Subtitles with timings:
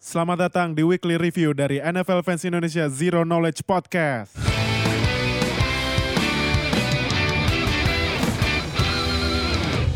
[0.00, 4.32] Selamat datang di weekly review dari NFL Fans Indonesia Zero Knowledge Podcast.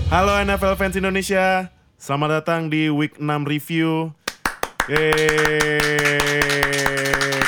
[0.08, 1.66] Halo NFL Fans Indonesia,
[1.98, 4.14] selamat datang di week 6 review.
[4.86, 5.10] Yeay,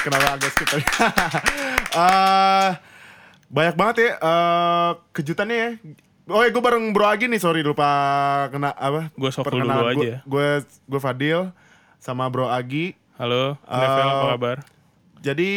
[0.02, 0.84] kenapa agak skip tadi?
[1.96, 2.70] Eh,
[3.48, 5.70] banyak banget ya eh, kejutannya ya.
[6.29, 7.88] Oh ya gue bareng Bro Agi nih, sorry lupa
[8.52, 9.09] kena apa?
[9.16, 9.96] Gua shuffle perkenalan.
[9.96, 10.20] dulu Gue- aja.
[10.29, 10.48] Gue
[10.84, 11.41] gue Fadil
[12.07, 12.95] sama Bro Agi.
[13.18, 13.75] Halo, NFL
[14.07, 14.57] apa Eh, kabar?
[15.18, 15.53] Jadi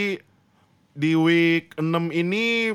[0.92, 2.74] di week 6 ini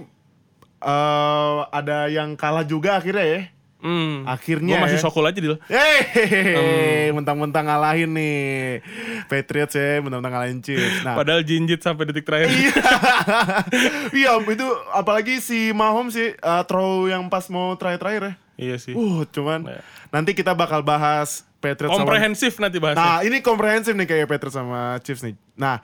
[0.78, 3.42] eh ada yang kalah juga akhirnya ya.
[3.84, 5.02] Hmm, Akhirnya Gua masih ya.
[5.02, 5.60] sokul aja Dil.
[5.68, 8.80] Hehehe, mentang-mentang ngalahin nih
[9.28, 11.04] Patriots ya, mentang-mentang ngalahin Chiefs.
[11.04, 12.48] Nah, Padahal jinjit sampai detik terakhir.
[14.16, 18.32] iya itu apalagi si Mahomes sih eh, throw yang pas mau terakhir-terakhir ya.
[18.56, 18.96] iya sih.
[18.96, 19.82] Uh, cuman Iya.
[20.08, 23.00] nanti kita bakal bahas Patriots sama Komprehensif nanti bahasnya.
[23.00, 25.32] Nah, ini komprehensif nih kayak Patriots sama Chiefs nih.
[25.56, 25.80] Nah,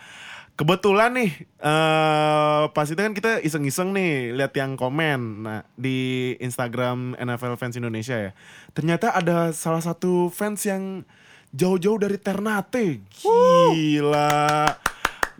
[0.60, 7.16] kebetulan nih eh pas itu kan kita iseng-iseng nih lihat yang komen nah di Instagram
[7.16, 8.36] NFL Fans Indonesia ya.
[8.76, 11.08] Ternyata ada salah satu fans yang
[11.56, 13.00] jauh-jauh dari Ternate.
[13.08, 14.68] Gila.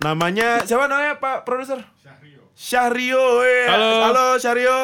[0.01, 1.85] Namanya siapa namanya Pak produser?
[2.01, 2.41] Syahrio.
[2.57, 3.23] Syahrio.
[3.45, 3.69] eh.
[3.69, 3.91] Halo.
[4.09, 4.79] Halo Syahrio.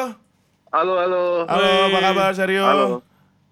[0.67, 1.23] Halo, halo.
[1.49, 2.61] Halo, apa kabar Syahrio?
[2.61, 3.06] Halo.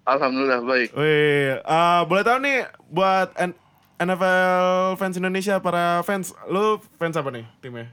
[0.06, 0.88] Alhamdulillah baik.
[0.94, 3.58] Wih, eh, boleh tahu nih buat N-
[3.98, 7.90] NFL fans Indonesia para fans, lu fans apa nih timnya?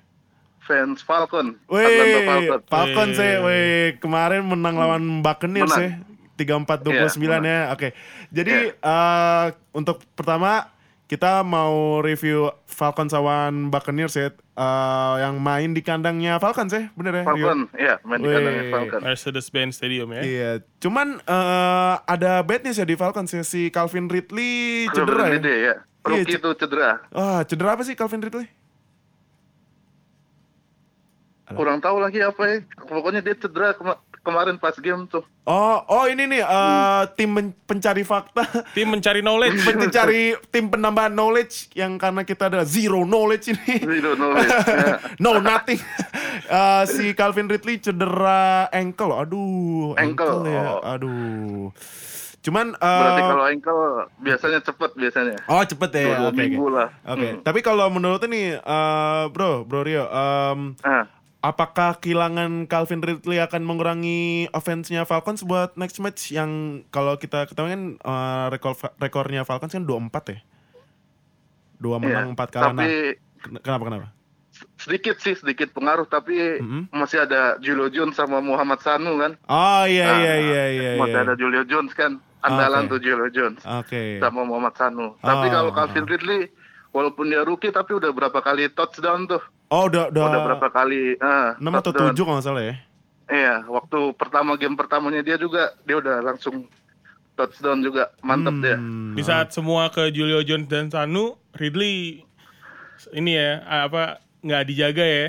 [0.62, 1.58] Fans Falcon.
[1.66, 2.60] Wih, Falcon.
[2.70, 6.70] Falcon sih, wih kemarin menang lawan Buccaneers ya, Menang.
[6.70, 6.88] 34-29
[7.20, 7.60] Iya, ya.
[7.74, 7.88] Oke,
[8.30, 10.70] jadi eh, untuk pertama
[11.06, 17.22] kita mau review Falcons lawan Buccaneers ya, eh, yang main di kandangnya Falcons ya, bener
[17.22, 17.24] ya?
[17.26, 17.46] Rio?
[17.50, 19.00] Falcon, iya, main di kandangnya Falcon.
[19.02, 20.22] Mercedes-Benz Stadium ya.
[20.22, 25.34] Iya, cuman eh, ada bad news ya di Falcons ya, si Calvin Ridley cedera ya.
[25.42, 25.76] Gede, ya.
[26.04, 26.90] Rookie Iya, itu cedera.
[27.10, 28.48] Ah, cedera apa sih Calvin Ridley?
[31.54, 32.58] Kurang tahu lagi apa ya.
[32.82, 35.22] Pokoknya dia cedera kema- kemarin pas game tuh.
[35.44, 39.60] Oh, oh ini nih eh, tim men- pencari fakta, Tim mencari knowledge.
[39.68, 43.76] pencari tim penambahan knowledge yang karena kita adalah zero knowledge ini.
[43.78, 44.48] Zero knowledge.
[44.50, 44.98] ya.
[45.24, 45.78] no nothing.
[46.44, 49.16] Eh, si Calvin Ridley cedera ankle.
[49.16, 50.76] Aduh, Ankle, ya.
[50.76, 50.80] oh.
[50.84, 51.72] Aduh.
[52.44, 53.82] Cuman eh, Berarti kalau ankle
[54.20, 55.38] biasanya cepet biasanya.
[55.48, 56.04] Oh cepet ya.
[56.04, 56.90] Dua, dua Oke, minggu lah.
[57.08, 57.28] Oke.
[57.32, 57.40] Hmm.
[57.42, 61.08] Tapi kalau menurut nih, eh, bro, bro Rio, em, Ah,
[61.44, 66.50] apakah kehilangan Calvin Ridley akan mengurangi offense-nya Falcons buat next match yang
[66.88, 70.40] kalau kita ketahui kan eh, rekor rekornya Falcons kan 2-4 ya.
[71.76, 72.02] Dua iya.
[72.02, 72.72] menang, empat kalah.
[72.72, 74.08] Nah, Tapi ken- kenapa kenapa?
[74.78, 76.06] sedikit sih, sedikit pengaruh.
[76.06, 76.82] Tapi Mhm.
[76.92, 79.36] masih ada Julio Jones sama Muhammad Sanu kan.
[79.44, 80.92] Oh iya Ah, iya iya iya.
[80.96, 81.26] Masih iya.
[81.26, 82.22] ada Julio Jones kan.
[82.40, 82.90] Andalan Oke.
[82.90, 83.60] tuh Julio Jones.
[83.64, 84.20] Oke.
[84.20, 85.16] sama Muhammad Sanu.
[85.18, 85.52] Tapi Ah.
[85.54, 86.42] kalau Calvin Ridley,
[86.90, 89.44] walaupun dia rookie tapi udah berapa kali touchdown tuh.
[89.74, 90.22] Oh udah udah.
[90.30, 91.92] Udah berapa kali 6 atau.
[91.92, 92.76] 7 kalau nggak salah ya.
[93.26, 96.70] Iya, waktu pertama game pertamanya dia juga dia udah langsung
[97.34, 98.14] touchdown juga.
[98.22, 98.78] Mantep dia.
[98.78, 99.18] Hmm.
[99.18, 102.22] Di saat semua ke Julio Jones dan Sanu, Ridley
[103.12, 105.28] ini ya apa nggak dijaga ya?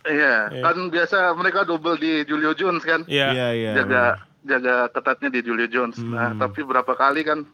[0.00, 0.62] Iya, Iya.
[0.64, 3.06] kan biasa mereka double di Julio Jones kan.
[3.06, 3.30] Iya.
[3.30, 3.72] Iya iya.
[3.76, 4.02] jaga
[4.42, 6.00] jaga ketatnya di Julio Jones.
[6.00, 6.40] Nah, Hmm.
[6.40, 7.44] tapi berapa kali kan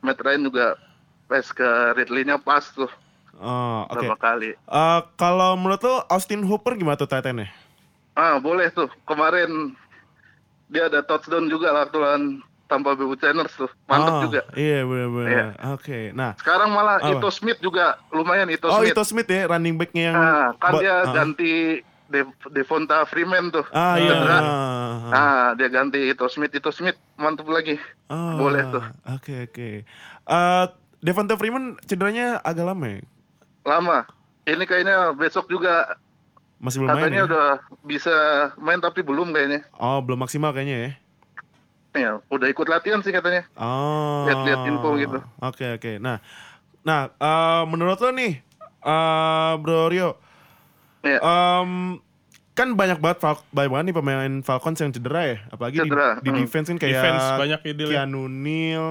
[0.00, 0.78] Matt Ryan juga
[1.26, 2.88] pas ke Ridley-nya pas tuh
[3.36, 4.00] Oh, oke.
[4.00, 4.50] berapa kali.
[4.52, 7.48] Eh, kalau menurut lo Austin Hooper gimana tuh Titan-nya?
[8.12, 8.90] Ah, boleh tuh.
[9.04, 9.72] Kemarin
[10.66, 12.24] dia ada touchdown juga lah waktu lawan
[12.64, 13.70] Tampa Bay Buccaneers tuh.
[13.84, 14.40] Mantep Ah, juga.
[14.54, 15.26] Iya benar-benar.
[15.26, 15.46] Iya.
[15.72, 15.98] Oke.
[16.12, 17.10] Nah, Sekarang malah Apa?
[17.12, 18.92] Ito Smith juga lumayan Ito oh Smith.
[18.92, 21.10] itu Smith ya running back-nya yang Ah, kan dia ah.
[21.10, 23.62] ganti De- Devonta Freeman tuh.
[23.70, 24.10] Ah iya.
[24.12, 24.38] Cedera.
[24.38, 24.94] Ah.
[25.08, 26.50] Ah, dia ganti Ito Smith.
[26.50, 27.74] Ito Smith mantep lagi.
[28.06, 28.82] Ah, boleh tuh.
[29.08, 29.68] Oke oke.
[30.24, 30.64] Eh,
[31.00, 33.00] Devonta Freeman cederanya agak lama ya?
[33.62, 34.06] Lama.
[34.42, 35.96] Ini kayaknya besok juga
[36.58, 37.26] Masih belum main katanya ya?
[37.28, 37.48] udah
[37.82, 38.14] bisa
[38.56, 39.64] main tapi belum kayaknya.
[39.74, 40.92] Oh belum maksimal kayaknya ya?
[41.90, 43.42] Ya, udah ikut latihan sih katanya.
[43.54, 44.22] Oh.
[44.22, 45.18] Lihat-lihat info gitu.
[45.40, 45.98] Oke oke.
[45.98, 46.22] Nah,
[46.80, 48.38] nah eh, menurut lo nih,
[48.80, 50.14] eh, Bro Rio,
[51.00, 51.18] Ya.
[51.18, 51.96] em,
[52.52, 56.08] kan banyak banget Fal- banyak banget nih pemain Falcons yang cedera ya, apalagi di, Cedera,
[56.20, 56.38] di hmm.
[56.38, 57.72] defense kan kayak Defense banyak ya.
[58.04, 58.88] Keanu Neal,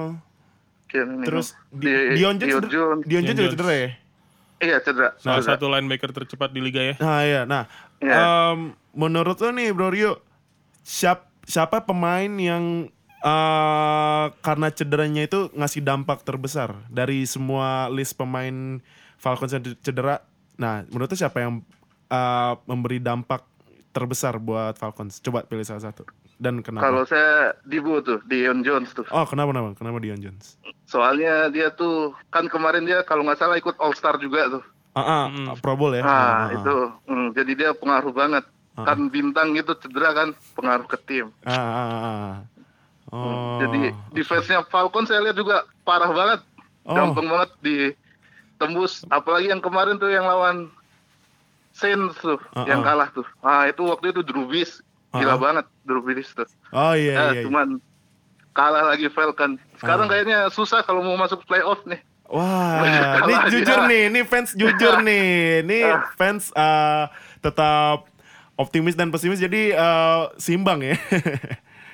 [0.90, 1.24] Kian ini.
[1.24, 3.02] terus di, Di- Dion Jones, Dion cedera- Jones.
[3.06, 3.54] Dion Jones Dion juga Jones.
[3.54, 3.90] cedera ya?
[4.60, 5.16] Iya cedera.
[5.16, 5.56] Salah cedera.
[5.56, 6.94] satu linebacker tercepat di liga ya.
[7.00, 7.64] Nah iya, nah
[7.98, 8.16] Iya.
[8.52, 8.58] em,
[8.92, 10.20] menurut lo nih Bro Rio,
[10.80, 12.88] siap, siapa pemain yang
[13.20, 18.80] eh, karena cederanya itu ngasih dampak terbesar dari semua list pemain
[19.16, 20.24] Falcons yang cedera?
[20.56, 21.60] Nah menurut lo siapa yang
[22.08, 23.44] eh, memberi dampak
[23.92, 25.20] terbesar buat Falcons?
[25.20, 26.04] Coba pilih salah satu.
[26.40, 26.88] Dan kenapa?
[26.88, 29.04] Kalau saya Dibu tuh, Dion Jones tuh.
[29.12, 29.76] Oh, kenapa kenapa?
[29.76, 30.56] Kenapa Dion Jones?
[30.88, 34.64] Soalnya dia tuh kan kemarin dia kalau nggak salah ikut All Star juga tuh.
[34.90, 35.52] Ah, ah, Hmm.
[35.60, 36.00] Pro Bowl ya.
[36.00, 36.74] Nah, Ah, ah, itu
[37.06, 38.42] hmm, jadi dia pengaruh banget.
[38.74, 38.88] Ah.
[38.88, 41.28] Kan bintang gitu cedera kan pengaruh ke tim.
[41.44, 42.34] Ah, ah, ah, ah.
[43.10, 43.20] Oh.
[43.20, 43.80] Hmm, Jadi
[44.14, 46.40] defense-nya Falcon saya lihat juga parah banget.
[46.88, 46.96] Oh.
[46.96, 49.04] Gampang banget ditembus.
[49.08, 50.72] Apalagi yang kemarin tuh yang lawan
[51.70, 52.86] Saints tuh, Ah, yang ah.
[52.86, 53.26] kalah tuh.
[53.40, 54.80] Ah, itu waktu itu Drew Brees.
[55.12, 55.38] Gila ah.
[55.38, 56.46] banget Drew Brees tuh.
[56.70, 57.32] Oh iya Ya, iya.
[57.32, 57.42] iya.
[57.44, 57.82] cuman
[58.50, 59.58] kalah lagi Falcon.
[59.76, 60.10] Sekarang Ah.
[60.10, 61.98] kayaknya susah kalau mau masuk playoff nih.
[62.26, 62.86] Wah,
[63.20, 65.26] ini jujur nih, ini fans jujur nih,
[65.60, 66.06] ini Ah.
[66.14, 67.04] fans eh,
[67.40, 68.06] tetap
[68.54, 70.94] optimis dan pesimis jadi eh, simbang ya.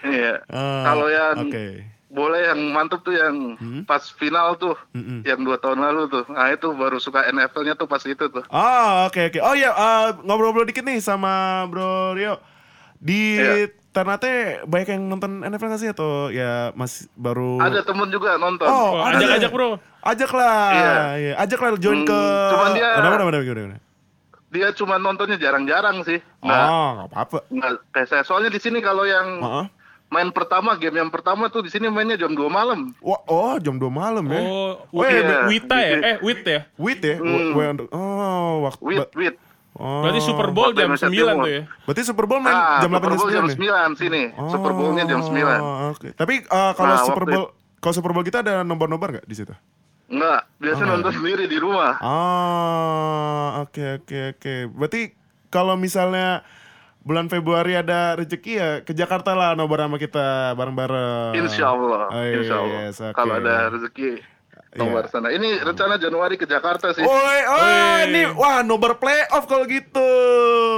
[0.02, 0.38] Iya.
[0.46, 1.82] Ah, Kalau yang Oke.
[2.06, 5.26] boleh yang mantep tuh yang pas final tuh, Mm-mm.
[5.26, 6.22] yang dua tahun lalu tuh.
[6.28, 8.44] Nah itu baru suka NFL-nya tuh pas itu tuh.
[8.46, 9.38] Oh oke oke.
[9.40, 12.38] Oh iya eh, ngobrol-ngobrol dikit nih sama Bro Rio.
[13.06, 13.70] Di Iya.
[13.88, 17.56] Ternate banyak yang nonton NFL nggak sih atau ya masih baru?
[17.58, 18.66] Ada temen juga nonton.
[18.66, 19.16] Oh, Oh, ada.
[19.16, 19.80] ajak-ajak bro.
[20.02, 20.94] Ajak lah, Iya.
[21.16, 21.32] iya.
[21.38, 22.20] ajak lah join Hmm, ke.
[22.46, 23.78] cuman dia- kenapa, kenapa, gimana, gimana?
[24.46, 26.20] Dia cuma nontonnya jarang-jarang sih.
[26.38, 26.60] Oh, Nggak,
[26.92, 27.38] nggak apa-apa.
[27.48, 28.22] nggak kayak saya.
[28.22, 29.66] Soalnya di sini kalau yang Heeh.
[30.06, 32.92] main pertama, game yang pertama tuh di sini mainnya jam 2 malam.
[33.00, 34.38] Wah, oh jam 2 malam ya.
[34.38, 35.40] Oh, Oh, Wi- iya.
[35.46, 35.96] Wita ya?
[36.04, 36.60] Eh, Wit ya?
[36.76, 37.16] Wit ya?
[37.16, 37.52] Hmm.
[37.52, 38.82] W- oh, waktu.
[38.82, 39.34] Wait, ba- wait.
[39.76, 40.02] Oh.
[40.02, 41.36] Berarti Super Bowl jam Indonesia 9 Timur.
[41.38, 41.62] tuh ya?
[41.84, 43.54] Berarti Super Bowl main Ah, jam 8 Super Bowl jam ya?
[43.54, 44.22] 9 sini.
[44.46, 45.32] Super Bowl-nya jam 9.
[45.56, 46.08] Oh, Oke.
[46.12, 47.44] Tapi eh, kalau Nah, Super Bowl
[47.76, 49.54] kalau Super Bowl kita ada nomor-nomor nggak di situ?
[50.06, 51.98] Enggak, biasa Oh, nonton sendiri di rumah.
[52.00, 54.54] Oh, oke oke oke.
[54.70, 55.02] Berarti
[55.48, 56.42] kalau misalnya
[57.02, 61.34] bulan Februari ada rezeki ya ke Jakarta lah nobar sama kita bareng-bareng.
[61.36, 62.78] Insya Allah, Oh, insya Allah.
[62.82, 63.14] yes, oke.
[63.14, 64.22] Kalau ada rezeki
[64.76, 65.10] nobar Iya.
[65.10, 65.28] sana.
[65.28, 67.00] Ini rencana Januari ke Jakarta sih.
[67.00, 70.10] Oi, oi, ini wah nobar playoff kalau gitu.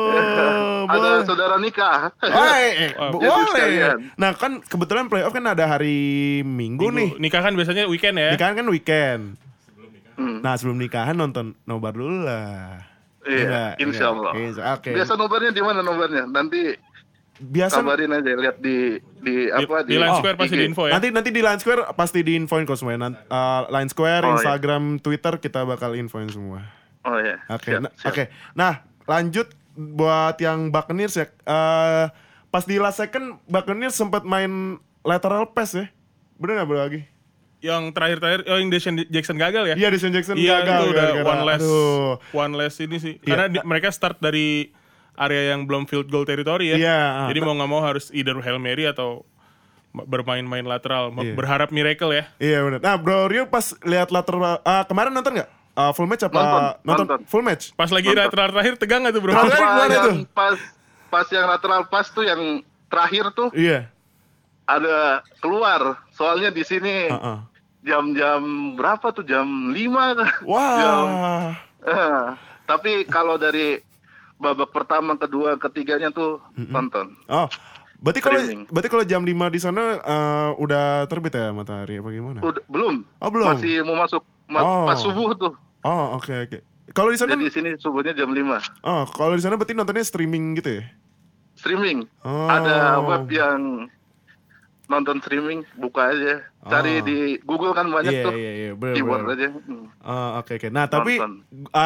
[0.89, 2.15] ada saudara nikah.
[2.19, 3.99] Woi, eh, boleh.
[4.15, 7.13] Nah kan kebetulan playoff kan ada hari Minggu, nih.
[7.13, 7.21] Minggu.
[7.21, 8.33] Nikah kan biasanya weekend ya?
[8.33, 9.23] Nikahan kan weekend.
[10.15, 10.41] Hmm.
[10.41, 12.83] Nah sebelum nikahan nonton nobar dulu lah.
[13.23, 14.15] Iya, Enggak, insya enggak.
[14.15, 14.33] Allah.
[14.41, 14.91] Insya- Oke.
[14.91, 16.25] Biasa nobarnya di mana nobarnya?
[16.25, 16.73] Nanti
[17.39, 20.59] Biasa kabarin aja, lihat di di apa di Line Oh, Square pasti IG.
[20.59, 20.93] di info ya?
[20.93, 23.07] nanti nanti di Line Square pasti diinfoin kok semuanya.
[23.07, 24.35] Nan- uh, Line Square, Oh, iya.
[24.37, 26.67] Instagram, Twitter kita bakal infoin semua.
[27.01, 27.39] Oh ya.
[27.49, 27.79] Oke.
[27.79, 27.95] Nah.
[28.03, 28.27] Oke.
[28.53, 28.73] Nah,
[29.05, 31.27] lanjut buat yang Buccaneers ya.
[31.31, 32.05] Eh,
[32.49, 35.87] pas di last second Buccaneers sempat main lateral pass ya.
[36.35, 37.07] Bener gak bro lagi?
[37.59, 39.75] Yang terakhir-terakhir, oh yang Deshaun Jackson gagal ya?
[39.75, 42.11] Iya, Deshaun Jackson Iya, gagal itu udah gara-gara- one less, aduh.
[42.33, 43.15] one less ini sih.
[43.17, 43.27] Iya.
[43.29, 44.71] Karena di- mereka start dari
[45.19, 46.77] area yang belum field goal territory ya.
[46.79, 46.99] Iya.
[47.35, 49.27] Jadi mau nggak mau harus either Hail Mary atau
[49.93, 51.11] bermain-main lateral.
[51.19, 51.35] Iya.
[51.35, 52.25] Berharap miracle ya.
[52.39, 52.81] Iya bener.
[52.81, 55.51] Nah, Bro Rio pas lihat lateral ah, kemarin nonton nggak?
[55.79, 56.79] Ah, full match apa?
[56.83, 57.21] Nonton, nonton.
[57.27, 57.71] Full match.
[57.75, 59.31] Pas lagi lateral terakhir tegang gak tuh bro?
[59.31, 60.15] Terakhir gimana tuh?
[60.35, 60.59] pas
[61.09, 62.43] pas yang lateral pas tuh yang
[62.91, 63.87] terakhir tuh Iya.
[64.67, 66.03] ada keluar.
[66.13, 67.39] Soalnya di sini Heeh.
[67.87, 68.43] jam-jam
[68.75, 69.23] berapa tuh?
[69.23, 70.31] Jam 5 kan?
[70.43, 71.49] Jam, Wah.
[71.87, 72.23] eh,
[72.67, 73.79] tapi kalau dari
[74.39, 76.39] babak pertama, kedua, ketiganya tuh
[76.71, 77.15] tonton.
[77.27, 77.51] Oh.
[77.99, 78.39] Berarti kalau
[78.71, 82.39] berarti kalau jam 5 di sana eh, udah terbit ya matahari apa gimana?
[82.39, 83.03] Udah, belum.
[83.19, 83.47] Oh, belum.
[83.53, 84.87] Masih mau masuk ma- Oh.
[84.87, 85.53] pas subuh tuh.
[85.83, 86.59] Oh, oke oke.
[86.95, 88.63] Kalau di sana Jadi di sini subuhnya jam 5.
[88.81, 90.85] Oh, kalau di sana berarti nontonnya streaming gitu ya?
[91.59, 92.07] Streaming.
[92.23, 92.47] Oh.
[92.47, 93.91] Ada web yang
[94.87, 96.47] nonton streaming, buka aja.
[96.69, 97.03] Cari Oh.
[97.03, 98.33] di Google kan banyak Iya tuh.
[98.33, 99.35] iya iya, bener Keyword bener.
[99.35, 99.49] aja.
[99.59, 99.85] Hmm.
[99.99, 100.69] Oh, oke oke.
[100.69, 101.43] Nah, tapi Nonton.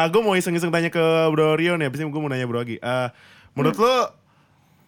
[0.09, 2.77] gue mau iseng-iseng tanya ke Bro Rio nih, abisnya gue mau nanya Bro Agi.
[2.77, 3.07] Eh,
[3.53, 3.83] menurut Hmm.
[3.83, 3.95] lo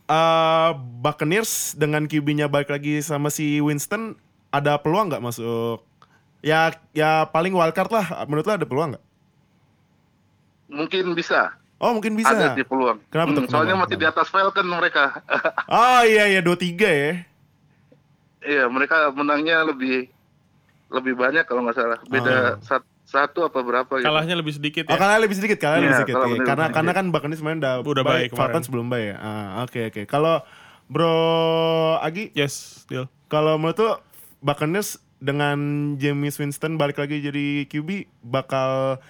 [0.05, 4.13] eh Buccaneers dengan QB-nya balik lagi sama si Winston
[4.49, 5.81] ada peluang nggak masuk?
[6.39, 8.05] Ya ya paling wildcard lah.
[8.23, 9.05] Menurut lo ada peluang nggak?
[10.67, 11.53] Mungkin bisa.
[11.75, 12.31] Oh mungkin bisa.
[12.31, 13.01] Ada sih peluang.
[13.09, 13.43] Kenapa tuh?
[13.43, 13.85] Hmm, soalnya Kenapa?
[13.85, 15.03] masih di atas Falcon mereka.
[15.67, 17.25] Oh iya iya dua tiga ya.
[18.45, 20.07] Iya, mereka menangnya lebih
[20.87, 21.99] lebih banyak kalau nggak salah.
[22.05, 24.05] Beda sat- satu apa berapa gitu.
[24.05, 24.99] Kalahnya lebih sedikit Oh ya.
[24.99, 26.13] kalah lebih sedikit, kalah Iya, lebih sedikit.
[26.15, 26.75] kalah Iya, lebih Karena sedikit.
[26.75, 28.37] karena kan Buccaneers sebenarnya udah, Udah baik kemarin.
[28.39, 29.17] Falcons belum baik ya.
[29.19, 30.01] Ah, oke oke.
[30.05, 30.35] Kalau
[30.85, 31.15] Bro
[31.99, 33.09] Agi, Yes, deal.
[33.25, 33.91] kalau menurut lo
[34.39, 35.57] Buccaneers dengan
[35.95, 37.89] James Winston balik lagi jadi QB
[38.21, 39.01] bakal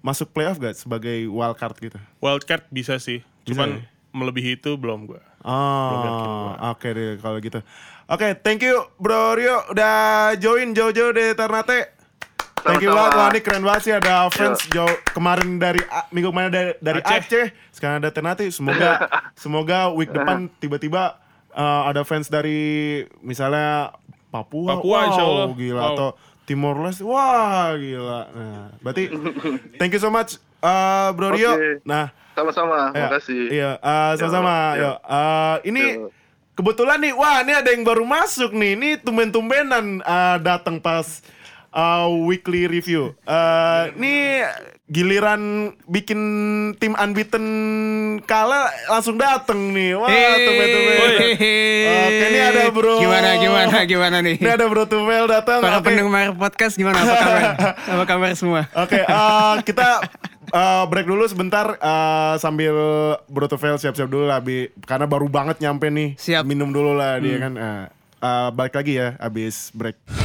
[0.00, 2.00] masuk playoff gak sebagai wild card gitu?
[2.18, 3.20] Wildcard bisa sih.
[3.42, 3.84] Bisa Cuman ya?
[4.10, 5.20] melebihi itu belum gua.
[5.40, 7.60] Oh, oke deh kalau gitu.
[8.10, 11.94] Oke, thank you Bro Rio udah join jauh-jauh dari Ternate.
[12.58, 15.78] Thank you banget, wah ini keren banget sih ada fans jauh kemarin dari
[16.10, 17.22] minggu kemarin dari, dari Aceh.
[17.22, 17.46] Aceh.
[17.70, 18.50] sekarang ada Ternate.
[18.50, 19.06] Semoga
[19.46, 21.22] semoga week depan tiba-tiba
[21.54, 23.94] uh, ada fans dari misalnya
[24.34, 25.46] Papua, Papua, wow, insya Allah.
[25.54, 25.90] gila Wow.
[25.94, 26.08] atau
[26.50, 28.20] Timor Leste, wah gila.
[28.34, 29.06] Nah, berarti
[29.78, 30.34] thank you so much
[30.66, 31.54] uh, Bro Rio.
[31.54, 31.78] Oke.
[31.86, 33.42] Nah, Sama-sama, Ya, makasih.
[33.54, 34.54] Iya, uh, sama-sama.
[34.74, 34.82] Ya.
[34.82, 34.90] Yo.
[35.06, 36.10] Uh, ini Yo.
[36.60, 38.76] Kebetulan nih, wah ini ada yang baru masuk nih.
[38.76, 41.24] Ini tumben-tumbenan uh, datang pas
[41.72, 43.16] uh, weekly review.
[43.24, 44.44] Uh, ini
[44.90, 46.20] giliran bikin
[46.76, 47.46] tim unbeaten
[48.28, 49.96] kalah langsung dateng nih.
[49.96, 50.96] Wah, tumben-tumben.
[51.00, 53.00] Oke, ini ada bro.
[53.00, 54.36] Gimana gimana gimana nih?
[54.36, 55.64] Ini ada bro Tumel datang.
[55.64, 55.88] Para Oke.
[55.88, 57.42] pendengar podcast gimana apa kabar?
[57.96, 58.68] apa kabar semua?
[58.76, 60.04] Oke, eh, kita
[60.50, 62.74] eh, break dulu sebentar eh, sambil
[63.30, 64.68] Bro Tufel siap-siap dulu lah, Bi.
[64.84, 66.18] Karena baru banget nyampe nih.
[66.20, 66.44] Siap.
[66.44, 67.52] Minum dulu lah dia kan.
[67.56, 67.84] Eh,
[68.20, 70.19] eh, balik lagi ya abis break.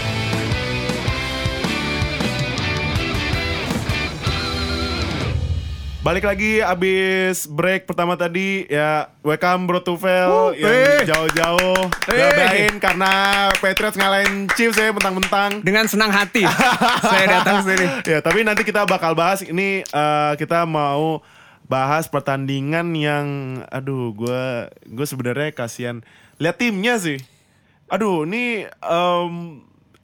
[6.05, 10.53] Balik lagi abis break pertama tadi ya welcome Bro Tufel.
[10.53, 11.01] Yang eh.
[11.01, 11.81] jauh-jauh.
[12.05, 13.13] Belain karena
[13.57, 15.65] Patriots ngalahin Chiefs ya mentang-mentang.
[15.65, 16.45] Dengan senang hati.
[17.09, 17.89] Saya datang sini.
[18.05, 21.25] ya tapi nanti kita bakal bahas ini eh, kita mau
[21.65, 23.25] bahas pertandingan yang
[23.74, 26.05] aduh gue gue sebenarnya kasihan.
[26.38, 27.17] Lihat timnya sih.
[27.89, 29.33] Aduh ini em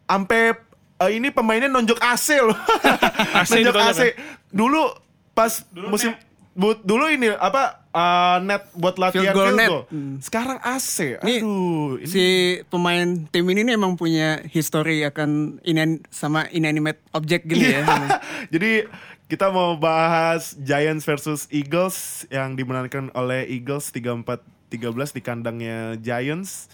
[0.09, 0.57] ampe
[0.97, 2.57] eh, ini pemainnya nonjok AC loh.
[3.45, 4.01] AC nonjok AC
[4.49, 5.51] dulu pas
[5.85, 6.11] musim
[6.51, 9.69] bu- dulu ini apa eh, net buat latihan Field goal net.
[9.69, 9.83] goal.
[10.19, 12.25] sekarang AC Nih, aduh ini Si
[12.67, 17.83] pemain tim ini nih emang punya history akan inan sama inanimate object gitu ya.
[18.53, 18.85] Jadi
[19.25, 21.95] kita mau bahas Giants versus Eagles
[22.27, 24.35] yang dimenangkan oleh Eagles 34-13
[25.09, 26.67] di kandangnya Giants.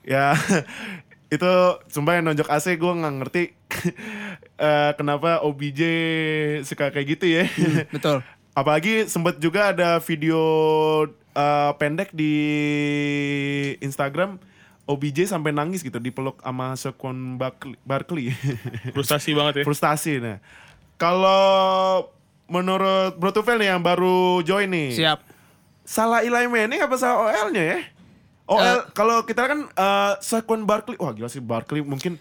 [0.00, 0.32] Ya
[1.26, 1.52] itu
[1.86, 3.42] sumpah yang nonjok AC gue nggak ngerti
[4.58, 5.80] eh, kenapa OBJ
[6.62, 7.44] suka kayak gitu ya.
[7.88, 8.20] Betul.
[8.54, 10.40] Apalagi sempat juga ada video
[11.32, 12.34] eh, pendek di
[13.78, 14.38] Instagram
[14.84, 17.74] OBJ sampai nangis gitu dipeluk sama Saquon Barkley.
[17.82, 18.24] Barkley.
[18.94, 19.64] Frustasi banget ya.
[19.64, 20.36] frustasi nah
[20.94, 22.06] kalau
[22.46, 25.18] menurut Bro Tufel nih yang baru join nih Siap.
[25.82, 27.78] salah Eli Manning apa salah OL-nya ya
[28.44, 28.80] OL Eh.
[28.92, 32.20] kalau kita kan uh, Saquon Barkley wah gila sih Barkley mungkin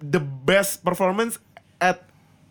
[0.00, 1.40] the best performance
[1.78, 2.04] at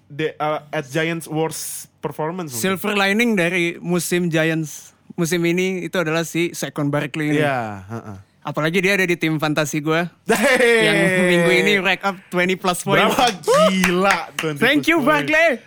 [0.07, 2.63] the uh, at Giants worst performance mungkin.
[2.77, 7.41] Silver lining dari musim Giants musim ini itu adalah si Saquon Barkley ini.
[7.41, 8.17] Iya, heeh.
[8.45, 10.85] Apalagi dia ada di tim fantasi gue Hey.
[10.85, 10.97] yang
[11.33, 13.01] minggu ini rack up 20 plus point.
[13.01, 15.01] berapa gila 20 Thank you.
[15.01, 15.57] Barkley.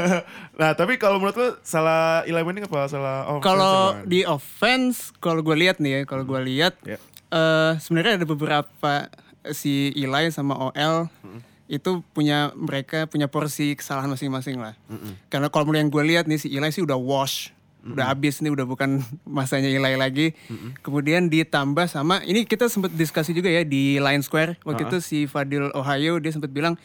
[0.60, 5.56] nah tapi kalau menurut lu salah Eli apa salah oh, Kalau di offense, kalau gue
[5.60, 6.96] lihat nih ya, kalau gue lihat Ya.
[7.28, 8.92] eh, sebenarnya ada beberapa
[9.50, 11.10] si Eli sama OL
[11.66, 14.78] itu punya mereka punya porsi kesalahan masing-masing lah.
[15.26, 17.50] Karena kalau yang gue lihat nih si Eli sih udah wash,
[17.82, 20.36] udah habis nih udah bukan masanya Eli lagi.
[20.80, 25.18] Kemudian ditambah sama ini kita sempat diskusi juga ya di Line Square waktu itu si
[25.24, 26.76] Fadil Ohio dia sempat bilang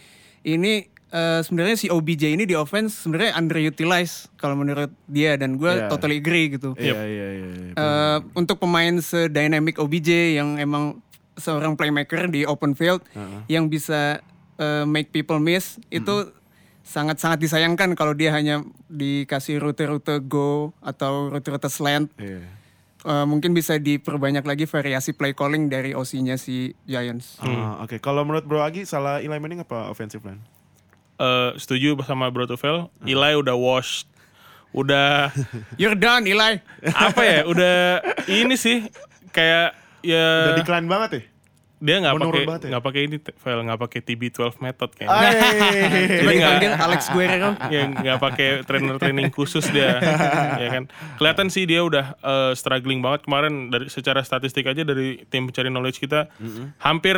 [0.41, 5.67] ini eh, sebenarnya si OBJ ini di offense sebenarnya underutilized kalau menurut dia dan gue
[5.67, 5.91] Iya.
[5.91, 6.71] totally agree gitu.
[6.75, 7.47] Iya iya iya.
[7.51, 7.71] iya.
[7.75, 11.03] Eh, untuk pemain sedynamic OBJ yang emang
[11.38, 13.01] seorang playmaker di open field
[13.48, 14.20] yang bisa
[14.58, 16.34] eh, make people miss itu
[16.82, 22.08] sangat-sangat disayangkan kalau dia hanya dikasih rute-rute go atau rute-rute slant.
[22.15, 22.48] Iya.
[23.08, 27.38] Eh, mungkin bisa diperbanyak lagi variasi play calling dari OC-nya si Giants.
[27.39, 30.41] Ah, Oke, kalau menurut Bro Agi salah Eli Manning apa offensive line?
[31.17, 32.89] Eh, setuju sama Bro Tufel.
[33.06, 34.10] Eli udah washed.
[34.75, 35.32] Udah
[35.82, 36.60] You're done, Eli.
[36.91, 37.39] apa ya?
[37.48, 38.88] Udah ini sih
[39.32, 39.75] kayak
[40.07, 41.23] ya Udah decline banget ya?
[41.77, 42.57] dia nggak pakai ya?
[42.73, 45.13] nggak pakai ini file nggak pakai TB12 method kayaknya.
[45.13, 46.09] Ay.
[46.17, 47.49] Coba nggak- Alex Guerrero.
[47.69, 50.01] ya nggak pakai trainer training khusus dia
[50.57, 55.21] ya kan kelihatan sih dia udah eh, struggling banget kemarin dari secara statistik aja dari
[55.27, 56.33] tim pencari knowledge kita
[56.79, 57.13] hampir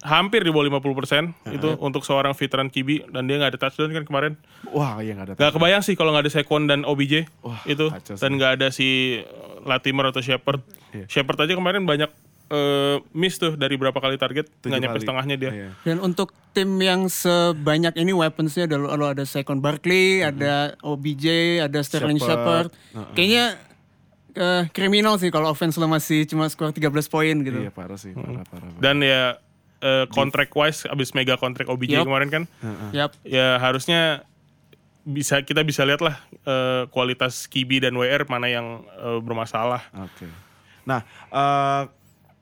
[0.00, 4.04] hampir di bawah 50% itu untuk seorang veteran QB dan dia nggak ada touchdown kan
[4.04, 4.32] kemarin
[4.70, 5.34] Wah, iya gak ada.
[5.36, 9.20] nggak kebayang sih kalau nggak ada Saquon dan OBJ Wah, itu dan nggak ada si
[9.60, 11.04] Latimer atau Shepard Iya.
[11.04, 12.08] Shepard aja kemarin banyak
[12.48, 15.70] eh, miss tuh dari berapa kali target nggak nyampe setengahnya dia Iya.
[15.84, 21.78] Dan untuk tim yang sebanyak ini weaponsnya ada lo ada Saquon Barkley, ada OBJ, ada
[21.84, 22.72] Sterling Shepard.
[22.72, 23.14] Shepard.
[23.14, 23.44] Kayaknya
[24.34, 27.58] eh, kriminal sih kalau offense lo masih cuma skor 13 poin gitu.
[27.58, 28.68] Iya, parah sih, parah, parah.
[28.70, 28.80] parah.
[28.80, 29.22] dan ya
[29.80, 32.06] eh, contract wise abis mega contract OBJ Yup.
[32.08, 32.42] kemarin kan
[32.90, 33.14] Yap.
[33.22, 34.26] ya harusnya
[35.08, 39.80] bisa kita bisa lihat lah eh, kualitas Kibi dan WR mana yang eh, bermasalah.
[39.96, 40.28] Oke.
[40.84, 41.00] Nah,
[41.32, 41.82] eh,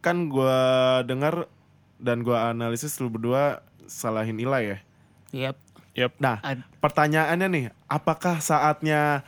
[0.06, 0.54] kan gua
[1.02, 1.50] dengar
[1.98, 3.58] dan gua analisis lu berdua
[3.90, 4.78] salahin Eli ya.
[5.34, 5.56] Yap.
[5.98, 6.12] Yap.
[6.22, 9.26] Nah, Ad- pertanyaannya nih, apakah saatnya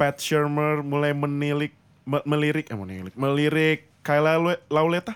[0.00, 1.76] Pat Shermer mulai menilik
[2.08, 5.12] me- melirik eh menilik, melirik Kyle Laule- Lauleta?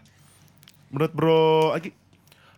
[0.92, 1.40] Menurut Bro
[1.72, 1.96] Agi?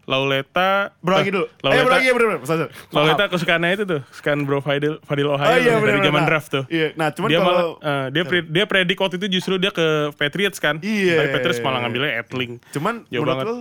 [0.05, 1.45] Lauleta Bro lagi dulu.
[1.45, 2.25] eh, Eh, bro Lauleta, lagi, bro.
[2.27, 2.37] bro.
[2.43, 2.73] Sorry, sorry.
[2.91, 6.29] Lauleta kesukaannya itu tuh, sukaan Bro Fadil Fadil Ohio Oh, iya, tuh, dari zaman Nah,
[6.29, 6.65] draft tuh.
[6.69, 6.89] iya.
[6.95, 9.87] Nah, cuman dia kalau- malah, eh, dia pre- dia predik waktu itu justru dia ke
[10.15, 10.77] Patriots kan.
[10.79, 11.17] Iya.
[11.19, 12.61] Tapi Patriots malah ngambilnya Etling.
[12.71, 13.47] Cuman Jauh menurut banget.
[13.47, 13.57] lo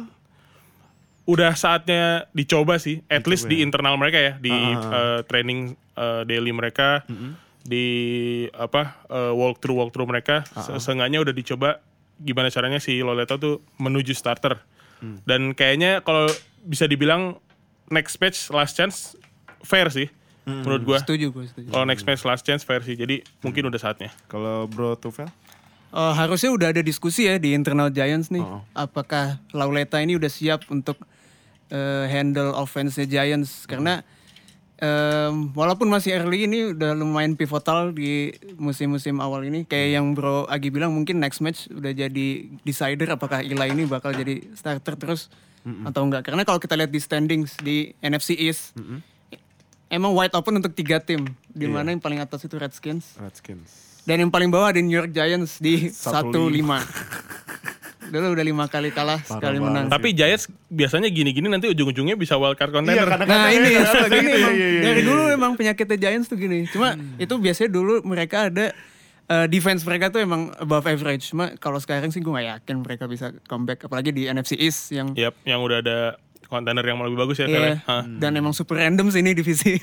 [1.23, 6.21] Udah saatnya dicoba sih, at least di internal mereka ya, di Ah, eh, training eh,
[6.25, 7.07] daily mereka,
[7.63, 7.87] di
[8.51, 11.79] apa eh, walkthrough walkthrough mereka, Ah, se- seenggaknya udah dicoba
[12.19, 14.59] gimana caranya si Loleto tuh menuju starter.
[15.03, 15.19] Hmm.
[15.27, 16.31] Dan kayaknya kalau
[16.63, 17.35] bisa dibilang
[17.91, 19.19] next match last chance
[19.59, 20.07] fair sih,
[20.43, 20.63] Hmm.
[20.63, 20.97] menurut gua.
[20.99, 21.67] Setuju gue setuju.
[21.67, 24.11] Kalau next match last chance fair sih, jadi mungkin udah saatnya.
[24.25, 25.27] kalau Bro Tufel?
[25.93, 28.41] Eh, harusnya udah ada diskusi ya di internal Giants nih.
[28.41, 28.63] Oh.
[28.73, 30.97] Apakah Lauleta ini udah siap untuk
[31.69, 33.63] eh, handle offense-nya Giants?
[33.65, 34.01] Karena
[34.81, 39.65] em, walaupun masih early ini udah lumayan pivotal di musim-musim awal ini.
[39.67, 42.27] Kayak yang Bro Agi bilang mungkin next match udah jadi
[42.65, 45.29] decider apakah Eli ini bakal jadi starter terus
[45.63, 46.27] atau enggak.
[46.27, 48.75] Karena kalau kita lihat di standings di NFC East,
[49.87, 51.23] emang wide open untuk tiga tim.
[51.53, 53.15] Di mana yang paling atas itu Redskins.
[53.21, 54.01] Redskins.
[54.03, 56.51] Dan yang paling bawah ada New York Giants di Satu 1-5.
[58.09, 59.87] Dulu udah lima kali kalah, sekali menang.
[59.87, 63.07] Tapi Giants biasanya gini-gini nanti ujung-ujungnya bisa wildcard Iya, contender.
[63.07, 64.53] karena Nah ini kadang-kadang suka gitu, gini iya, emang.
[64.53, 65.07] iya, iya, Dari iya.
[65.07, 66.59] dulu emang penyakitnya Giants tuh gini.
[66.67, 68.65] Cuma itu biasanya dulu mereka ada
[69.23, 71.29] eh, defense mereka tuh emang above average.
[71.29, 73.83] Cuma kalau sekarang sih gue gak yakin mereka bisa comeback.
[73.83, 75.97] Apalagi di NFC East yang Yap, yang udah ada
[76.45, 77.81] kontender yang lebih bagus ya Iya,
[78.19, 79.73] dan emang super random sih ini divisi.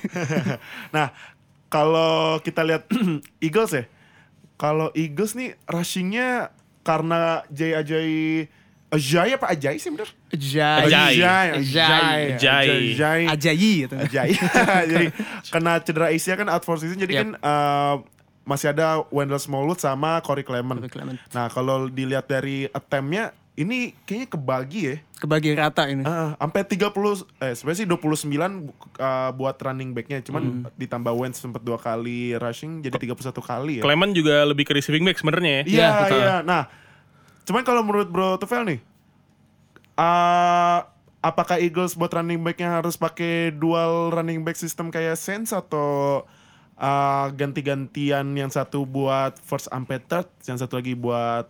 [0.95, 1.11] nah,
[1.67, 2.87] kalau kita lihat
[3.43, 3.85] Eagles ya.
[4.55, 8.11] Kalau Eagles nih rushingnya karena Jay Ajay
[8.91, 10.11] Ajay apa Ajay sih bener?
[10.35, 10.83] Ajay.
[10.91, 11.15] Ajay.
[11.15, 11.49] Ajay.
[11.63, 12.19] Ajay.
[12.35, 12.69] Ajay.
[12.91, 13.21] Ajay.
[13.31, 13.95] Ajayi gitu.
[13.95, 14.31] Ajay.
[14.91, 15.07] jadi
[15.47, 17.23] kena cedera ACL kan out for season jadi Yep.
[17.23, 17.95] kan eh,
[18.43, 20.83] masih ada Wendell Smallwood sama Corey Clement.
[20.83, 21.19] Corey Clement.
[21.31, 24.97] Nah, kalau dilihat dari attempt-nya ini kayaknya kebagi ya.
[25.19, 26.01] Kebagi rata ini.
[26.03, 26.87] Ah, sampai 30
[27.39, 28.31] eh sebenarnya sih 29
[28.65, 33.73] bu- uh, buat running backnya cuman ditambah Wentz sempat dua kali rushing jadi 31 kali
[33.79, 33.83] ya.
[33.85, 35.63] Clement juga lebih ke receiving back sebenarnya ya.
[35.63, 36.19] Iya, Iya, betul.
[36.19, 36.37] iya.
[36.41, 36.63] Nah,
[37.45, 38.81] cuman kalau menurut Bro Tufel nih
[39.97, 40.79] uh,
[41.21, 46.25] apakah Eagles buat running backnya harus pakai dual running back system kayak Saints atau
[46.81, 51.45] uh, ganti-gantian yang satu buat first sampai third, yang satu lagi buat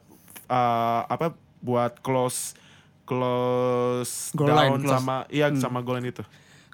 [0.50, 1.38] uh, apa?
[1.60, 2.56] Buat close
[3.04, 4.92] close Goal down line, close.
[4.92, 6.24] sama iya sama goal line itu.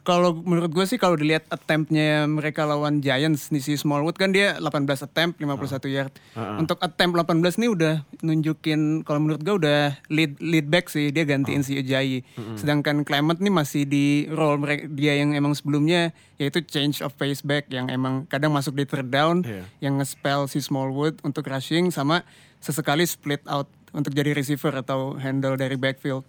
[0.00, 4.54] Kalau menurut gue sih kalau dilihat attempt-nya mereka lawan Giants nih si Smallwood kan dia
[4.54, 6.14] 18 attempt 51 yard.
[6.62, 11.26] Untuk attempt 18 nih udah nunjukin kalau menurut gue udah lead lead back sih dia
[11.26, 12.22] gantiin si Ajayi.
[12.54, 17.42] Sedangkan Clement nih masih di role mereka dia yang emang sebelumnya yaitu change of pace
[17.42, 19.66] back yang emang kadang masuk di third down Iya.
[19.82, 22.22] yang nge-spell si Smallwood untuk rushing sama
[22.56, 23.66] sesekali split out
[23.96, 26.28] untuk jadi receiver atau handle dari backfield.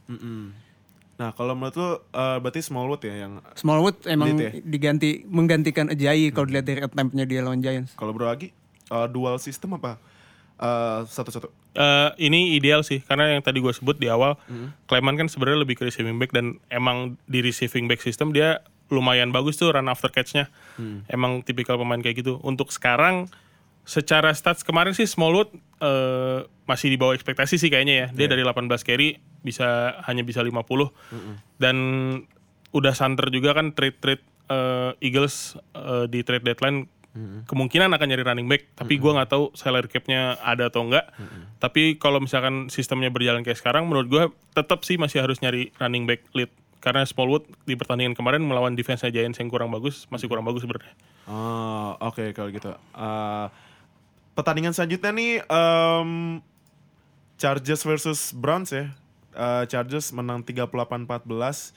[1.18, 4.54] Nah, kalau menurut lu uh, berarti Smallwood ya yang Smallwood emang ya?
[4.62, 7.98] diganti menggantikan Ajayi kalau dilihat dari attempt-nya dia lawan Giants.
[7.98, 8.54] kalau Bro Agi
[8.94, 9.98] uh, dual system apa?
[10.58, 11.50] Uh, satu-satu.
[11.78, 14.74] Eh, ini ideal sih karena yang tadi gue sebut di awal Hmm.
[14.90, 19.30] Clement kan sebenarnya lebih ke receiving back dan emang di receiving back system dia lumayan
[19.30, 20.50] bagus tuh run after catch-nya.
[20.82, 21.06] Hmm.
[21.06, 22.42] Emang tipikal pemain kayak gitu.
[22.42, 23.30] Untuk sekarang
[23.88, 28.08] secara stats kemarin sih Smallwood eh, masih di bawah ekspektasi sih kayaknya ya.
[28.12, 28.32] Dia Iya.
[28.36, 30.92] dari 18 carry bisa hanya bisa 50.
[30.92, 31.40] Hmm.
[31.56, 31.78] Dan
[32.76, 34.22] udah santer juga kan trade-trade
[34.52, 36.92] eh, Eagles eh, di trade deadline
[37.50, 41.10] kemungkinan akan nyari running back tapi gua nggak tahu salary cap-nya ada atau enggak
[41.58, 44.24] tapi kalau misalkan sistemnya berjalan kayak sekarang menurut gua
[44.54, 49.02] tetap sih masih harus nyari running back lead karena Smallwood di pertandingan kemarin melawan defense
[49.02, 50.94] Giants yang kurang bagus masih kurang bagus sebenarnya
[51.26, 52.70] Oh, oke kalau gitu.
[52.94, 53.50] Uh,
[54.38, 56.12] pertandingan selanjutnya nih em,
[57.42, 58.94] Chargers versus Browns ya.
[59.38, 61.74] Uh, Chargers menang 38-14.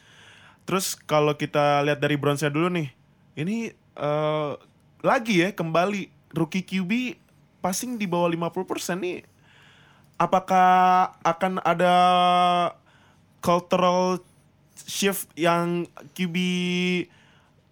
[0.65, 2.89] Terus kalau kita lihat dari Browns-nya dulu nih.
[3.37, 4.53] Ini eh,
[5.01, 7.17] lagi ya kembali rookie QB
[7.59, 9.27] passing di bawah 50% nih.
[10.21, 11.95] Apakah akan ada
[13.41, 14.21] cultural
[14.85, 16.37] shift yang QB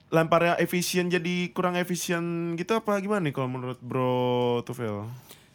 [0.09, 4.17] lemparnya efisien jadi kurang efisien gitu apa gimana nih kalau menurut Bro
[4.65, 5.05] Tufel?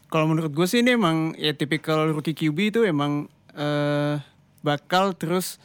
[0.07, 3.25] Kalau menurut gue sih ini emang ya tipikal rookie QB itu emang
[3.57, 4.21] eh,
[4.61, 5.57] bakal terus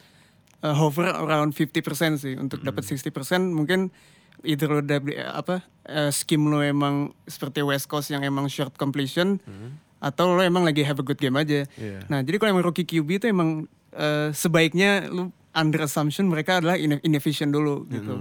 [0.65, 3.13] eh, hover around 50% sih untuk dapat 60%
[3.53, 3.93] mungkin
[4.41, 9.37] either lo eh, apa eh, scheme lo emang seperti West Coast yang emang short completion
[10.01, 11.67] atau lo emang lagi have a good game aja.
[11.77, 12.07] Iya.
[12.09, 16.73] Nah, jadi kalau emang rookie QB itu emang eh, sebaiknya lu under assumption mereka adalah
[16.73, 18.17] ine- inefficient dulu gitu.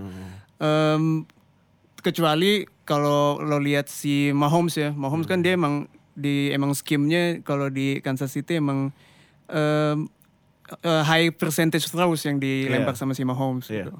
[0.58, 1.22] Em,
[1.98, 7.68] kecuali kalau lo lihat si Mahomes ya, Mahomes kan dia emang di emang skimnya kalau
[7.68, 8.90] di Kansas City emang
[9.46, 10.10] em,
[10.78, 13.00] eh, high percentage throws yang dilempar Iya.
[13.00, 13.86] sama si Mahomes Iya.
[13.86, 13.94] gitu.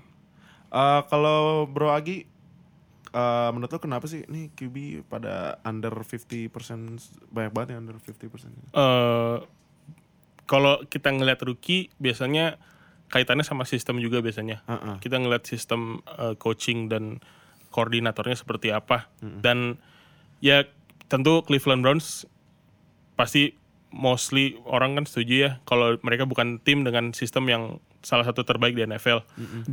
[0.69, 2.27] Eh, kalau Bro Agi,
[3.09, 8.51] eh, menurut lo kenapa sih ini QB pada under 50% banyak banget yang under 50%?
[8.69, 9.37] eh
[10.45, 12.57] kalau kita ngeliat rookie biasanya
[13.09, 14.65] kaitannya sama sistem juga biasanya.
[14.69, 14.97] Heeh.
[15.01, 17.21] Kita ngeliat sistem eh, coaching dan
[17.73, 19.13] koordinatornya seperti apa.
[19.21, 19.77] Dan
[20.41, 20.65] ya
[21.09, 22.25] tentu Cleveland Browns
[23.19, 23.57] pasti
[23.89, 27.63] mostly orang kan setuju ya kalau mereka bukan tim dengan sistem yang
[28.05, 29.25] salah satu terbaik di NFL.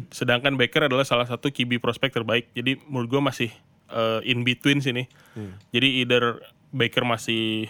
[0.09, 2.49] Sedangkan Baker adalah salah satu QB prospek terbaik.
[2.55, 3.49] Jadi menurut gue masih
[3.91, 5.05] eh, in between sini.
[5.71, 6.41] Jadi either
[6.75, 7.69] Baker masih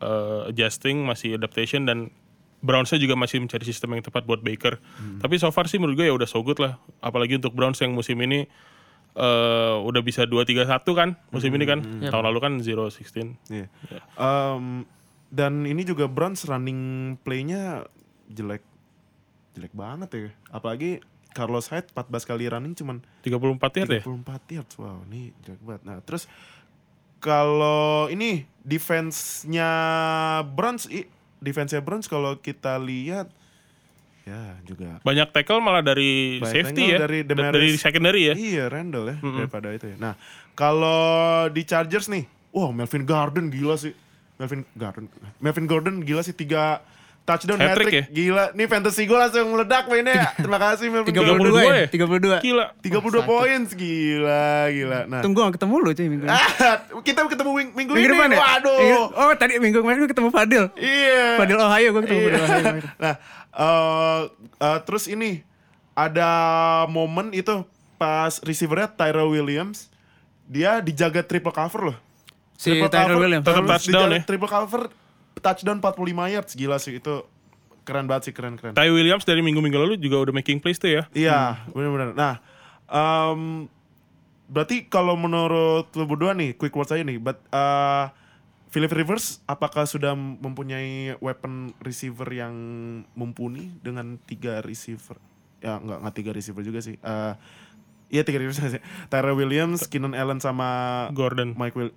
[0.00, 2.12] eh, adjusting, masih adaptation dan
[2.66, 4.82] Browns-nya juga masih mencari sistem yang tepat buat Baker.
[5.22, 6.82] Tapi so far sih menurut gue ya udah so good lah.
[6.98, 8.50] Apalagi untuk Browns yang musim ini
[9.14, 11.78] eh, udah bisa 2-3-1 kan musim ini kan.
[12.02, 13.38] Tahun lalu kan 0-16.
[13.54, 13.70] Iya.
[14.18, 14.82] Em,
[15.30, 17.86] dan ini juga Browns running play-nya
[18.26, 18.66] jelek
[19.54, 20.30] jelek banget ya.
[20.50, 21.00] Apalagi
[21.36, 24.02] Carlos Hyde 14 kali running cuman 34 yard ya?
[24.04, 24.74] 34 yards.
[24.80, 25.82] Wow, ini jelek banget.
[25.84, 26.24] Nah, terus
[27.20, 29.70] kalau ini defense-nya
[30.52, 30.88] Browns
[31.38, 33.28] defense-nya Browns kalau kita lihat
[34.22, 36.98] ya juga Banyak tackle malah dari Banyak safety ya.
[36.98, 37.54] dari Da- Demaris.
[37.54, 38.34] Dari secondary ya.
[38.34, 39.96] Iya, Randall ya daripada itu ya.
[39.96, 40.14] Nah,
[40.52, 41.06] kalau
[41.48, 43.94] di Chargers nih, wow Melvin Gordon gila sih.
[44.36, 45.06] Melvin Gordon,
[45.38, 46.82] Melvin Gordon gila sih tiga
[47.26, 48.14] touchdown Hat-trick hat-trick.
[48.14, 48.44] Gila.
[48.54, 50.30] Nih fantasy gue langsung meledak mainnya.
[50.32, 51.50] Terima kasih Melvin 32 Gordon.
[51.50, 51.74] 32 ya?
[51.74, 51.86] ya?
[51.90, 52.46] 32.
[52.46, 52.64] Gila.
[52.80, 54.98] 32 poin gila gila.
[55.04, 56.30] Nah, Tunggu gak ketemu lu cuy minggu ini.
[56.30, 58.14] Ah, kita ketemu ming- minggu, Minggu ini.
[58.14, 58.38] depan ya?
[58.38, 58.78] Waduh.
[58.78, 58.98] Iya.
[59.12, 60.64] Oh tadi minggu kemarin gue ketemu Fadil.
[60.78, 61.26] Iya.
[61.36, 62.30] Fadil Ohio gue ketemu Iya.
[62.30, 62.82] Fadil Ohio.
[63.02, 63.14] nah,
[63.52, 64.20] eh,
[64.62, 65.42] eh, terus ini
[65.92, 66.30] ada
[66.86, 69.88] momen itu pas receivernya Tyrell Williams
[70.46, 71.96] dia dijaga triple cover loh.
[72.54, 73.44] Si Triple Tyrell cover, Williams.
[73.44, 74.22] Tetap terus touchdown dijaga ya?
[74.22, 74.82] Triple cover
[75.46, 77.22] touchdown 45 yards gila sih itu
[77.86, 78.74] keren banget sih keren keren.
[78.74, 81.02] Ty Williams dari minggu-minggu lalu juga udah making plays tuh ya.
[81.14, 82.18] Iya, benar-benar.
[82.18, 82.34] Nah,
[82.90, 83.70] em,
[84.50, 88.10] berarti kalau menurut lu berdua nih, quick words aja nih, but uh,
[88.74, 92.52] Philip Rivers apakah sudah mempunyai weapon receiver yang
[93.14, 95.16] mumpuni dengan tiga receiver?
[95.62, 96.98] Ya nggak nggak tiga receiver juga sih.
[96.98, 97.34] Eh,
[98.06, 98.82] Iya tiga receiver sih.
[99.10, 100.68] Tyrell Williams, Keenan Allen sama
[101.10, 101.58] Gordon.
[101.58, 101.90] Mike Will.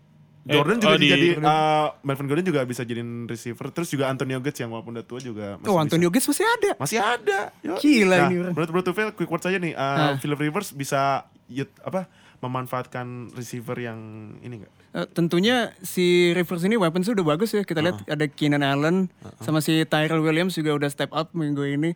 [0.47, 3.67] Eh, Jordan juga oh, di- jadi uh, Melvin Gordon juga bisa jadiin receiver.
[3.75, 5.83] Terus juga Antonio Gates yang walaupun udah tua juga masih Oh bisa.
[5.83, 6.71] Antonio Gates masih ada.
[6.79, 7.39] Masih ada.
[7.59, 7.75] Yo.
[7.75, 8.35] Gila nah, ini.
[8.55, 9.75] Menurut Bro Tufel, quick words aja nih.
[9.75, 10.15] Uh.
[10.23, 12.07] Philip Rivers bisa yut, apa
[12.39, 13.99] memanfaatkan receiver yang
[14.39, 14.71] ini enggak?
[14.95, 17.67] Eh, tentunya si Rivers ini weapons udah bagus ya.
[17.67, 19.11] Kita lihat ada Keenan Allen
[19.43, 21.91] sama si Tyrell Williams juga udah step up minggu ini.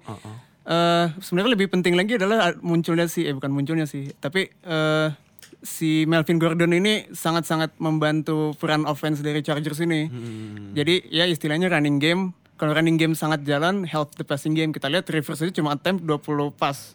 [0.64, 5.08] Eh, sebenarnya lebih penting lagi adalah munculnya si eh bukan munculnya sih, tapi eh,
[5.64, 10.12] si Melvin Gordon ini sangat-sangat membantu peran offense dari Chargers ini.
[10.76, 12.36] Jadi ya istilahnya running game.
[12.60, 14.70] Kalau running game sangat jalan, help the passing game.
[14.70, 16.94] Kita lihat Rivers itu cuma attempt 20 pass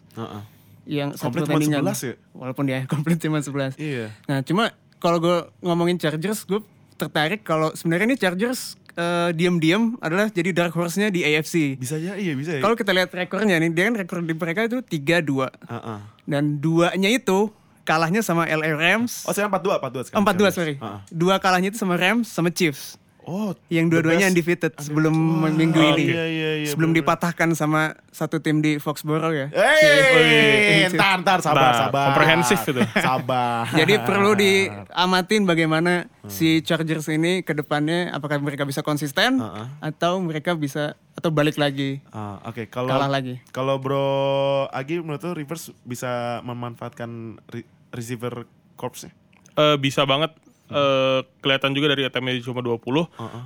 [0.89, 1.81] yang satu Komplit cuma pertandingan.
[1.85, 2.13] 11 ya?
[2.33, 3.77] Walaupun dia komplit cuma 11.
[3.77, 4.05] Iya.
[4.25, 6.65] Nah, cuma kalau gue ngomongin Chargers, gue
[6.97, 11.77] tertarik kalau sebenarnya ini Chargers eh, diam-diam adalah jadi dark horse-nya di AFC.
[11.77, 12.61] Bisa ya, iya bisa ya.
[12.65, 15.45] Kalau kita lihat rekornya nih, dia kan rekor di mereka itu 3-2.
[15.69, 15.99] Ah, ah.
[16.25, 17.53] Dan duanya itu
[17.89, 19.25] kalahnya sama LA Rams.
[19.25, 20.21] Oh, saya 42, 42 sekarang.
[20.21, 20.75] 42 sorry.
[20.77, 20.99] Ah, ah.
[21.09, 23.01] Dua kalahnya itu sama Rams sama Chiefs.
[23.21, 26.09] Oh, Yang dua-duanya undefeated sebelum Wah, minggu ini.
[26.09, 26.67] Iya, iya, iya.
[26.67, 27.13] sebelum bener-bener.
[27.13, 29.53] dipatahkan sama satu tim di Foxborough ya.
[29.53, 32.05] Eh, ntar, ntar, sabar, Nah, sabar.
[32.09, 32.81] komprehensif itu.
[33.05, 33.69] Sabar.
[33.69, 36.27] Jadi perlu diamatin bagaimana Hmm.
[36.27, 39.71] si Chargers ini ke depannya apakah mereka bisa konsisten Uh-uh.
[39.79, 42.01] atau mereka bisa atau balik lagi.
[42.09, 43.37] Ah, Oke, kalau Kalah lagi.
[43.51, 44.09] Kalau Bro
[44.69, 47.37] Agi menurut lu Rivers bisa memanfaatkan
[47.89, 49.11] receiver corpsnya?
[49.53, 50.31] Eh, bisa banget
[50.69, 52.77] eh, kelihatan juga dari ATM cuma 20.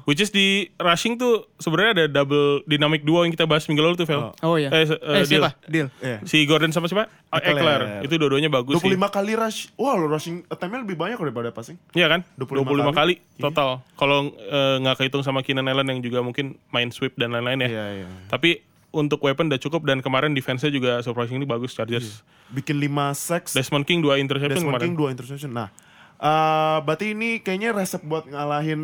[0.04, 3.96] Which is di rushing tuh sebenarnya ada double dynamic duo yang kita bahas minggu lalu
[3.96, 4.36] tuh, Vel.
[4.44, 4.68] Oh iya.
[4.70, 5.56] Eh, se- eh, Eh, siapa?
[5.64, 5.88] Deal.
[5.88, 5.88] Deal.
[6.04, 6.18] Iya.
[6.28, 7.08] Si Gordon sama siapa?
[7.32, 7.56] Ah, Eckler.
[7.56, 7.82] Eckler.
[8.04, 9.00] Itu dua-duanya bagus 25 sih.
[9.10, 9.60] kali rush.
[9.74, 11.80] Wah, lo rushing attempt-nya lebih banyak daripada passing.
[11.96, 12.28] Iya kan?
[12.36, 13.40] 25 25, kali, kali.
[13.40, 13.70] total.
[13.96, 17.70] Kalau eh, nggak kehitung sama Keenan Allen yang juga mungkin main sweep dan lain-lain ya.
[17.72, 18.08] Iya, iya.
[18.28, 18.60] Tapi
[18.94, 22.22] untuk weapon udah cukup dan kemarin defense-nya juga surprisingly bagus Chargers.
[22.54, 23.52] Bikin 5 sacks.
[23.58, 24.88] Desmond King dua interception Desmond kemarin.
[24.94, 25.52] King 2 interception.
[25.52, 25.74] Nah,
[26.22, 28.82] eh berarti ini kayaknya resep buat ngalahin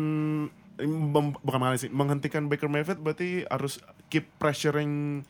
[1.14, 3.78] bukan ngalahin sih, menghentikan Baker Mayfield berarti harus
[4.10, 5.22] keep pressuring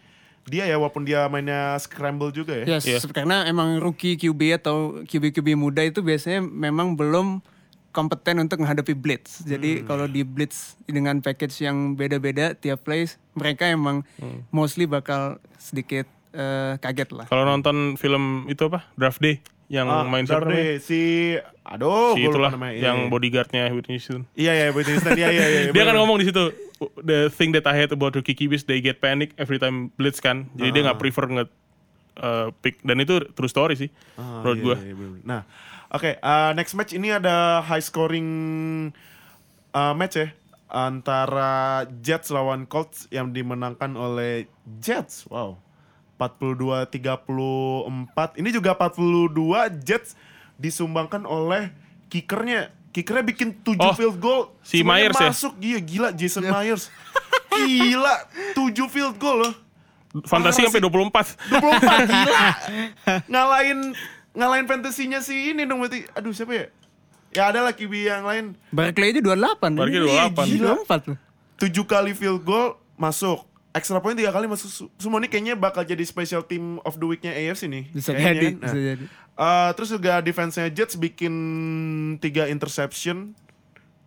[0.49, 2.81] dia ya walaupun dia mainnya scramble juga ya.
[2.81, 2.99] Yes, Iya.
[3.13, 7.45] karena emang rookie QB atau QB-QB muda itu biasanya memang belum
[7.91, 9.41] kompeten untuk menghadapi blitz.
[9.41, 9.51] Hmm.
[9.51, 14.47] Jadi kalau di blitz dengan package yang beda-beda tiap plays, mereka emang Hmm.
[14.49, 17.27] mostly bakal sedikit eh, kaget lah.
[17.27, 18.87] Kalau nonton film itu apa?
[18.95, 20.79] Draft Day yang Ah, main siapa namanya?
[20.79, 22.75] si aduh si itulah namanya.
[22.75, 23.11] Iya, yang iya.
[23.11, 24.23] bodyguardnya Whitney Houston.
[24.35, 25.15] Iya iya Whitney Houston.
[25.15, 25.61] Iya iya iya.
[25.75, 26.55] dia kan ngomong di situ
[27.01, 30.47] the thing that I hate about rookie QBs they get panic every time blitz kan.
[30.55, 31.45] Jadi dia nggak prefer nge
[32.17, 34.77] uh, pick dan itu true story sih Ah, menurut iya, gua.
[34.77, 35.19] iya, bener.
[35.25, 35.41] Nah,
[35.91, 38.29] oke, uh, next match ini ada high scoring
[39.71, 40.29] uh, match ya
[40.71, 44.47] antara Jets lawan Colts yang dimenangkan oleh
[44.79, 45.27] Jets.
[45.27, 45.59] Wow.
[46.21, 48.39] 42-34.
[48.39, 50.15] Ini juga 42 Jets
[50.57, 51.73] disumbangkan oleh
[52.07, 52.71] kickernya.
[52.91, 54.43] Kickernya bikin 7 Oh, field goal.
[54.61, 55.31] si Myers ya?
[55.31, 55.55] masuk.
[55.59, 56.91] Iya, gila Jason Myers.
[57.51, 58.15] gila,
[58.53, 59.55] 7 field goal loh.
[60.27, 60.91] Fantasi sampai sih.
[60.91, 61.39] 24.
[61.49, 62.41] 24 gila.
[63.33, 63.95] ngalahin
[64.33, 66.07] ngalahin fantasinya si ini dong berarti.
[66.13, 66.67] Aduh siapa ya?
[67.31, 68.45] Ya ada lah QB yang lain.
[68.69, 69.71] Barkley aja 28.
[69.73, 70.51] Barkley Iya, 28.
[70.51, 70.67] gila.
[70.83, 71.19] 24 loh.
[71.57, 73.47] 7 kali field goal masuk.
[73.71, 74.67] Extra point 3 kali masuk.
[74.69, 77.87] Su- Semua ini kayaknya bakal jadi special team of the week-nya AFC nih.
[77.89, 78.55] Bisa Kayaknya jadi, kan.
[78.57, 78.85] bisa Nah.
[78.85, 79.05] jadi.
[79.33, 81.35] Eh, terus juga defense-nya Jets bikin
[82.19, 83.39] 3 interception.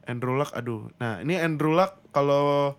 [0.04, 0.92] Andrew Luck, aduh.
[0.98, 2.76] Nah ini Andrew Luck kalau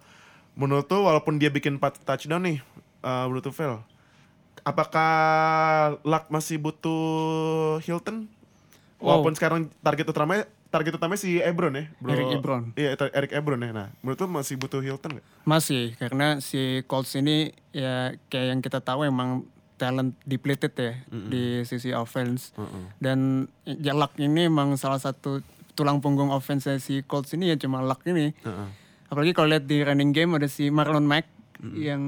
[0.55, 2.61] menurut tuh walaupun dia bikin 4 touchdown nih,
[3.01, 3.81] uh, menurut tuh fail.
[4.65, 5.13] Apakah
[6.03, 8.27] Luck masih butuh Hilton?
[8.97, 12.11] Walaupun sekarang target utamanya target utamanya si Ebron ya, bro.
[12.11, 12.63] Eric Ebron.
[12.75, 13.71] Iya, Eric Ebron ya.
[13.71, 15.27] Nah, menurut tuh masih butuh Hilton gak?
[15.47, 19.47] Masih, karena si Colts ini ya kayak yang kita tahu emang
[19.79, 22.51] talent depleted ya di sisi offense.
[22.99, 25.45] Dan ya luck ini emang salah satu
[25.79, 28.35] tulang punggung offense si Colts ini ya cuma luck ini.
[29.13, 31.29] Apalagi kalau lihat di running game ada si Marlon Mack
[31.77, 32.03] yang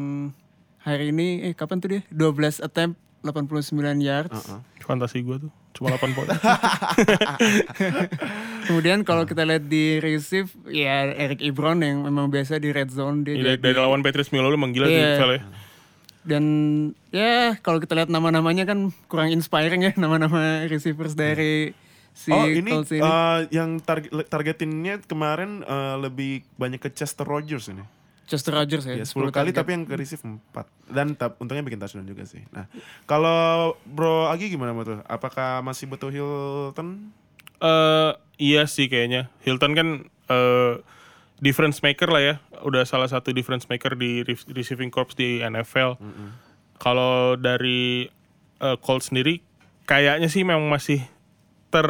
[0.86, 2.94] hari ini eh kapan tuh dia 12 attempt
[3.26, 4.38] 89 yards.
[4.78, 6.30] Fantasi gua tuh cuma 8 poin.
[8.70, 13.26] Kemudian kalau kita lihat di receive ya Eric Ebron yang memang biasa di red zone
[13.26, 15.18] dia dari, jadi- dari lawan Patriots minggu lalu emang gila sih Iya.
[15.18, 15.42] Vel ya.
[16.26, 16.44] dan
[17.14, 21.70] ya kalau kita lihat nama-namanya kan kurang inspiring ya nama-nama receivers dari
[22.10, 22.98] si oh, ini, Colts ini.
[22.98, 27.84] uh, yang target targetinnya kemarin uh, lebih banyak ke Chester Rogers ini.
[28.26, 28.98] Chester Rogers ya.
[28.98, 29.54] Ya, 10 10 kali target.
[29.56, 30.42] tapi yang ke receive 4.
[30.86, 32.42] Dan tap, untungnya bikin touchdown juga sih.
[32.50, 32.66] Nah,
[33.04, 35.04] kalau Bro Agi gimana menurut lu?
[35.04, 37.14] Apakah masih butuh Hilton?
[37.56, 39.30] Eh iya sih kayaknya.
[39.40, 39.88] Hilton kan
[40.26, 40.74] eh
[41.38, 42.34] difference maker lah ya.
[42.60, 45.94] Udah salah satu difference maker di re- receiving corps di NFL.
[46.76, 48.10] Kalau dari
[48.56, 49.38] eh, Colts sendiri
[49.84, 50.98] kayaknya sih memang masih
[51.68, 51.86] ter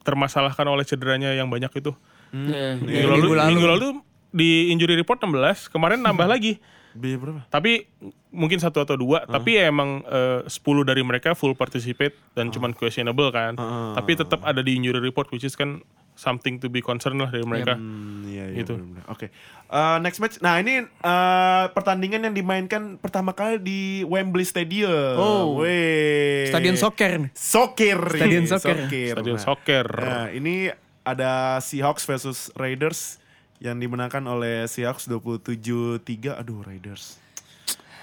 [0.00, 1.90] termasalahkan oleh cederanya yang banyak itu.
[2.30, 3.48] Iya, Minggu, iya, lalu, minggu lalu.
[3.50, 3.88] minggu lalu
[4.32, 6.58] di injury report 16, kemarin nambah lagi.
[6.96, 7.40] Biaya berapa?
[7.52, 7.84] Tapi
[8.32, 10.56] mungkin satu atau dua, tapi ya emang eh, 10
[10.88, 13.52] dari mereka full participate dan cuman questionable kan.
[13.94, 15.84] Tapi tetap ada di injury report which is kan
[16.16, 17.76] something to be concerned lah dari mereka.
[17.76, 18.80] Hmm, iya, iya, Gitu.
[19.12, 19.28] Oke.
[19.68, 20.40] Uh, next match.
[20.40, 25.20] Nah, ini uh, pertandingan yang dimainkan pertama kali di Wembley Stadium.
[25.20, 25.60] Oh.
[25.60, 26.48] Weh.
[26.48, 27.30] Stadion soccer nih.
[27.36, 27.98] Soccer.
[28.16, 28.76] Stadion soccer.
[28.88, 29.86] Stadion Nah, soccer.
[29.92, 30.72] Nah, ini
[31.04, 33.20] ada Seahawks versus Raiders
[33.60, 36.40] yang dimenangkan oleh Seahawks 27-3.
[36.40, 37.26] Aduh, Raiders.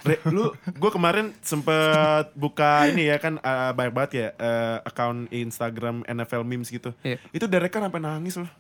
[0.03, 5.31] Re, lu gue kemarin sempet buka ini ya kan uh, banyak banget ya uh, account
[5.31, 6.91] Instagram NFL memes gitu.
[7.07, 7.23] Iya.
[7.31, 8.51] Itu Derek Carr sampai nangis loh.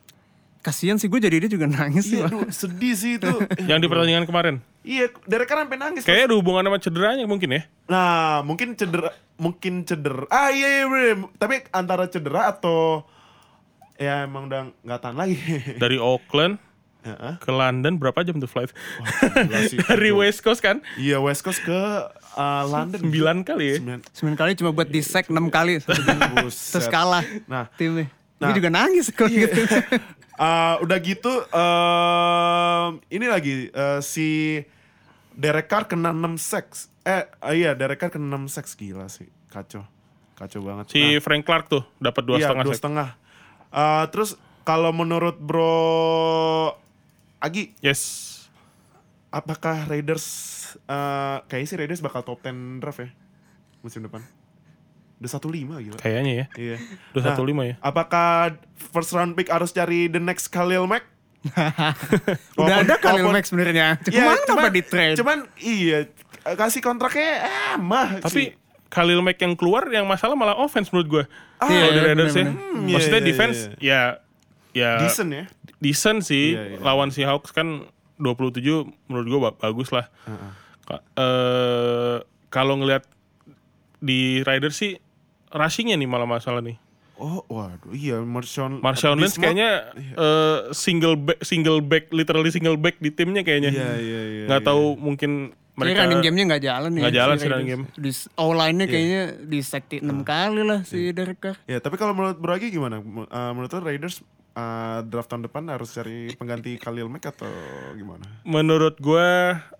[0.63, 2.23] Kasian sih gue jadi dia juga nangis sih.
[2.23, 3.27] Iya, aduh, sedih sih itu.
[3.69, 4.55] Yang di pertandingan kemarin.
[4.87, 6.07] iya, Derek Carr sampai nangis.
[6.07, 7.61] Kayaknya ada hubungan sama cederanya mungkin ya.
[7.91, 10.23] Nah, mungkin cedera, mungkin cedera.
[10.31, 11.27] Ah iya iya, bener.
[11.35, 13.03] tapi antara cedera atau
[13.99, 15.35] ya emang udah nggak tahan lagi.
[15.83, 16.55] Dari Auckland
[17.43, 18.71] Ke London berapa jam tuh flight?
[19.67, 19.77] sih.
[19.87, 20.79] Dari West Coast kan?
[20.95, 21.79] Iya West Coast ke
[22.39, 23.03] uh, London.
[23.03, 23.75] 9 kali ya.
[23.79, 23.99] Sembilan.
[24.15, 25.83] Sembilan kali cuma buat di sack 6 kali.
[26.73, 28.07] Terus kalah Nah, timnya.
[28.39, 28.49] Nah.
[28.51, 29.61] Gue juga nangis kalau gitu.
[30.43, 34.59] uh, udah gitu um, ini lagi uh, si
[35.35, 36.87] Derek Carr kena 6 sacks.
[37.03, 39.27] Eh uh, iya Derek Carr kena 6 sacks gila sih.
[39.51, 39.85] Kacau.
[40.33, 40.89] Kacau banget.
[40.89, 42.65] Si Frank Clark tuh dapat dua iya, setengah.
[42.65, 43.07] dua setengah.
[43.73, 44.35] Uh, terus
[44.65, 46.82] kalau menurut Bro
[47.43, 48.01] Agi, Yes.
[49.29, 50.25] apakah Raiders
[50.85, 53.09] uh, kayaknya sih Raiders bakal top 10 draft ya
[53.81, 54.23] musim depan?
[55.17, 55.51] Udah 1-5
[55.81, 55.97] gila.
[55.97, 56.45] Kayaknya ya.
[56.55, 56.77] Iya.
[57.11, 57.75] Udah Nah, satu lima ya.
[57.79, 61.03] Apakah first round pick harus cari the next Khalil Mack?
[61.43, 63.87] Udah Walaupun- ada Khalil Mack sebenarnya.
[64.01, 65.17] Cuma Iya, kenapa di trade?
[65.17, 65.99] Cuman iya
[66.45, 68.47] kasih kontraknya eh mah Tapi sih.
[68.87, 71.23] Khalil Mack yang keluar yang masalah malah offense menurut gue.
[71.57, 72.43] Ah, Kalau iya, dari Raiders ya.
[72.45, 73.75] Hmm, iya, Maksudnya iya, defense iya.
[73.81, 73.99] ya
[74.73, 75.45] ya decent ya.
[75.77, 76.77] decent sih Iya, iya.
[76.81, 77.85] lawan si Hawks kan
[78.17, 78.61] 27
[79.09, 80.09] menurut gue bagus lah.
[80.83, 82.17] Ka- eh,
[82.53, 83.07] kalau ngelihat
[84.03, 84.99] di Raiders sih
[85.49, 86.77] rushingnya nih malah masalah nih.
[87.13, 92.97] Oh, waduh, iya Marshawn Marshawn Lynch kayaknya eh, single back single back literally single back
[92.99, 93.69] di timnya kayaknya.
[93.69, 94.43] Iya, iya, iya.
[94.49, 94.67] Nggak iya.
[94.67, 95.31] tahu mungkin
[95.73, 97.01] Mereka mereka running game-nya nggak jalan ya.
[97.01, 97.83] Nggak jalan si sih running game.
[97.97, 101.57] Di O-line-nya kayaknya di sekti 6 kali lah si Derek Carr.
[101.65, 103.01] Ya, tapi kalau menurut Bro Agi gimana?
[103.01, 104.21] Uh, menurut lo Raiders
[104.53, 107.49] uh, draft tahun depan harus cari pengganti Khalil Mack atau
[107.93, 108.25] gimana?
[108.43, 109.27] menurut gue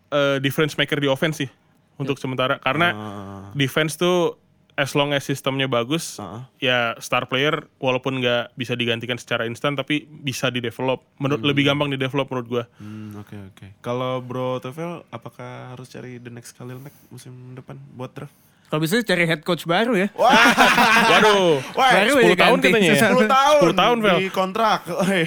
[0.10, 1.50] eh, difference maker di offense sih
[1.96, 3.44] untuk sementara karena Ah.
[3.54, 4.38] defense tuh
[4.74, 6.50] as long as sistemnya bagus Ah.
[6.58, 11.62] ya star player walaupun nggak bisa digantikan secara instan tapi bisa di develop menurut lebih
[11.64, 13.66] gampang di develop menurut gue Hmm, oke oke.
[13.80, 18.34] Kalau Bro Tefel, apakah harus cari the next Khalil Mack musim depan buat draft?
[18.74, 20.10] Kalau bisa cari head coach baru ya.
[20.18, 22.68] waduh Baru 10 aja tahun ganti.
[22.68, 23.60] katanya ya 10 tahun.
[23.70, 24.18] 10 tahun, Vel.
[24.18, 24.80] Di kontrak.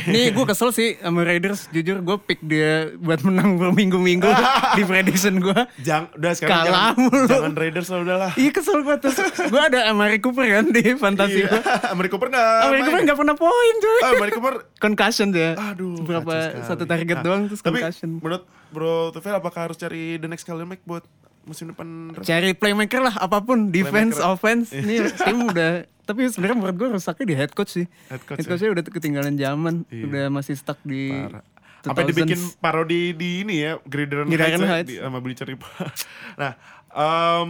[0.04, 1.70] Nih gue kesel sih sama Raiders.
[1.70, 4.26] Jujur gue pick dia buat menang berminggu-minggu
[4.76, 5.58] di prediction gue.
[5.78, 7.26] Jangan, udah sekarang Kalah jangan, mulu.
[7.28, 8.30] jangan Raiders lah udahlah.
[8.34, 9.16] Iya kesel gue terus.
[9.46, 11.60] Gue ada Amari Cooper kan di fantasi gue.
[11.94, 12.80] Amerika Cooper nggak Amari.
[12.82, 14.00] Cooper gak pernah poin coy.
[14.00, 15.54] Ah, Amerika Cooper Concussion dia.
[15.54, 18.18] Aduh, Berapa satu target Nah, doang terus tapi concussion.
[18.18, 21.06] menurut Bro Tufel apakah harus cari the next Khalil Mack buat
[21.46, 22.12] musim depan?
[22.18, 24.30] Cari playmaker lah apa pun defense, Playmaker.
[24.34, 24.68] offense.
[24.72, 25.70] Nih tim udah
[26.02, 27.86] tapi sebenarnya menurut gue rusaknya di head coach sih.
[28.06, 28.46] Head coach ya?
[28.46, 30.04] coachnya udah ketinggalan zaman, Iya.
[30.04, 31.42] udah masih stuck di Parah.
[31.84, 32.08] Apa 2000s.
[32.08, 34.88] dibikin parodi di ini ya, Gridiron Gridiron Heights, ya, Heights.
[34.88, 35.94] di- sama Bleacher Report.
[36.40, 36.52] nah,
[36.88, 37.48] em,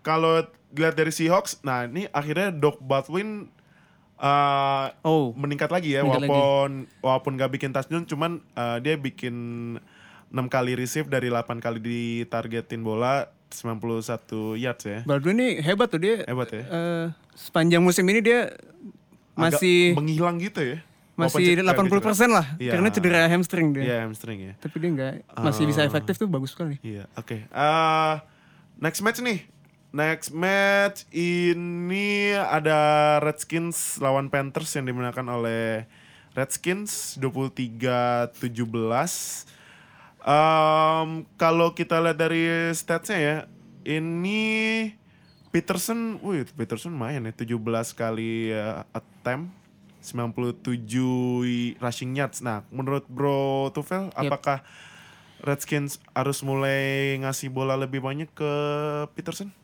[0.00, 3.48] kalau dilihat dari Seahawks, nah ini akhirnya Doc Baldwin
[4.14, 5.32] eh, Oh.
[5.34, 9.36] meningkat lagi ya, Meningkat walaupun walaupun gak bikin touchdown, cuman eh, dia bikin
[10.36, 15.00] 6 kali receive dari 8 kali ditargetin bola 91 yards ya.
[15.08, 16.20] Baldwin ini hebat tuh dia.
[16.28, 16.62] Hebat ya.
[16.62, 18.52] eh, sepanjang musim ini dia
[19.32, 20.78] Agak masih menghilang gitu ya.
[21.16, 22.28] Masih cedera 80% gitu.
[22.28, 22.72] lah Iya.
[22.76, 23.82] karena cedera hamstring dia.
[23.82, 24.52] Iya, hamstring ya.
[24.60, 26.76] Tapi dia nggak masih bisa efektif tuh bagus sekali.
[26.84, 27.48] Iya, oke.
[27.48, 28.14] Eh,
[28.76, 29.40] next match nih.
[29.96, 32.76] Next match ini ada
[33.24, 35.88] Redskins lawan Panthers yang dimenangkan oleh
[36.36, 38.36] Redskins 23-17.
[40.26, 43.36] Em, kalau kita lihat dari statsnya ya,
[43.86, 44.42] ini
[45.54, 47.54] Peterson, wih Peterson main ya 17
[47.94, 49.54] kali eh, attempt,
[50.02, 52.42] 97 rushing yards.
[52.42, 54.66] Nah, menurut Bro Tufel, apakah
[55.46, 58.52] Redskins harus mulai ngasih bola lebih banyak ke
[59.14, 59.54] Peterson?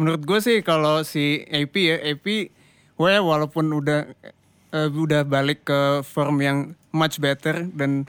[0.00, 2.48] Menurut gue sih kalau si AP ya AP,
[2.96, 4.08] well walaupun udah
[4.68, 6.58] eh, udah balik ke form yang
[6.90, 8.08] much better dan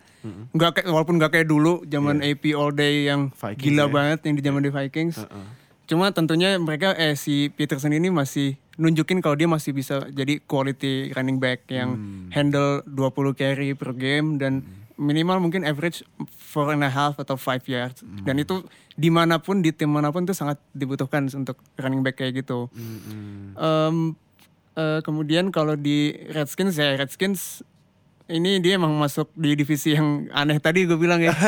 [0.51, 3.37] nggak kayak walaupun nggak kayak dulu zaman AP all day yang Iya.
[3.51, 3.87] Vikings gila ya.
[3.89, 5.15] banget yang di zaman di Vikings.
[5.85, 11.11] Cuma tentunya mereka eh si Peterson ini masih nunjukin kalau dia masih bisa jadi quality
[11.11, 12.27] running back yang Hmm.
[12.29, 17.63] handle 20 carry per game dan minimal mungkin average four and a half atau five
[17.63, 18.21] yards Hmm.
[18.23, 22.17] dan itu di mana pun di tim mana pun itu sangat dibutuhkan untuk running back
[22.17, 22.67] kayak gitu.
[22.69, 23.53] Hmm.
[23.55, 23.97] Em,
[24.77, 27.65] eh, kemudian kalau di Redskins ya Redskins
[28.27, 31.31] ini dia emang masuk di divisi yang aneh tadi gue bilang ya.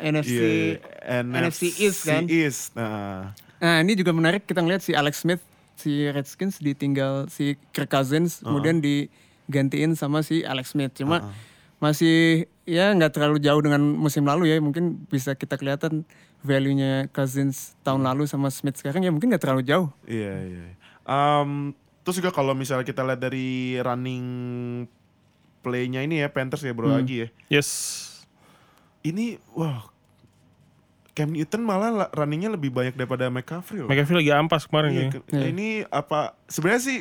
[0.00, 2.24] NFC Iya, NFC East kan.
[2.26, 2.72] East.
[2.72, 5.44] Nah, Nah ini juga menarik kita ngeliat si Alex Smith
[5.76, 10.96] si Redskins ditinggal si Kirk Cousins kemudian digantiin sama si Alex Smith.
[10.96, 11.28] Cuma
[11.76, 14.56] masih ya nggak terlalu jauh dengan musim lalu ya.
[14.64, 16.08] Mungkin bisa kita kelihatan
[16.40, 19.92] value-nya Cousins tahun lalu sama Smith sekarang ya mungkin nggak terlalu jauh.
[20.08, 20.64] Iya iya.
[21.02, 24.24] Em, terus juga kalau misalnya kita lihat dari running
[25.60, 26.78] play-nya ini ya Panthers ya Hmm.
[26.78, 27.28] bro lagi ya.
[27.50, 27.70] yes
[29.00, 29.88] Ini wah
[31.10, 33.88] Cam Newton malah la- runningnya lebih banyak daripada McCaffrey loh.
[33.88, 35.10] McAfee lagi ampas kemarin Iya, ya.
[35.10, 36.98] ke- Ini apa sebenarnya sih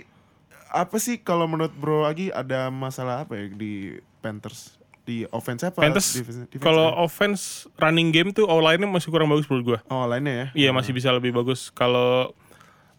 [0.67, 5.79] apa sih kalau menurut Bro Agi ada masalah apa ya di Panthers di offense apa?
[5.79, 6.19] Panthers
[6.57, 6.99] kalau ya?
[6.99, 7.43] offense
[7.75, 9.79] running game tuh online-nya masih kurang bagus menurut gua.
[9.87, 10.45] oh lainnya ya.
[10.57, 12.33] Iya masih bisa lebih bagus kalau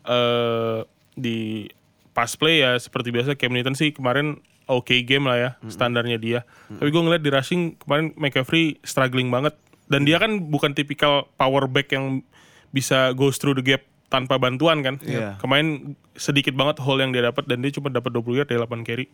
[0.07, 0.79] eh
[1.19, 1.69] di
[2.17, 6.41] pass play ya seperti biasa Cam Newton sih kemarin oke game lah ya standarnya dia.
[6.71, 9.55] Tapi gue ngeliat di rushing kemarin McCaffrey struggling banget
[9.91, 12.23] dan dia kan bukan tipikal power back yang
[12.71, 14.99] bisa goes through the gap tanpa bantuan kan.
[15.03, 15.39] Iya.
[15.39, 18.87] Kemarin sedikit banget hole yang dia dapat dan dia cuma dapat 20 yard dari 8
[18.87, 19.07] carry.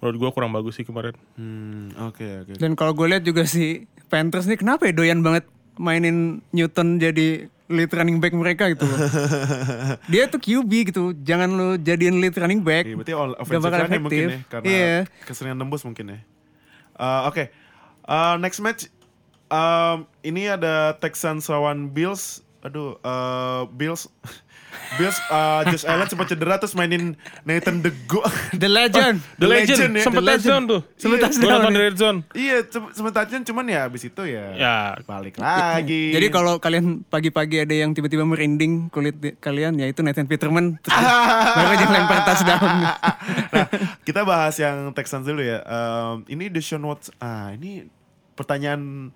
[0.00, 1.16] Menurut gue kurang bagus sih kemarin.
[1.36, 2.52] Hmm, oke oke.
[2.60, 5.48] dan kalau gue lihat juga si Panthers nih kenapa ya doyan banget
[5.80, 8.98] mainin Newton jadi lead running back mereka gitu loh.
[10.12, 14.02] dia tuh QB gitu jangan lu jadiin lead running back Iya, berarti all offensive line
[14.02, 14.94] mungkin ya karena Iya.
[15.24, 16.18] keseringan nembus mungkin ya.
[16.94, 17.44] Eh, Oke,
[18.04, 18.84] Eh, next match
[19.48, 22.44] em, ini ada Texans lawan Bills.
[22.60, 24.12] Aduh, eh, Bills,
[24.94, 28.22] Bills, eh, Josh Allen sempat cedera terus mainin Nathan Dego.
[28.52, 30.40] The Legend The, The Legend, Legend ya, sempet The Legend.
[30.40, 30.80] touchdown tuh.
[30.94, 31.80] Sempet Iya, touchdown nonton ya.
[31.80, 32.18] red zone.
[32.32, 36.04] iya, sem- sempat touchdown cuman ya abis itu ya, Ya, balik lagi.
[36.10, 40.78] Jadi kalau kalian pagi-pagi ada yang tiba-tiba merinding kulit kalian ya itu Nathan Peterman
[41.56, 42.70] baru aja lempar touchdown.
[43.50, 43.66] nah,
[44.02, 45.60] kita bahas yang Texans dulu ya.
[45.60, 47.14] Em, ini Deshaun Watson.
[47.16, 47.86] Ah, ini
[48.32, 49.10] pertanyaan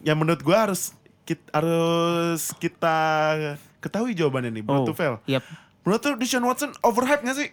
[0.00, 2.96] yang menurut gua harus kit- harus kita
[3.78, 5.18] ketahui jawabannya nih, Bro Oh, Tufel.
[5.24, 5.42] yep.
[5.82, 7.50] Menurut tuh Deshaun Watson overhype gak sih?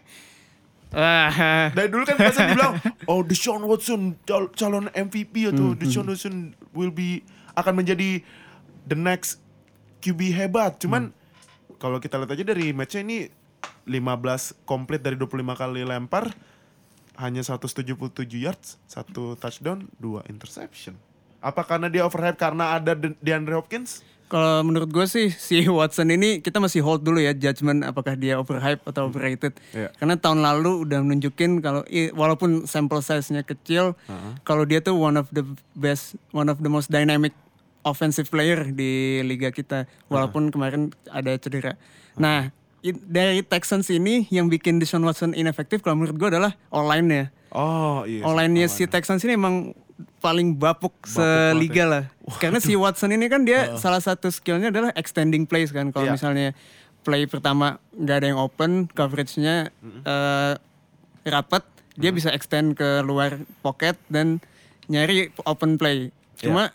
[0.95, 2.73] Ah, Dari dulu kan biasa dibilang,
[3.11, 6.35] oh Deshaun Watson cal- calon MVP atau Deshaun Watson
[6.71, 7.23] will be
[7.53, 8.23] akan menjadi
[8.83, 9.39] the next
[9.99, 10.79] QB hebat.
[10.79, 11.11] Cuman
[11.77, 13.17] kalau kita lihat aja dari matchnya ini
[13.85, 14.01] 15
[14.63, 16.31] komplit dari 25 kali lempar
[17.15, 17.95] hanya 177
[18.35, 20.95] yards, satu touchdown, dua interception.
[21.45, 24.01] Apa karena dia overhype karena ada De- DeAndre Hopkins?
[24.25, 28.41] Kalau menurut gue sih si Watson ini kita masih hold dulu ya judgement apakah dia
[28.41, 29.53] overhype atau overrated.
[29.69, 29.93] Iya.
[29.93, 33.93] Karena tahun lalu udah menunjukin kalau walaupun sample size-nya kecil,
[34.41, 37.37] kalau dia tuh one of the best, one of the most dynamic
[37.85, 39.85] offensive player di liga kita.
[40.09, 41.77] Walaupun kemarin ada cedera.
[42.17, 42.49] Nah
[42.81, 47.29] i- dari Texans ini yang bikin Deshaun Watson inefektif kalau menurut gue adalah online-nya.
[47.53, 48.25] Oh iya.
[48.25, 49.77] Online-nya si Texans ini emang
[50.19, 52.03] paling bapuk, seliga lah.
[52.41, 55.93] Karena si Watson ini kan dia salah satu skillnya adalah extending plays kan.
[55.93, 56.15] Kalau Iya.
[56.17, 56.47] misalnya
[57.05, 59.69] play pertama nggak ada yang open, coveragenya
[60.03, 60.53] eh,
[61.25, 61.63] rapat,
[61.95, 64.43] dia bisa extend ke luar pocket dan
[64.91, 66.11] nyari open play.
[66.35, 66.73] Cuma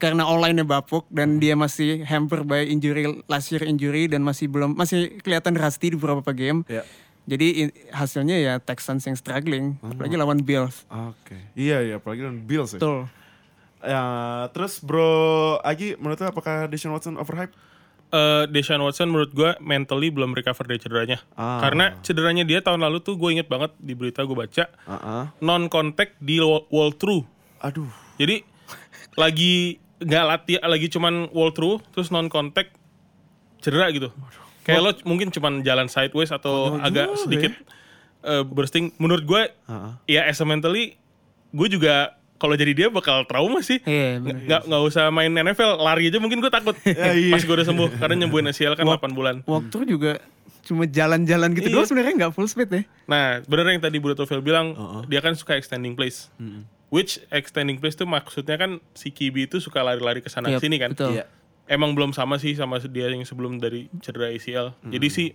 [0.00, 4.72] karena online-nya bapuk dan dia masih hamper by injury last year injury dan masih belum
[4.72, 6.64] masih kelihatan rusty di beberapa game.
[6.70, 6.84] Iya.
[7.30, 10.82] Jadi hasilnya ya Texans yang struggling, apalagi lawan Bills.
[10.90, 11.38] Oke.
[11.54, 12.82] Iya iya, apalagi dengan Bills ya.
[12.82, 13.06] Betul.
[13.80, 14.04] Ya,
[14.50, 17.54] terus Bro Agi menurut lu apakah Deshaun Watson overhype?
[18.10, 21.22] Eh, Deshaun Watson menurut gue mentally belum recover dari cederanya.
[21.38, 21.62] Ah.
[21.62, 25.24] Karena cederanya dia tahun lalu tuh gue inget banget di berita gue baca Heeh.
[25.38, 27.22] non contact di wall, wall through.
[27.62, 27.86] Aduh.
[28.18, 28.42] Jadi
[29.14, 32.74] lagi nggak latihan lagi cuman wall through terus non contact
[33.62, 34.10] cedera gitu.
[34.70, 37.52] Kayak lo mungkin cuman jalan sideways atau agak sedikit
[38.22, 38.94] eh, bursting.
[38.96, 39.92] Menurut gue Heeh.
[40.08, 40.94] ya as a mentally
[41.50, 43.82] gue juga kalau jadi dia bakal trauma sih.
[43.84, 44.48] Iya, bener.
[44.48, 46.72] Nggak nggak usah main NFL, lari aja mungkin gue takut.
[46.88, 47.28] iya.
[47.28, 49.44] Pas gue udah sembuh karena nyembuhin ACL kan 8 bulan.
[49.44, 50.12] Walkthrough juga
[50.60, 51.74] cuma jalan-jalan gitu Iya.
[51.76, 52.82] doang sebenarnya nggak full speed ya.
[53.04, 54.72] Nah, bener yang tadi Bro Tofel bilang,
[55.04, 56.32] dia kan suka extending plays.
[56.90, 60.74] Which extending plays tuh maksudnya kan si Kibi itu suka lari-lari ke sana Yap, sini
[60.80, 60.90] kan.
[60.90, 61.14] betul.
[61.16, 61.24] Iya.
[61.70, 64.74] Emang belum sama sih sama dia yang sebelum dari cedera ACL.
[64.90, 65.28] Jadi sih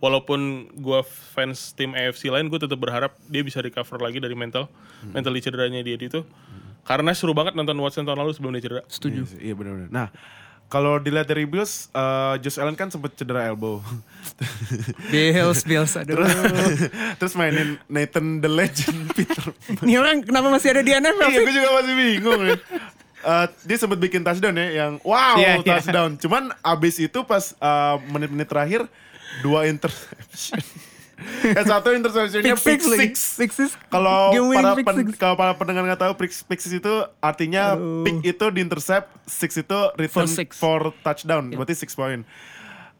[0.00, 4.72] walaupun gua fans tim AFC lain, gue tetap berharap dia bisa recover lagi dari mental,
[5.12, 6.24] mentally cederanya dia itu.
[6.86, 8.82] Karena seru banget nonton Watson tahun lalu sebelum dia cedera.
[8.88, 9.26] Setuju.
[9.26, 9.90] Iya, sih, iya benar-benar.
[9.90, 10.08] Nah,
[10.66, 13.82] kalau dilihat dari Bills, eh, Josh Allen kan sempat cedera elbow.
[15.12, 16.22] Bills, Bills, aduh.
[17.18, 19.50] Terus mainin Nathan the Legend Peter.
[19.82, 22.40] Ini orang kenapa masih ada di NFL Iya, gue juga masih bingung.
[22.46, 22.56] ya.
[23.26, 25.82] Eh, dia sempat bikin touchdown ya, yang wow Iya, iya.
[25.82, 26.14] touchdown.
[26.14, 28.86] Cuman abis itu pas eh, menit-menit terakhir
[29.42, 30.62] dua interception.
[31.48, 33.02] eh satu interceptionnya pick, lagi.
[33.02, 33.14] six.
[33.34, 33.68] Pick six.
[33.88, 38.06] Kalau para pick pen- kalau para pendengar nggak tahu pick, pick six itu artinya Aduh.
[38.06, 40.48] pick itu di intercept, six itu return For six.
[40.54, 42.22] for touchdown, berarti six point.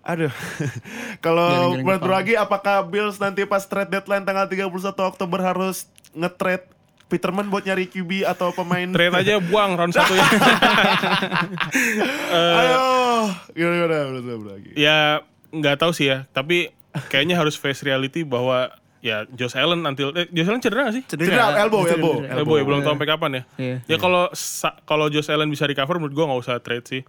[0.02, 0.30] Aduh,
[1.24, 2.02] kalau menurut kepala.
[2.02, 4.70] Bro Agi, apakah Bills nanti pas trade deadline tanggal 31
[5.04, 6.66] Oktober harus nge-trade
[7.06, 10.26] Peterman buat nyari QB atau pemain Trade aja buang round satu ya.
[12.26, 14.70] Aduh, gimana gimana menurut Bro Agi?
[14.74, 16.70] ya nggak tahu sih ya, tapi
[17.08, 21.04] kayaknya harus face reality bahwa ya Josh Allen nanti eh, Josh Allen cedera gak sih?
[21.06, 22.14] Cedera, elbow, Cedera, elbow.
[22.18, 22.34] cedera.
[22.42, 23.42] Elbow ya belum tahu sampai kapan ya.
[23.54, 23.76] Iya.
[23.86, 24.24] Ya kalau
[24.82, 27.02] kalau Josh Allen bisa recover menurut gua nggak usah trade sih.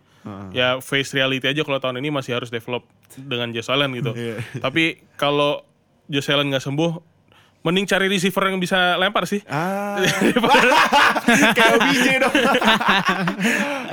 [0.52, 2.84] Ya face reality aja kalau tahun ini masih harus develop
[3.18, 4.12] dengan Josh Allen gitu.
[4.14, 4.44] Iya.
[4.62, 5.64] Tapi kalau
[6.06, 6.92] Josh Allen nggak sembuh,
[7.66, 9.42] mending cari receiver yang bisa lempar sih.
[9.50, 10.00] Ah,
[11.58, 12.36] kayak OBJ dong.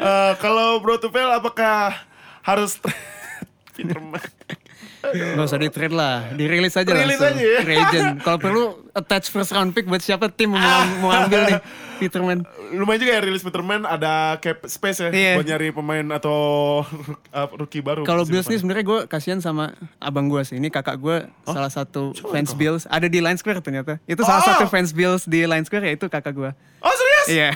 [0.04, 1.96] Eh, kalau Bro Tufel apakah
[2.44, 2.76] harus?
[5.04, 7.36] Gak usah di trade lah, dirilis aja Rilis langsung.
[7.36, 7.60] aja ya.
[7.60, 8.08] Free agent.
[8.20, 10.60] Kalau perlu attach first round pick buat siapa tim mau,
[10.98, 11.60] mau ambil nih
[11.96, 12.42] Peterman.
[12.70, 15.32] Lumayan juga ya rilis Peterman ada cap space ya Iya.
[15.36, 16.38] buat nyari pemain atau
[17.30, 18.02] uh, rookie baru.
[18.02, 20.56] Kalau Bills nih sebenarnya gue kasihan sama abang gue sih.
[20.56, 22.88] Ini kakak gue salah satu fans Bills.
[22.88, 24.00] Ada di Line Square ternyata.
[24.04, 24.48] Itu salah Oh.
[24.50, 26.50] satu fans Bills di Line Square ya itu kakak gue.
[26.80, 27.26] Oh serius?
[27.30, 27.50] Iya.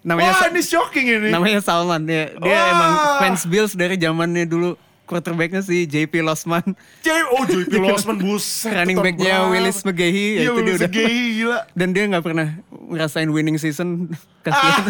[0.00, 1.28] Namanya Wah ini shocking ini.
[1.30, 2.04] namanya Salman.
[2.04, 2.68] Dia, dia Wah.
[2.70, 6.64] emang fans Bills dari zamannya dulu quarterbacknya si JP Losman.
[7.00, 8.72] J- oh JP Losman buset.
[8.74, 9.48] Running backnya.
[9.48, 10.30] Willis McGahee.
[10.34, 10.88] Ya Iya itu dia Willis udah.
[10.88, 11.58] McGahee gila.
[11.78, 14.10] Dan dia nggak pernah ngerasain winning season.
[14.44, 14.84] Kasihan.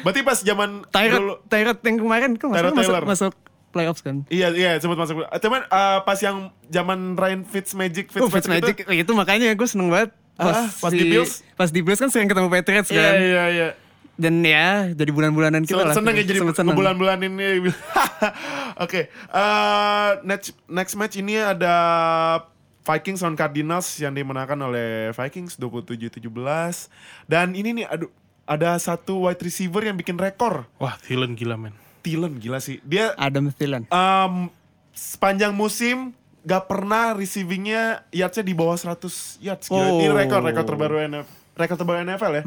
[0.00, 3.02] Berarti pas zaman Tyrod, Tyrod yang kemarin kan masuk, Taylor.
[3.04, 3.32] masuk
[3.70, 4.22] playoffs kan.
[4.28, 5.24] Iya iya sempat masuk.
[5.34, 10.12] Cuman uh, pas yang zaman Ryan Fitzmagic Oh, Fitzmagic, Fitzmagic itu, makanya gue seneng banget.
[10.34, 11.46] Ah, pas di Bills?
[11.54, 13.14] Pas di Bills kan sering ketemu Patriots Iya kan.
[13.14, 13.68] iya iya.
[14.14, 15.94] Dan ya jadi bulan-bulanan kita lah.
[15.94, 16.38] seneng ya jadi
[16.70, 17.66] bulan-bulan ini.
[18.84, 21.74] Oke, eh, next next match ini ada
[22.84, 26.20] Vikings lawan Cardinals yang dimenangkan oleh Vikings 27-17
[27.24, 28.12] dan ini nih aduh
[28.44, 30.68] ada satu wide receiver yang bikin rekor.
[30.76, 31.72] Wah, Thielen gila men.
[32.04, 32.84] Thielen gila sih.
[32.84, 33.88] Dia Adam Thielen.
[33.88, 34.52] um,
[34.92, 36.12] sepanjang musim
[36.44, 39.66] gak pernah receivingnya yardsnya di bawah 100 yards.
[39.66, 39.80] Gila.
[39.96, 40.14] Ini Oh.
[40.14, 41.24] rekor rekor terbaru NFL,
[41.56, 42.44] rekor terbaru NFL ya.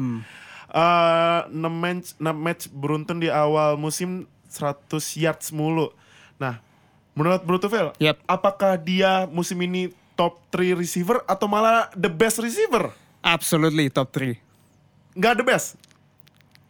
[0.68, 5.88] Eh, 6 match 6 match beruntun di awal musim 100 yards mulu.
[6.36, 6.60] Nah,
[7.16, 8.20] menurut Bro Tufel, Yap.
[8.28, 12.92] apakah dia musim ini top 3 receiver atau malah the best receiver?
[13.24, 14.36] Absolutely top 3.
[15.16, 15.80] Nggak the best.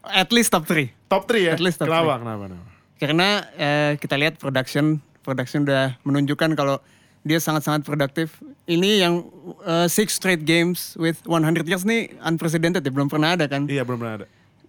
[0.06, 0.88] At least top 3.
[1.10, 1.52] Top 3 ya?
[1.58, 2.16] At least top kenapa?
[2.16, 2.22] three.
[2.22, 2.44] Kenapa?
[2.46, 2.66] Kenapa?
[2.98, 6.78] Karena eh, kita lihat production, production udah menunjukkan kalau
[7.26, 8.38] dia sangat-sangat produktif.
[8.68, 9.24] Ini yang
[9.64, 13.64] eh, six straight games with 100 yards nih unprecedented ya, belum pernah ada kan.
[13.64, 14.26] Iya, belum pernah ada.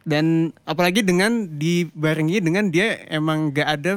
[0.08, 3.94] Dan apalagi dengan dibarengi dengan dia emang gak ada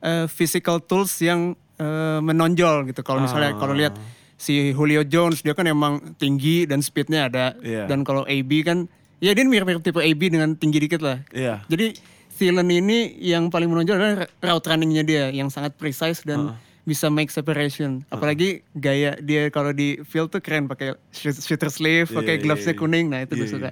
[0.00, 3.04] eh, physical tools yang eh, menonjol gitu.
[3.04, 4.00] Kalau misalnya kalau lihat
[4.40, 7.52] si Julio Jones dia kan emang tinggi dan speednya ada.
[7.60, 7.84] Iya.
[7.84, 8.88] Dan kalau AB kan
[9.20, 11.20] ya dia mirip-mirip tipe AB dengan tinggi dikit lah.
[11.36, 11.62] Iya.
[11.68, 11.96] Jadi
[12.34, 17.28] Thielen ini yang paling menonjol adalah route runningnya dia yang sangat precise dan bisa make
[17.28, 18.04] separation.
[18.06, 22.42] Apalagi gaya dia kalau di field tuh keren pakai shoot- shooter sleeve, Iya, pakai iya,
[22.42, 22.78] glovesnya iya.
[22.78, 23.06] kuning.
[23.08, 23.70] Nah itu gue Iya, suka.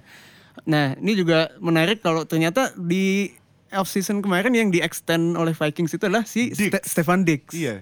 [0.65, 3.33] Nah ini juga menarik kalau ternyata di
[3.71, 6.53] off season kemarin yang di extend oleh Vikings itu adalah si.
[6.53, 7.53] Ste- Stefan Diggs.
[7.53, 7.81] Iya.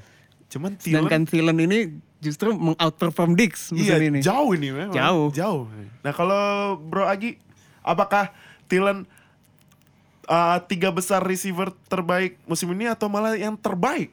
[0.49, 1.79] Cuman Thielen Sedangkan Thielen ini
[2.19, 4.19] justru mengoutperform Diggs Iya, musim ini.
[4.21, 4.93] jauh ini memang.
[4.93, 5.31] Jauh.
[5.31, 5.71] Jauh.
[6.01, 6.43] Nah, kalau
[6.77, 7.39] Bro Agi,
[7.81, 8.35] apakah
[8.67, 9.07] Thielen
[10.27, 14.11] uh, tiga besar receiver terbaik musim ini atau malah yang terbaik?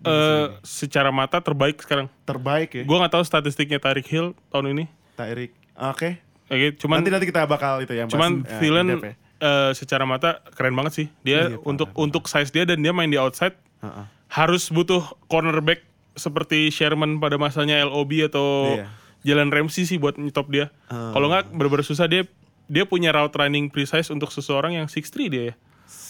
[0.00, 2.06] Eh, secara mata terbaik sekarang.
[2.22, 2.82] Terbaik ya.
[2.86, 4.84] Gue nggak tahu statistiknya Tarik Hill tahun ini.
[5.14, 5.50] Tyreek.
[5.74, 6.22] Oke.
[6.48, 8.08] Oke, cuman nanti nanti kita bakal itu ya.
[8.08, 8.96] cuman bahas, ya, Thielen ya.
[9.38, 11.06] eh, secara mata keren banget sih.
[11.20, 14.04] Dia Iya, untuk untuk size dia dan dia main di outside Heeh.
[14.30, 15.84] harus butuh cornerback
[16.14, 18.86] seperti Sherman pada masanya LOB atau Iya.
[19.24, 20.70] Jalen Ramsey sih buat nyetop dia.
[20.86, 21.12] Ah.
[21.12, 22.24] Kalau nggak bener-bener susah dia
[22.64, 25.54] dia punya route running precise untuk seseorang yang 6'3 dia ya.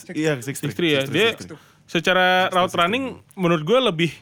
[0.09, 1.01] Iya, six 6'3 ya.
[1.03, 1.29] Dia
[1.89, 4.13] secara route running menurut gue lebih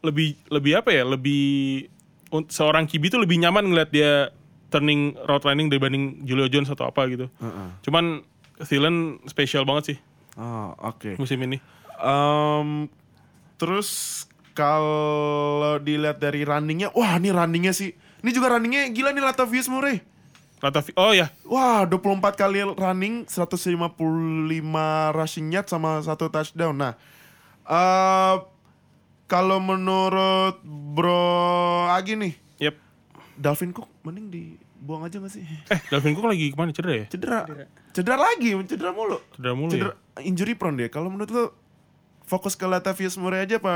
[0.00, 1.02] lebih lebih apa ya?
[1.02, 1.42] Lebih
[2.48, 4.30] seorang QB itu lebih nyaman ngeliat dia
[4.72, 7.26] turning route running dibanding Julio Jones atau apa gitu.
[7.82, 8.22] Cuman
[8.62, 9.98] Thielen spesial banget sih
[10.32, 11.18] Oh, oke.
[11.18, 11.60] musim ini.
[11.98, 12.88] Em,
[13.58, 14.22] terus
[14.56, 17.92] kalau dilihat dari runningnya, wah ini runningnya sih.
[18.22, 20.00] Ini juga runningnya gila nih Latavius Murray.
[20.62, 23.98] Latavi oh ya, Wah, 24 kali running, 155
[25.10, 26.78] rushing yard sama satu touchdown.
[26.78, 26.94] Nah,
[27.66, 28.34] eh
[29.26, 32.78] kalau menurut Bro Agi nih, yep.
[33.34, 35.42] Dalvin Cook mending dibuang aja gak sih?
[35.66, 37.06] Eh, Dalvin Cook lagi ke mana cedera ya?
[37.10, 37.40] Cedera.
[37.90, 39.18] Cedera lagi, cedera mulu.
[39.34, 40.22] Cedera mulu Cedera, ya?
[40.22, 40.88] injury prone dia.
[40.94, 41.44] Kalau menurut lo
[42.22, 43.74] fokus ke Latavius Murray aja apa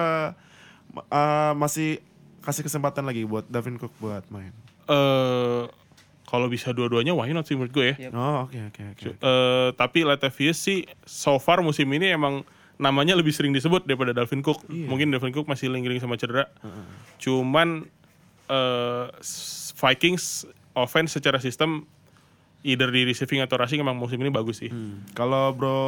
[1.03, 1.99] eh, masih
[2.47, 4.55] kasih kesempatan lagi buat Dalvin Cook buat main?
[4.87, 5.67] Eh
[6.27, 8.11] kalau bisa dua-duanya why not sih menurut gue ya.
[8.11, 9.05] Oh, oke oke oke.
[9.15, 12.43] Eh, tapi Latavius sih so far musim ini emang
[12.77, 14.67] namanya lebih sering disebut daripada Dalvin Cook.
[14.69, 16.51] Mungkin Dalvin Cook masih lingering sama cedera.
[17.17, 17.87] Cuman
[18.47, 21.85] eh, s- Vikings offense secara sistem
[22.63, 24.71] either di receiving atau rushing emang musim ini bagus sih.
[25.13, 25.79] Kalau Bro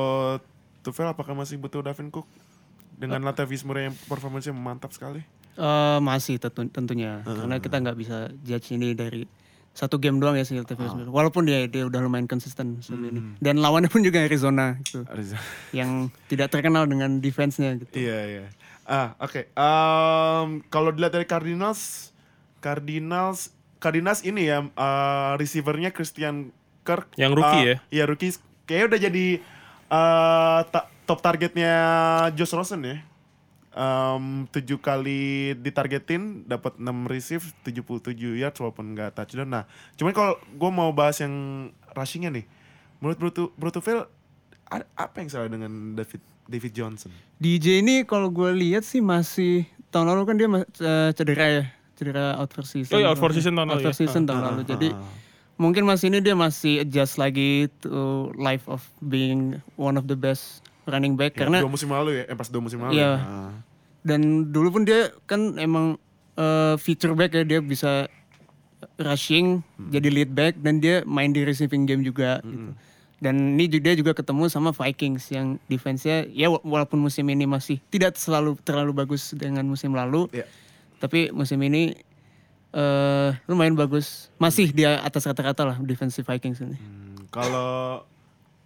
[0.81, 2.25] Tufel apakah masih butuh Dalvin Cook
[2.95, 5.21] dengan Latavius Murray yang performanya mantap sekali?
[5.55, 9.27] Eh, masih tentu- tentunya karena kita nggak bisa judge ini dari
[9.79, 11.07] satu game doang ya sih Latavius Murray.
[11.07, 13.39] Walaupun dia dia udah lumayan konsisten musim ini.
[13.39, 15.07] Dan lawannya pun juga Arizona gitu.
[15.07, 15.39] Ariza.
[15.71, 15.91] yang
[16.27, 17.95] tidak terkenal dengan defense-nya gitu.
[17.95, 18.45] Iya iya.
[18.83, 19.47] Ah oke.
[19.49, 22.11] Em, kalau dilihat dari Cardinals,
[22.59, 26.51] Cardinals, Cardinals ini ya eh, receivernya Christian
[26.83, 27.15] Kirk.
[27.15, 27.77] Yang rookie Eh, ya?
[27.93, 28.35] Iya rookie.
[28.65, 29.27] Kayaknya udah jadi
[29.89, 31.73] eh, ta- top targetnya
[32.35, 32.99] Josh Rosen ya.
[33.79, 39.47] Em, tujuh kali ditargetin dapat 6 receive 77 yards walaupun nggak touchdown.
[39.47, 39.65] Nah,
[39.95, 41.31] cuman kalau gue mau bahas yang
[41.95, 42.43] rushingnya nih,
[42.99, 44.03] menurut Bruto Brutofil
[44.67, 47.15] a- apa yang salah dengan David David Johnson?
[47.39, 50.49] DJ ini kalau gue lihat sih masih tahun lalu kan dia
[50.83, 51.65] eh, cedera ya,
[51.95, 52.91] cedera out for season.
[52.91, 53.99] Oh iya, out for season tahun Out lalu for ya.
[54.03, 54.63] season tahun lalu.
[54.67, 54.89] Jadi
[55.55, 57.95] mungkin masih ini dia masih adjust lagi to
[58.35, 62.35] life of being one of the best running back karena dua musim lalu ya, eh
[62.35, 62.99] pas dua musim lalu.
[62.99, 63.13] Iya.
[63.15, 63.68] ya.
[64.01, 65.99] Dan dulu pun dia kan emang
[66.35, 68.07] eh, feature back ya dia bisa
[68.95, 69.59] rushing
[69.91, 72.71] jadi lead back dan dia main di receiving game juga gitu.
[73.19, 77.51] Dan ini juga dia juga ketemu sama Vikings yang defense-nya ya wa- walaupun musim ini
[77.51, 80.31] masih tidak selalu terlalu bagus dengan musim lalu.
[80.31, 80.47] Iya.
[81.03, 81.99] Tapi musim ini
[82.71, 84.31] eh lumayan bagus.
[84.39, 86.79] Masih di atas rata-rata lah defensive Vikings ini.
[86.79, 88.07] Hmm, kalau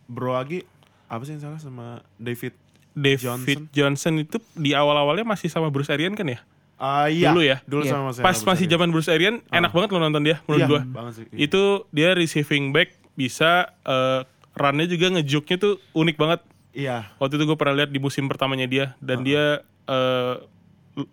[0.05, 0.69] Bro Agi
[1.09, 2.53] apa sih yang salah sama David?
[2.93, 3.61] David Johnson.
[3.71, 4.15] Johnson.
[4.19, 6.41] itu di awal-awalnya masih sama Bruce Arians kan ya?
[6.77, 7.31] Ah iya.
[7.31, 7.57] Dulu ya?
[7.63, 7.93] Dulu Iya.
[7.93, 8.25] sama saya.
[8.25, 10.81] Pas masih zaman Bruce Arians enak banget lo nonton dia menurut Iya, gua.
[10.83, 11.25] banget sih.
[11.31, 11.39] Iya.
[11.47, 14.21] Itu dia receiving back bisa eh,
[14.53, 16.41] runnya juga ngejuke-nya tuh unik banget.
[16.73, 17.13] Iya.
[17.17, 20.35] Waktu itu gue pernah lihat di musim pertamanya dia dan dia eh,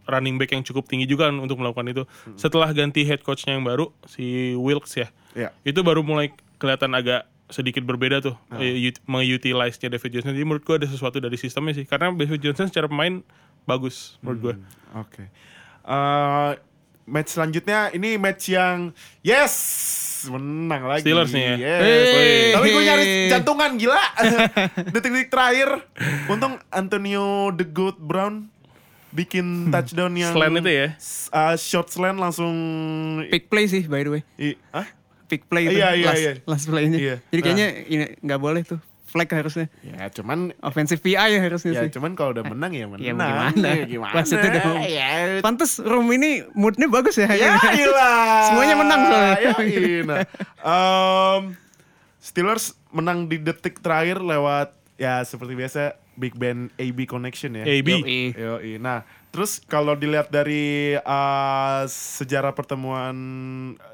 [0.05, 2.03] running back yang cukup tinggi juga kan untuk melakukan itu.
[2.35, 5.49] Setelah ganti head coachnya yang baru si Wilkes ya, Iya.
[5.63, 8.61] itu baru mulai kelihatan agak sedikit berbeda tuh uh.
[9.09, 10.33] mengutilize-nya David Johnson.
[10.37, 11.85] Jadi menurut gue ada sesuatu dari sistemnya sih.
[11.85, 13.25] Karena David Johnson secara pemain
[13.65, 14.55] bagus menurut gue.
[14.97, 15.23] Oke.
[15.89, 16.51] Eh,
[17.09, 18.93] match selanjutnya ini match yang
[19.25, 19.55] yes
[20.29, 21.03] menang lagi.
[21.07, 21.55] Steelers nih ya.
[21.57, 21.81] Yes.
[21.81, 22.51] Hey.
[22.53, 24.03] Tapi gue nyaris jantungan gila.
[24.93, 25.69] Detik-detik terakhir.
[26.29, 28.51] Untung Antonio The Goat Brown
[29.09, 30.87] bikin touchdown yang Slant itu ya?
[31.33, 32.53] uh, short slant langsung
[33.33, 34.21] Pick play sih by the way.
[34.37, 34.85] i, ah?
[35.29, 36.33] Pick play itu Iya, iya, last, iya.
[36.43, 36.97] last play-nya.
[36.97, 37.15] Iya.
[37.29, 38.81] Jadi kayaknya ini nggak boleh tuh.
[39.09, 39.65] Flag harusnya.
[39.81, 41.89] Ya cuman Offensive PI ya harusnya ya sih.
[41.97, 43.01] cuman kalau udah menang ya menang.
[43.01, 43.67] Ya gimana?
[43.73, 44.13] Ya gimana?
[44.13, 44.77] Maksudnya dong.
[44.85, 45.09] Ya,
[45.41, 47.25] Pantes room ini moodnya bagus ya.
[47.29, 48.53] Ya ilah.
[48.53, 49.37] Semuanya menang soalnya.
[49.65, 50.17] Ya nah.
[50.61, 51.41] Em,
[52.21, 57.63] Steelers menang di detik terakhir lewat ya seperti biasa Big Ben AB connection ya.
[57.65, 57.89] AB.
[58.03, 58.21] Yoi.
[58.35, 58.71] Yoi.
[58.77, 63.15] Nah, terus kalau dilihat dari eh, sejarah pertemuan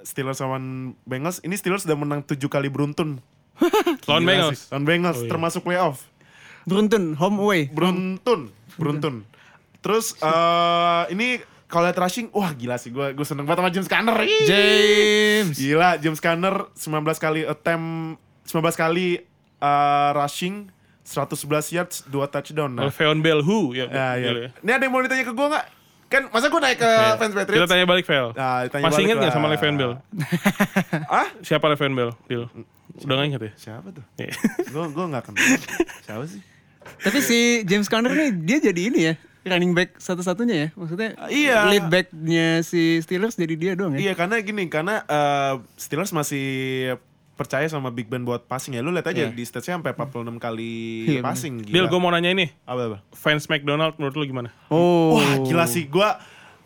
[0.01, 0.57] Steelers sama
[1.03, 3.19] Bengals, ini Steelers udah menang tujuh kali beruntun.
[4.09, 4.67] Lawan Bengals.
[4.69, 5.31] Lawan Bengals, Oh, iya.
[5.31, 6.03] termasuk playoff.
[6.65, 7.61] Beruntun home away.
[7.69, 9.23] Beruntun, beruntun.
[9.79, 13.89] Terus eh ini kalau lihat rushing, wah gila sih gue gue seneng banget sama James
[13.89, 14.17] Conner.
[14.45, 15.55] James.
[15.55, 16.81] Gila, James Conner 19
[17.17, 19.07] kali attempt 19 kali
[19.57, 20.73] eh, rushing
[21.06, 22.72] 111 yards, 2 touchdown.
[22.74, 23.86] Nah, Le'Veon Bell who ya.
[23.88, 24.30] ya, ya.
[24.34, 24.49] ya.
[24.60, 25.66] Ini ada yang mau ditanya ke gue nggak?
[26.06, 27.70] Kan masa gue naik ke fans Kita Patriots?
[27.70, 28.28] tanya balik Vel.
[28.32, 29.38] Nah, ditanya Masih balik inget nggak lah.
[29.38, 29.93] sama Le'Veon Bell?
[31.22, 31.28] Ah?
[31.39, 32.12] Siapa Le'Veon Bell?
[32.26, 32.45] Deal.
[32.95, 33.51] Udah gak inget ya?
[33.56, 34.06] Siapa tuh?
[34.66, 35.45] Gue gue nggak kenal.
[36.01, 36.41] Siapa sih?
[37.01, 39.16] Tapi si James Conner nih dia jadi ini ya.
[39.45, 40.68] Running back satu-satunya ya.
[40.74, 41.70] Maksudnya Iya.
[41.70, 44.10] lead back-nya si Steelers jadi dia doang ya.
[44.10, 46.45] Iya karena gini karena eh, Steelers masih
[47.36, 48.81] percaya sama Big Ben buat passing ya.
[48.81, 49.29] Lu lihat aja Iya.
[49.29, 50.73] di stats-nya sampai 46 kali
[51.09, 51.61] Iya, passing.
[51.61, 52.47] Deal, gue mau nanya ini.
[52.63, 52.97] apa apa?
[53.11, 54.49] Fans McDonald menurut lu gimana?
[54.67, 55.15] Oh.
[55.15, 56.15] Wah gila sih gua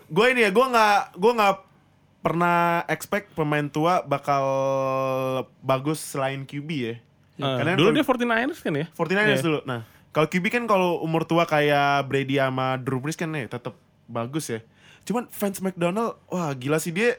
[0.05, 1.55] gua ini ya gua nggak gua nggak
[2.20, 4.43] pernah expect pemain tua bakal
[5.59, 6.95] bagus selain QB ya.
[7.36, 8.86] Eh, Karena dulu kalau- dia 49ers kan ya?
[8.91, 9.45] 49ers Iya.
[9.45, 9.59] dulu.
[9.63, 13.74] Nah, kalau QB kan kalau umur tua kayak Brady sama Drew Brees kan ya tetap
[14.05, 14.59] bagus ya.
[15.01, 17.15] Cuman fans McDonald, wah gila sih dia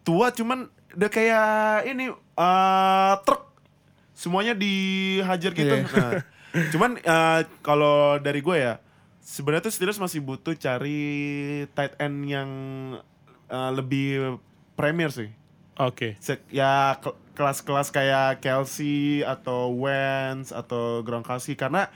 [0.00, 1.44] tua cuman udah kayak
[1.86, 2.10] ini
[2.40, 3.52] eh truk
[4.16, 5.74] semuanya dihajar gitu.
[5.76, 5.84] Iya.
[5.84, 6.12] Nah,
[6.72, 8.80] cuman eh, kalau dari gue ya
[9.20, 11.00] sebenarnya tuh Steelers masih butuh cari
[11.76, 12.50] tight end yang
[13.46, 14.40] eh, lebih
[14.72, 15.28] premier sih.
[15.76, 16.16] Oke.
[16.20, 21.88] Se- ya ke- kelas-kelas kayak Kelsey atau Wentz atau Gronkowski karena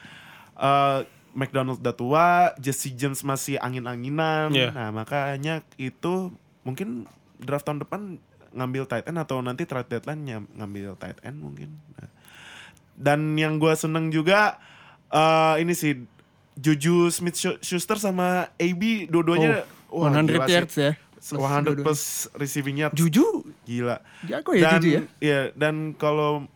[0.57, 1.05] uh,
[1.36, 4.57] McDonald udah tua, Jesse James masih angin-anginan.
[4.57, 4.72] Iya.
[4.72, 6.32] Nah, makanya itu
[6.64, 7.05] mungkin
[7.36, 8.16] draft tahun depan
[8.55, 11.74] ngambil tight end atau nanti trade deadline ngambil tight end mungkin.
[11.92, 12.11] Nah.
[12.94, 14.62] Dan yang gue seneng juga
[15.11, 16.07] uh, ini sih
[16.55, 20.55] Juju Smith Schuster sama AB dua-duanya Oh, wah, 100 gila sih.
[20.55, 20.92] yards ya.
[21.14, 21.84] Plus 100 dua-duanya.
[21.84, 22.02] plus
[22.34, 22.94] receiving yards.
[22.94, 23.26] Juju
[23.62, 23.96] Gila.
[24.22, 25.00] jago ya dan Juju ya.
[25.18, 26.46] iya, dan kalau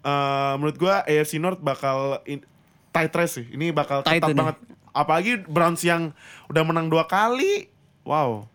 [0.00, 2.44] uh, menurut gua AFC North bakal in-
[2.88, 3.46] tight race sih.
[3.46, 4.38] Ini bakal Tight ketat ini.
[4.38, 4.56] banget.
[4.90, 6.12] Apalagi Browns yang
[6.46, 7.68] udah menang dua kali.
[8.02, 8.46] Wow.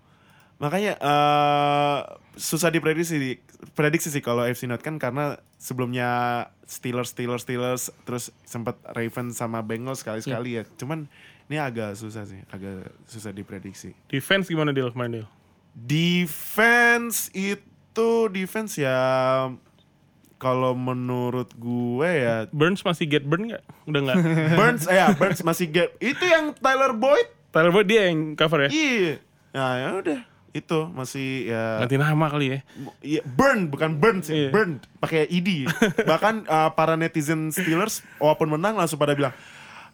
[0.57, 1.99] Makanya uh,
[2.40, 3.36] susah diprediksi
[3.76, 6.08] prediksi sih kalau AFC North kan karena sebelumnya
[6.64, 10.64] Steelers Steelers Steelers terus sempat Ravens sama Bengals sekali-sekali Iya.
[10.64, 10.78] ya.
[10.80, 11.12] Cuman
[11.52, 13.92] ini agak susah sih, agak susah diprediksi.
[14.08, 15.28] Defense gimana Deal kemarin Deal?
[15.76, 18.96] Defense itu defense ya
[20.40, 23.60] kalau menurut gue ya Burns masih get burn gak?
[23.84, 24.18] Udah gak?
[24.60, 28.70] Burns ya Burns masih get itu yang Tyler Boyd Tyler Boyd dia yang cover ya?
[28.72, 29.20] iya
[29.50, 30.20] nah ya udah
[30.52, 32.60] itu masih ya Ganti nama kali ya?
[33.00, 34.50] Iya, burn bukan burn sih, Iya.
[34.50, 35.70] burn pakai ed.
[36.12, 39.34] Bahkan uh, para netizen Steelers walaupun menang langsung pada bilang,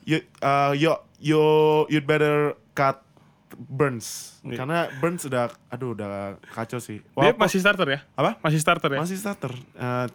[0.03, 1.43] you, uh, yo, yo,
[1.87, 3.03] you'd better cut
[3.55, 4.57] Burns Iya.
[4.59, 6.99] karena Burns udah, aduh udah kacau sih.
[6.99, 7.99] Dia Walaupun- masih starter ya?
[8.13, 8.31] apa?
[8.39, 8.99] Masih starter ya?
[8.99, 9.53] Masih starter.
[9.73, 10.07] Uh,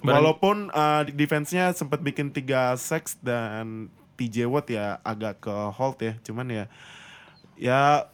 [0.00, 5.98] Barang- walaupun uh, defense-nya sempat bikin 3 sacks dan TJ Watt ya agak ke hold
[5.98, 6.16] ya.
[6.20, 6.64] Cuman ya
[7.54, 8.08] ya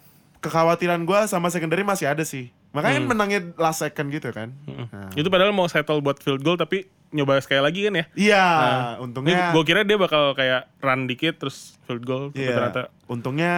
[0.46, 2.54] kekhawatiran gua sama secondary masih ada sih.
[2.70, 4.54] Makanya kan menangnya last second gitu kan.
[4.64, 5.10] Nah.
[5.12, 8.04] Itu padahal mau settle buat field goal tapi nyoba sekali lagi kan ya?
[8.12, 12.82] Iya, Nah, untungnya Gue kira dia bakal kayak run dikit terus field goal iya, ternyata
[13.06, 13.54] untungnya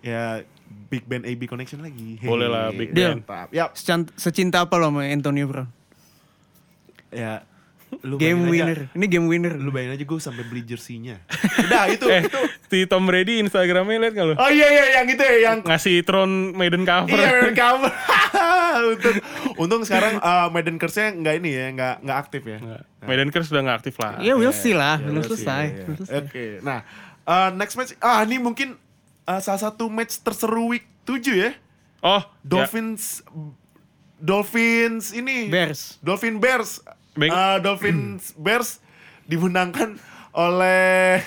[0.00, 0.40] ya
[0.88, 2.20] Big Ben AB connection lagi.
[2.20, 3.20] Boleh lah, Big Ben.
[3.20, 3.48] Mantap.
[3.48, 5.68] Ya, Secant- Secinta apa lo sama Antonio Brown?
[7.12, 7.44] ya
[8.00, 8.88] lu Game winner.
[8.88, 9.52] Aja, Ini game winner.
[9.60, 11.20] lu bayangin aja gue sampai beli jersey-nya.
[11.68, 12.40] Udah itu eh itu.
[12.72, 14.34] si Tom Brady Instagramnya liat gak lu?
[14.40, 17.12] Oh iya iya yang itu ya yang Ngasih Tron Maiden cover.
[17.12, 17.92] Iya, Maiden cover.
[18.92, 19.16] untung,
[19.60, 22.58] untung sekarang uh, Maiden Curse-nya nggak ini ya, nggak nggak aktif ya.
[22.58, 22.82] Nggak.
[23.04, 24.12] Medan Curse sudah nggak aktif lah.
[24.22, 25.64] Ya we'll see lah, Ya, belum we'll selesai.
[26.22, 26.62] Oke.
[26.62, 26.86] Nah,
[27.26, 28.78] eh, next match ah ini mungkin
[29.26, 31.50] eh, salah satu match terseru week 7 ya.
[32.02, 32.26] Oh, ya.
[32.42, 33.20] Dolphins
[34.22, 35.98] Dolphins ini Bears.
[35.98, 36.78] Dolphin Bears.
[37.14, 38.80] Eh, Dolphins Bears
[39.28, 40.00] dimenangkan
[40.32, 41.20] oleh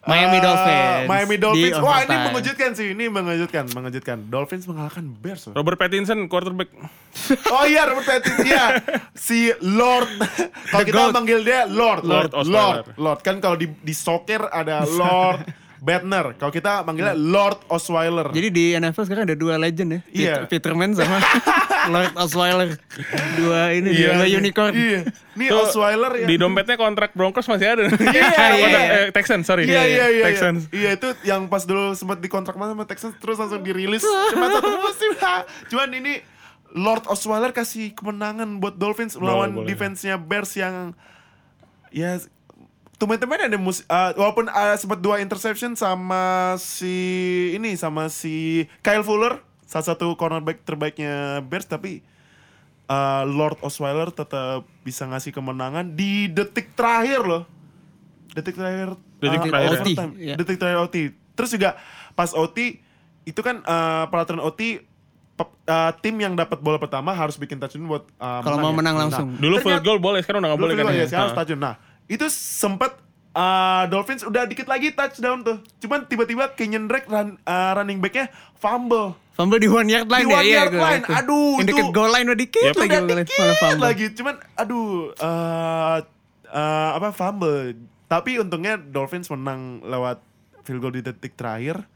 [0.00, 1.04] Miami eh, Dolphins.
[1.04, 1.76] Miami Di Dolphins.
[1.84, 2.96] Wah, ini mengejutkan sih.
[2.96, 4.18] Ini mengejutkan, mengejutkan.
[4.32, 5.44] Dolphins mengalahkan Bears.
[5.50, 5.60] loh.
[5.60, 6.72] Robert Pattinson quarterback.
[7.52, 8.80] Oh iya Robert Pattinson iya
[9.12, 10.08] si Lord
[10.72, 11.12] kalau kita Goat.
[11.12, 12.86] manggil dia Lord Lord Lord Osweiler.
[12.96, 15.44] Lord, kan kalau di di soccer ada Lord
[15.80, 20.00] Batner kalau kita manggilnya Lord Osweiler Jadi di NFL sekarang ada dua legend ya.
[20.12, 20.34] Iya.
[20.44, 21.16] Peter- Peterman sama
[21.94, 22.76] Lord Osweiler.
[23.34, 24.72] Dua ini dua unicorn.
[24.76, 25.00] iya
[25.34, 27.84] ini Tuh, Osweiler ya Di dompetnya kontrak Broncos masih ada.
[27.88, 28.28] Iya, iya,
[28.60, 29.00] Kontrak, iya.
[29.00, 29.64] eh, Texans, sorry.
[29.64, 30.24] Iya iya iya.
[30.28, 30.68] Texans.
[30.68, 35.10] Iya itu yang pas dulu sempat dikontrak sama Texans terus langsung dirilis cuma satu musim.
[35.72, 36.20] Cuman ini
[36.70, 40.92] Lord Osweiler kasih kemenangan buat Dolphins melawan defense-nya Bears yang
[41.90, 42.20] ya
[43.00, 46.20] teman-teman ada mus uh, walaupun uh, sempat dua interception sama
[46.54, 46.92] si
[47.50, 48.36] ini sama si
[48.78, 52.04] Kyle Fuller salah satu cornerback terbaiknya Bears tapi
[52.86, 57.42] uh, Lord Osweiler tetap bisa ngasih kemenangan di detik terakhir loh
[58.30, 59.68] detik terakhir Detik uh, terakhir.
[59.74, 60.10] overtime.
[60.10, 60.34] OT, iya.
[60.34, 60.96] detik terakhir OT
[61.34, 61.70] terus juga
[62.12, 62.84] pas OT
[63.22, 64.80] itu kan uh, peraturan OT
[65.38, 68.76] uh, tim yang dapat bola pertama harus bikin touchdown buat uh, Kalau mau ya.
[68.76, 69.28] menang Nah, langsung.
[69.34, 70.84] Dulu field ternyata- goal boleh, sekarang udah nggak Dulu boleh kan?
[70.86, 70.92] ya?
[70.94, 71.36] ya, sekarang Nah.
[71.36, 71.60] touchdown.
[71.60, 71.74] Nah,
[72.10, 72.98] itu sempat
[73.32, 75.62] uh, Dolphins udah dikit lagi touchdown tuh.
[75.78, 78.26] Cuman tiba-tiba Kenyon Drake run, uh, running backnya
[78.58, 79.14] fumble.
[79.32, 80.34] Fumble di one yard line Di ya.
[80.34, 81.00] one iya, yard gua line.
[81.00, 81.14] tuh.
[81.14, 82.74] Aduh, Yang itu- deket goal line udah dikit Yep.
[82.76, 82.96] lagi.
[82.98, 83.84] udah dikit fumble.
[83.86, 84.06] lagi.
[84.12, 85.96] Cuman aduh uh,
[86.50, 87.78] uh, apa fumble.
[88.04, 90.18] Tapi untungnya Dolphins menang lewat
[90.66, 91.86] field goal di detik terakhir.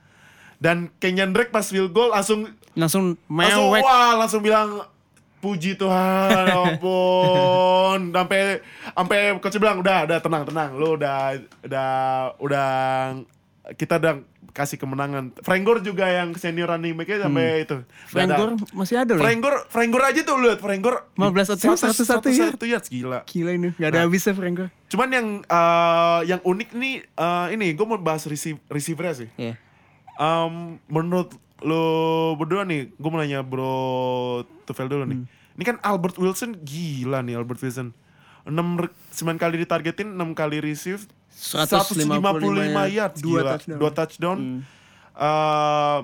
[0.57, 4.83] Dan Kenyon Drake pas field goal langsung Langsung langsung wah langsung bilang
[5.45, 11.91] puji Tuhan ya ampun sampai sampai coach bilang udah udah tenang tenang lu udah udah
[12.39, 12.69] udah
[13.77, 14.15] kita udah
[14.51, 18.23] kasih kemenangan Frank Gore juga yang senior running back-nya sampai itu Hmm.
[18.23, 19.25] Udah- Gore masih ada loh.
[19.67, 22.55] Frank Gore aja tuh lihat Frank Gore 15 attempt, 101 yard.
[22.55, 24.05] 101 yards gila Gila ini, gak ada Nah.
[24.07, 24.33] habisnya
[24.87, 29.59] cuman yang eh, yang unik nih eh, ini gue mau bahas receive, receiver-nya sih Iya.
[30.15, 31.35] Um, menurut
[31.65, 31.83] lo
[32.37, 35.25] berdua nih, gue mau nanya bro Tufel dulu nih.
[35.57, 37.97] Ini kan Albert Wilson gila nih Albert Wilson.
[38.45, 42.05] 6 9 kali ditargetin, 6 kali receive, 155
[42.93, 43.51] yards, dua gila.
[43.57, 43.79] touchdown.
[43.81, 44.39] Dua touchdown.
[45.15, 45.99] Uh,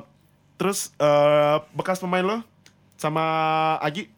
[0.57, 2.39] terus uh, bekas pemain lo
[2.97, 3.25] sama
[3.81, 4.09] Agi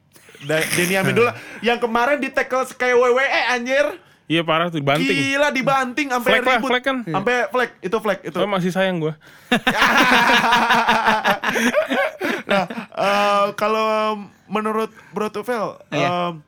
[0.47, 1.35] Denny Amendola
[1.67, 3.87] yang kemarin di tackle kayak WWE anjir.
[4.25, 5.13] Iya parah tuh, banting.
[5.13, 6.71] Gila dibanting sampai Flag ribut.
[6.71, 6.97] flag kan.
[7.05, 8.37] Sampai flag, itu flag itu.
[8.37, 9.13] Oh, masih sayang gue.
[12.47, 13.87] nah, eh, kalau
[14.47, 16.09] menurut Bro Tufel, Iya.
[16.31, 16.43] em,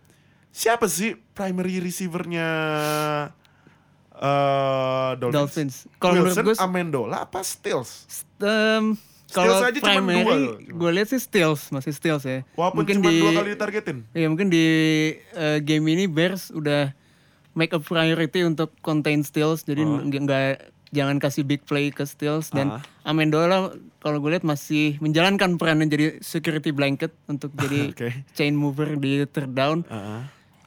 [0.51, 2.49] siapa sih primary receivernya
[4.15, 5.35] eh Dolphins?
[5.35, 5.75] Dolphins.
[5.99, 8.07] Kalau menurut Wilson, gue- Amendola apa Stills?
[8.39, 8.95] Um,
[9.29, 12.47] kalau aja cuma dua primary, gue lihat sih Steals, masih Steals ya.
[12.55, 13.99] Walaupun mungkin cuma di, dua kali ditargetin.
[14.15, 14.67] Ya mungkin di
[15.35, 16.95] uh, game ini Bears udah
[17.55, 19.99] make a priority untuk contain Steals, jadi Oh.
[19.99, 22.83] nggak jangan kasih big play ke Steals dan Ah.
[23.05, 28.09] Amendola kalau gue lihat masih menjalankan perannya jadi security blanket untuk jadi Oke.
[28.33, 29.83] chain mover di third down.
[29.85, 30.23] Heeh.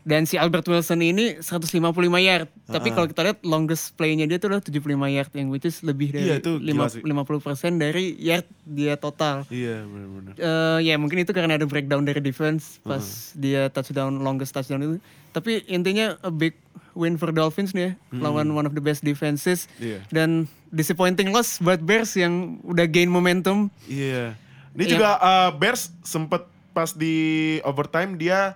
[0.08, 1.84] Dan si Albert Wilson ini 155
[2.18, 2.48] yard.
[2.64, 6.10] Tapi kalau kita lihat longest play-nya dia tuh udah 75 yard yang which is lebih
[6.10, 7.04] dari Iya, itu gila sih.
[7.04, 9.44] 50% dari yard dia total.
[9.48, 10.34] Iya, benar-benar.
[10.34, 13.36] Eh ya mungkin itu karena ada breakdown dari defense pas Hmm.
[13.38, 14.96] dia touchdown longest touchdown itu.
[15.30, 16.56] Tapi intinya a big
[16.94, 19.84] win for Dolphins nih ya, lawan one of the best defenses Hmm.
[19.84, 20.00] Iya.
[20.10, 20.30] dan
[20.70, 23.68] disappointing loss buat Bears yang udah gain momentum.
[23.86, 24.40] Iya.
[24.72, 24.92] Ini Iya.
[24.94, 27.16] juga eh, Bears sempet pas di
[27.62, 28.56] overtime dia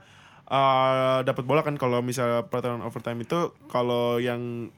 [0.51, 4.69] eh, dapat bola kan kalau misalnya peraturan overtime itu kalau yang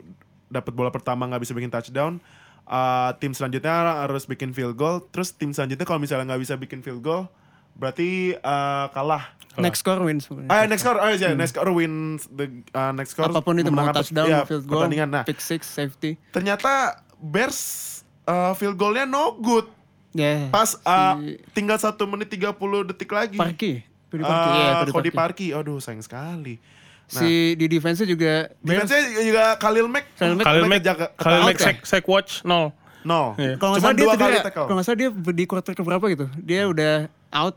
[0.54, 2.22] dapat bola pertama nggak bisa bikin touchdown,
[2.70, 5.02] eh, tim selanjutnya harus bikin field goal.
[5.10, 7.26] Terus tim selanjutnya kalau misalnya nggak bisa bikin field goal,
[7.74, 9.34] berarti eh, kalah.
[9.54, 10.26] Next score wins.
[10.50, 13.30] Ah, next score, oh iya, next score wins the uh, next score.
[13.30, 13.38] Hmm.
[13.38, 15.10] Apa pun itu mau touchdown, mau field goal, pertandingan.
[15.14, 16.18] Nah, pick six, safety.
[16.34, 19.70] ternyata Bears uh, field goalnya no good.
[20.14, 20.50] Ya.
[20.50, 23.38] Pas uh, si tinggal 1 menit 30 detik lagi.
[23.38, 23.93] Parky.
[24.14, 25.18] Cody Uh, Parkey, iya, Cody Cody Parkey.
[25.50, 25.58] Parkey.
[25.58, 26.62] Aduh, sayang sekali.
[27.04, 30.06] Si di defense juga Defense-nya juga Khalil Mack.
[30.16, 32.72] Khalil Mack- Khalil Mack, jaga Khalil Mack sack, sack watch nol.
[33.04, 33.36] No.
[33.36, 33.58] Iya.
[33.58, 34.64] kalau nggak Cuma salah dia dua kali tackle.
[34.64, 36.26] Kalau nggak salah dia di quarter keberapa gitu.
[36.40, 36.94] Dia udah
[37.32, 37.56] out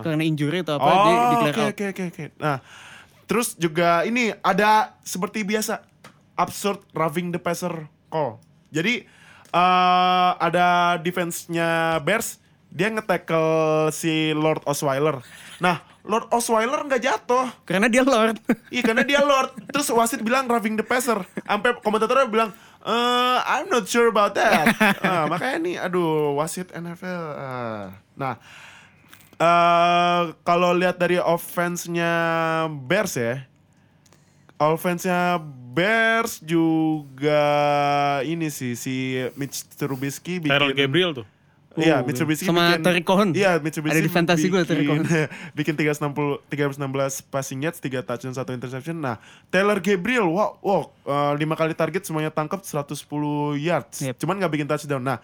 [0.00, 1.70] karena injury atau apa Oh, dia declare out.
[1.70, 2.24] oke oke oke.
[2.36, 2.56] Nah,
[3.24, 4.70] terus juga ini ada
[5.02, 5.84] seperti biasa
[6.34, 7.70] absurd roughing the passer
[8.08, 8.40] call.
[8.68, 9.04] Jadi
[9.48, 11.68] eh, ada defense-nya
[12.00, 15.24] Bears dia nge-tackle si Lord Osweiler.
[15.58, 17.48] Nah, Lord Osweiler nggak jatuh.
[17.68, 18.40] Karena dia Lord.
[18.74, 19.52] Iya karena dia Lord.
[19.72, 21.20] Terus wasit bilang roughing the passer.
[21.44, 22.50] Sampai komentatornya bilang,
[22.84, 24.72] eh I'm not sure about that.
[25.04, 27.24] Ah, makanya nih, aduh wasit NFL.
[27.36, 27.96] ah.
[28.16, 28.34] Nah,
[29.36, 32.12] eh kalau lihat dari offense-nya
[32.68, 33.44] Bears ya,
[34.56, 35.40] offense-nya
[35.72, 37.44] Bears juga
[38.26, 41.26] ini sih si Mitch Trubisky bikin Tyrell Gabriel tuh.
[41.78, 43.28] Iya, Oh, Mitsubishi sama bikin, Terry Cohen.
[43.32, 45.28] Iya, Mitsubishi Ada di fantasy gue, Terry bikin, Cohen.
[45.52, 48.96] bikin 360 316 passing yards, 3 touchdown, 1 interception.
[48.96, 49.16] Nah,
[49.48, 50.82] Taylor Gabriel, wow, wow
[51.32, 52.98] eh, 5 kali target semuanya tangkap 110
[53.56, 54.02] yards.
[54.02, 54.18] Yep.
[54.18, 55.00] Cuman nggak bikin touchdown.
[55.00, 55.18] Nah,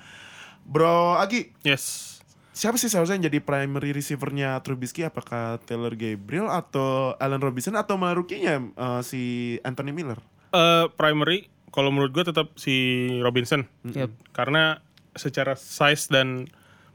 [0.63, 2.17] Bro Agi, Yes.
[2.51, 5.03] siapa sih seharusnya yang jadi primary receiver-nya Trubisky?
[5.03, 9.23] Apakah Taylor Gabriel atau Allen Robinson atau malah rookie-nya eh, si
[9.61, 10.17] Anthony Miller?
[10.51, 12.71] Eh primary kalau menurut gue tetap si
[13.19, 13.67] Robinson.
[13.83, 14.31] Yep.
[14.31, 14.79] Karena
[15.15, 16.47] secara size dan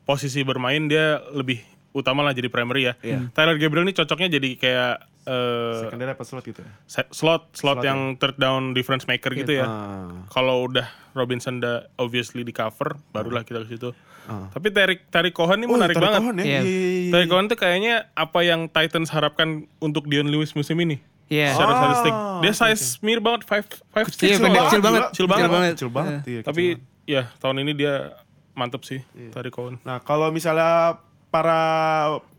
[0.03, 1.59] posisi bermain dia lebih
[1.91, 2.93] utama lah jadi primary ya.
[2.99, 3.19] Iya.
[3.31, 4.93] Tyler Gabriel ini cocoknya jadi kayak
[5.25, 6.69] eh, Secondary apa slot gitu ya?
[6.85, 9.65] se- slot slot Slot yang third down difference maker gitu ya.
[9.65, 10.09] Ah.
[10.27, 13.89] Kalau udah Robinson udah obviously di cover, barulah kita ke situ.
[14.25, 14.45] Ah.
[14.47, 16.21] Tapi Terry Terry Cohen ini Oh, menarik Tarik banget.
[16.21, 16.45] Cohen ya?
[16.45, 16.59] Iya.
[16.61, 17.11] Iya, iya, iya.
[17.11, 19.49] Terry Cohen tuh kayaknya apa yang Titans harapkan
[19.79, 21.01] untuk Dion Lewis musim ini.
[21.27, 21.53] Iya.
[21.53, 22.13] Secara Oh, statistik.
[22.39, 25.01] Dia size mirip banget 5 5 Iya, pendek, kecil banget.
[25.09, 25.73] Kecil banget.
[25.73, 26.13] Kecil banget.
[26.23, 28.21] iya, Tapi kecil ya tahun ini dia
[28.53, 29.33] mantep sih Iya.
[29.33, 29.81] Terry Cohen.
[29.81, 31.01] Nah, kalau misalnya
[31.33, 31.61] para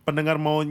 [0.06, 0.62] pendengar mau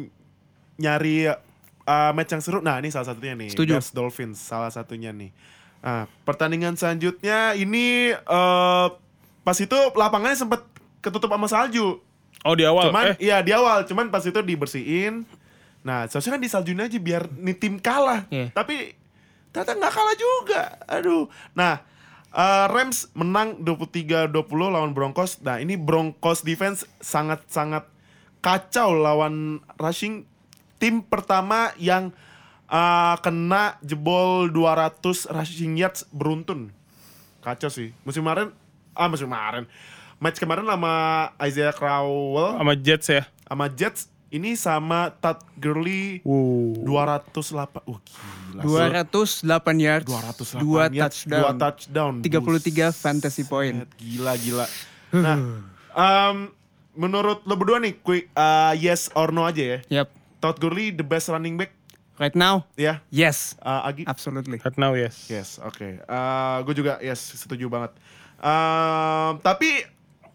[0.79, 3.51] nyari uh, match yang seru, nah ini salah satunya nih.
[3.51, 3.75] Setuju.
[3.75, 5.35] Bears Dolphins salah satunya nih.
[5.83, 8.87] Nah, pertandingan selanjutnya ini eh
[9.43, 10.63] pas itu lapangannya sempat
[11.03, 11.99] ketutup sama salju.
[12.47, 15.27] Oh di awal Cuman eh iya di awal, cuman pas itu dibersihin.
[15.83, 18.27] Nah, seharusnya kan disaljuin aja biar nih tim kalah.
[18.31, 18.51] Iya.
[18.51, 18.95] Tapi
[19.51, 20.61] ternyata nggak kalah juga.
[20.87, 21.25] Aduh.
[21.55, 21.83] Nah,
[22.33, 24.29] eh, Rams menang 23-20
[24.73, 25.41] lawan Broncos.
[25.41, 27.87] Nah, ini Broncos defense sangat-sangat
[28.39, 30.23] kacau lawan rushing
[30.79, 32.15] tim pertama yang
[32.69, 36.71] eh, kena jebol 200 rushing yards beruntun.
[37.39, 37.95] Kacau sih.
[38.03, 38.51] Musim kemarin
[38.97, 39.65] ah musim kemarin.
[40.19, 40.93] Match kemarin sama
[41.39, 43.23] Isaiah Crowell sama Jets ya.
[43.47, 46.85] sama Jets ini sama Todd Gurley Wow.
[46.85, 47.99] 208 uh
[48.49, 53.85] gila 208 yards, 208 2 yards, touchdown, dua touchdown 33 fantasy point.
[53.97, 54.65] Gila gila
[55.09, 55.37] nah
[56.29, 56.53] em,
[56.93, 60.07] menurut lo berdua nih quick uh, yes or no aja ya Yep.
[60.39, 61.73] Todd Gurley the best running back
[62.19, 64.59] Right now, ya yes, Uh, Agi absolutely.
[64.59, 65.31] Right now yes.
[65.31, 66.03] Yes, oke.
[66.67, 67.95] gue juga yes setuju banget.
[68.43, 69.87] Ehm, tapi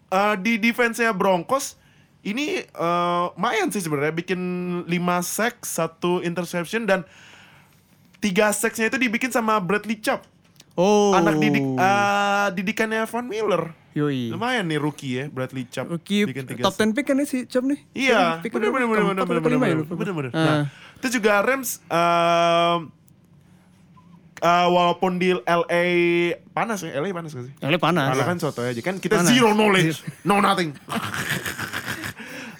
[0.09, 1.77] eh, di defense-nya Broncos
[2.25, 4.41] ini eh, lumayan sih sebenarnya bikin
[4.83, 4.89] 5
[5.21, 7.05] sack, satu interception dan
[8.17, 10.25] tiga sacksnya itu dibikin sama Bradley Chubb.
[10.75, 13.71] Oh, Anak didik eh, didikannya Von Miller.
[13.95, 14.27] Yoi.
[14.27, 15.87] Lumayan nih rookie ya Bradley Chubb.
[15.87, 16.89] Rookie bikin tiga top sack.
[16.91, 17.79] 10 pick kan nih si Chop nih?
[17.95, 20.31] Iya, Pick bener bener bener bener bener ya, bener bener bener.
[20.35, 20.43] Ah.
[20.43, 20.61] Nah,
[20.99, 22.79] itu juga Rams ehm,
[24.43, 25.85] eh, walaupun di LA
[26.51, 27.53] panas ya, LA panas gak sih?
[27.63, 28.07] Yang panas.
[28.11, 29.31] Karena kan soto aja kan kita Panas.
[29.31, 30.75] zero knowledge, no nothing.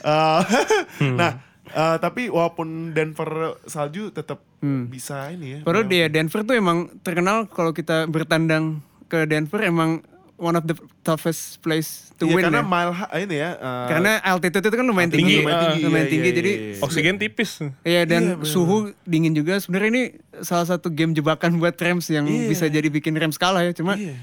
[0.05, 0.41] Eh,
[1.11, 1.31] Nah,
[1.67, 3.29] eh, tapi walaupun Denver
[3.65, 4.39] salju tetap
[4.87, 5.57] bisa ini ya.
[5.57, 5.65] Hmm.
[5.65, 10.01] Padahal dia Denver tuh emang terkenal kalau kita bertandang ke Denver emang
[10.35, 12.65] one of the toughest place to Iya, win karena ya.
[12.65, 13.49] mile ini ya.
[13.53, 16.51] eh, Karena altitude itu kan lumayan Tinggi, tinggi, lumayan lumayan tinggi, tinggi, iya, iya, jadi
[16.51, 16.83] iya, iya.
[16.83, 17.51] Oksigen tipis.
[17.83, 18.47] Iya dan Iya, bener.
[18.47, 19.53] suhu dingin juga.
[19.55, 20.03] Sebenarnya ini
[20.41, 22.47] salah satu game jebakan buat Rams yang Iya.
[22.47, 23.71] bisa jadi bikin Rams kalah ya.
[23.71, 24.17] Cuma Iya.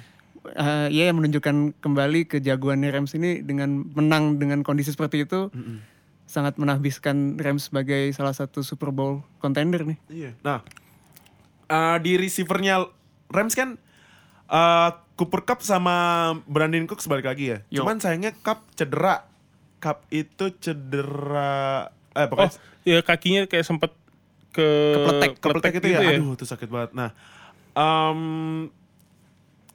[0.51, 5.49] Eh, ya yang menunjukkan kembali kejagoannya Rams ini dengan menang dengan kondisi seperti itu
[6.27, 9.99] sangat menahbiskan Rams sebagai salah satu Super Bowl contender nih.
[10.09, 10.31] Iya.
[10.41, 10.65] Nah,
[11.69, 12.89] eh, di receivernya
[13.29, 13.77] Rams kan
[14.49, 17.59] eh, Cooper Cup sama Brandon Cooks balik lagi ya.
[17.69, 17.85] Yo.
[17.85, 19.29] Cuman sayangnya Cup cedera.
[19.83, 22.55] Cup itu cedera eh Oh, pokoknya
[22.87, 23.91] ya kakinya kayak sempet
[24.53, 25.99] ke Kepletek, kepletek itu ya.
[26.17, 26.91] Aduh, itu sakit banget.
[26.93, 27.11] Nah,
[27.73, 28.21] em,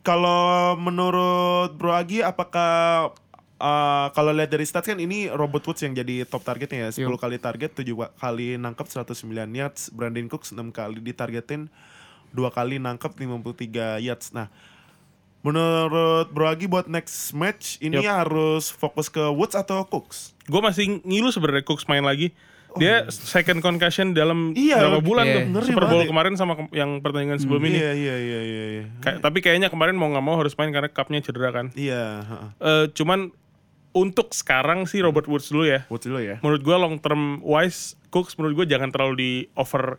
[0.08, 3.12] kalau menurut Bro Agi apakah
[3.60, 7.04] eh, kalau lihat dari stats kan ini Robert Woods yang jadi top targetnya ya 10
[7.04, 7.20] Yo.
[7.20, 11.68] kali target 7 kali nangkep 109 yards Brandon Cooks 6 kali ditargetin
[12.32, 14.48] 2 kali nangkep 53 yards nah
[15.44, 21.04] menurut Bro Agi buat next match ini harus fokus ke Woods atau Cooks Gue masih
[21.04, 22.32] ngilu sebenarnya Cooks main lagi.
[22.78, 25.34] Dia second concussion dalam Oh, Iya, berapa bulan iya.
[25.34, 25.42] tuh.
[25.50, 26.08] Ngeri Super Bowl ya.
[26.08, 27.78] kemarin sama ke- yang pertandingan sebelum ini.
[27.78, 28.84] iya iya iya iya iya
[29.18, 31.68] tapi kayaknya kemarin mau nggak mau harus main karena cupnya cedera kan.
[31.74, 32.22] iya.
[32.58, 33.30] Eh, cuman
[33.92, 35.84] untuk sekarang sih Robert Woods dulu ya.
[35.88, 39.98] Woods dulu ya Menurut gua long term wise Cooks menurut gua jangan terlalu di over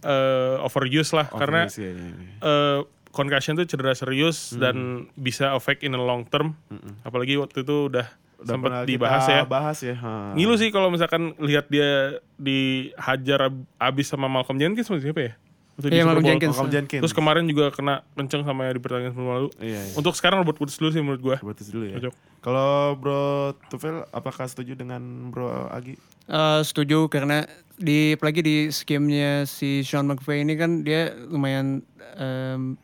[0.00, 2.32] eh, overuse lah karena Obvious, iya, iya, iya.
[2.40, 4.00] eh, concussion tuh cedera Hmm.
[4.00, 4.76] serius dan
[5.14, 6.58] bisa affect in the long term.
[7.00, 8.04] Apalagi waktu itu udah
[8.36, 9.42] Udah dibahas kita ya.
[9.44, 9.94] bahas ya.
[9.94, 10.32] Ha.
[10.32, 15.32] Ngilu sih kalau misalkan lihat dia dihajar ab- abis sama Malcolm Jenkins sama siapa ya?
[15.74, 16.30] Di Iya, Malcolm Bowl.
[16.30, 16.50] Jenkins.
[16.50, 17.02] Malcolm Jenkins.
[17.02, 19.48] Terus kemarin juga kena kenceng sama ya di pertandingan sebelum lalu.
[19.58, 19.94] Iya, iya.
[19.94, 21.36] Untuk sekarang Robert Woods dulu sih menurut gua.
[21.36, 21.98] Berarti dulu ya.
[21.98, 22.14] Cocok.
[22.40, 23.22] Kalau Bro
[23.66, 25.98] Tufel apakah setuju dengan Bro Agi?
[26.24, 27.42] Eh, setuju karena
[27.74, 31.82] di apalagi di skemnya si Sean McVay ini kan dia lumayan
[32.14, 32.78] em,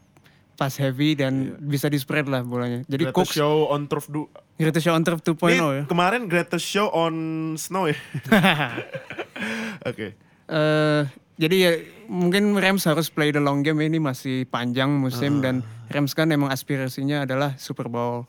[0.60, 2.84] pass heavy dan bisa di spread lah bolanya.
[2.84, 4.28] Jadi Greatest Cooks show on turf du
[4.60, 5.82] greatest show on turf 2.0 Ini ya.
[5.88, 7.14] kemarin greatest show on
[7.56, 7.96] snow ya.
[9.88, 10.12] Oke.
[10.52, 11.02] Eh,
[11.40, 11.72] jadi ya
[12.12, 16.52] mungkin Rams harus play the long game ini masih panjang musim dan Rams kan emang
[16.52, 18.28] aspirasinya adalah Super Bowl.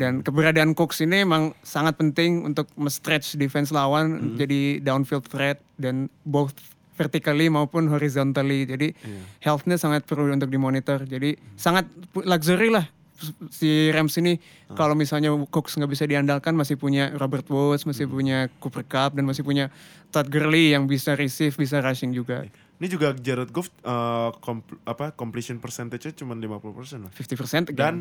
[0.00, 6.08] Dan keberadaan Cooks ini emang sangat penting untuk stretch defense lawan jadi downfield threat dan
[6.24, 6.56] both
[6.96, 8.64] vertically maupun horizontally.
[8.64, 8.96] Jadi
[9.38, 11.04] health-nya sangat perlu untuk dimonitor.
[11.04, 12.88] Jadi sangat pu- luxury lah
[13.48, 14.36] si Rams ini
[14.76, 19.24] kalau misalnya Cooks nggak bisa diandalkan masih punya Robert Woods, masih punya Cooper Cup dan
[19.24, 19.72] masih punya
[20.12, 22.44] Todd Gurley yang bisa receive, bisa rushing juga.
[22.76, 27.12] Ini juga Jared Goff uh, compl- apa completion percentage-nya cuma 50% lah.
[27.12, 27.72] 50% again.
[27.72, 27.94] Dan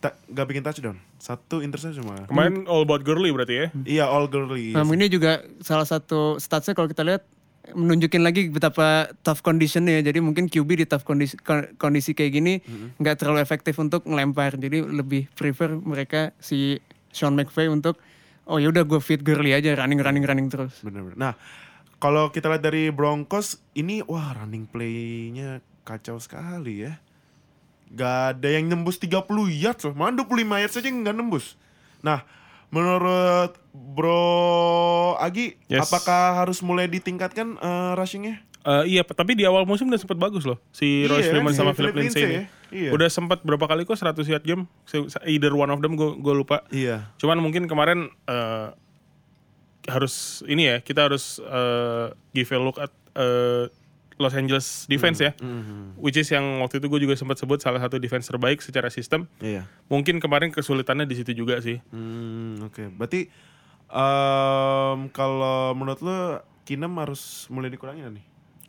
[0.00, 0.96] tak gak bikin touchdown.
[1.18, 2.24] Satu interception cuma.
[2.30, 3.66] Kemarin all about Gurley berarti ya.
[3.84, 4.72] Iya, all girly.
[4.72, 7.26] Um, ini juga salah satu statsnya kalau kita lihat
[7.70, 10.00] menunjukin lagi betapa tough conditionnya.
[10.00, 12.54] Jadi mungkin QB di tough kondisi, kon- kondisi kayak gini
[12.98, 14.56] nggak terlalu efektif untuk ngelempar.
[14.56, 16.80] Jadi lebih prefer mereka si
[17.12, 18.00] Sean McVay untuk
[18.50, 20.82] oh ya udah gue feed Gurley aja running running running terus.
[20.82, 21.14] Bener-bener.
[21.14, 21.32] Nah,
[22.00, 26.98] kalau kita lihat dari Broncos, ini wah running play-nya kacau sekali ya.
[27.90, 29.94] Gak ada yang nembus 30 yards loh.
[29.98, 31.58] Mana 25 yards aja nggak nembus.
[32.00, 32.22] Nah,
[32.70, 34.22] menurut Bro
[35.18, 35.86] Agi, Yes.
[35.86, 38.42] apakah harus mulai ditingkatkan eh, rushingnya?
[38.60, 40.60] Eh, iya, tapi di awal musim udah sempat bagus loh.
[40.70, 42.36] Si Iya, Royce Freeman sama Philip Lindsay Lindsay ini.
[42.36, 42.44] ya.
[42.70, 42.90] Iya.
[42.92, 44.68] Udah sempat berapa kali kok 100 yard game.
[45.24, 46.62] Either one of them gue lupa.
[46.68, 47.08] Iya.
[47.16, 48.68] Cuman mungkin kemarin eh,
[49.88, 53.72] harus ini ya, kita harus eh, give a look at eh,
[54.20, 55.32] Los Angeles defense ya.
[55.96, 59.24] Which is yang waktu itu gue juga sempat sebut salah satu defense terbaik secara sistem.
[59.40, 59.64] Iya.
[59.88, 61.80] Mungkin kemarin kesulitannya di situ juga sih.
[61.88, 62.92] Hmm, oke.
[62.92, 63.32] Berarti
[63.88, 68.24] em, kalau menurut lo Kinem harus mulai dikurangin nih?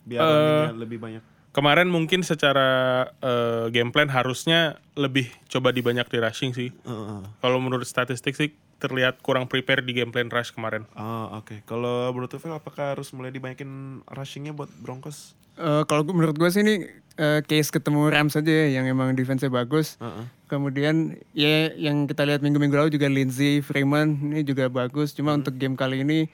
[0.07, 1.23] Biar runningnya lebih banyak.
[1.51, 6.69] Kemarin mungkin secara eh, game plan harusnya lebih coba dibanyak di rushing sih.
[6.71, 7.21] Heeh.
[7.43, 10.89] Kalau menurut statistik sih terlihat kurang prepare di game plan rush kemarin.
[10.97, 11.61] Ah, oke.
[11.69, 15.37] Kalau menurut Tufel apakah harus mulai dibanyakin rushingnya buat Broncos?
[15.61, 16.89] Eh, kalau menurut gue sih ini
[17.21, 20.01] eh, case ketemu Rams aja ya, yang emang defense-nya bagus.
[20.01, 20.25] Heeh.
[20.49, 25.13] Kemudian ya yang kita lihat minggu-minggu lalu juga Lindsey Freeman ini juga bagus.
[25.13, 26.31] Cuma untuk game kali ini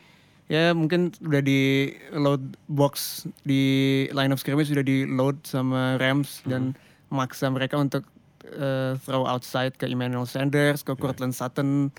[0.47, 6.43] ya mungkin udah di load box di line of scrimmage sudah di load sama Rams
[6.47, 6.71] dan
[7.11, 8.07] maksa mereka untuk
[8.47, 11.91] eh, throw outside ke Emmanuel Sanders, ke Cortland Sutton.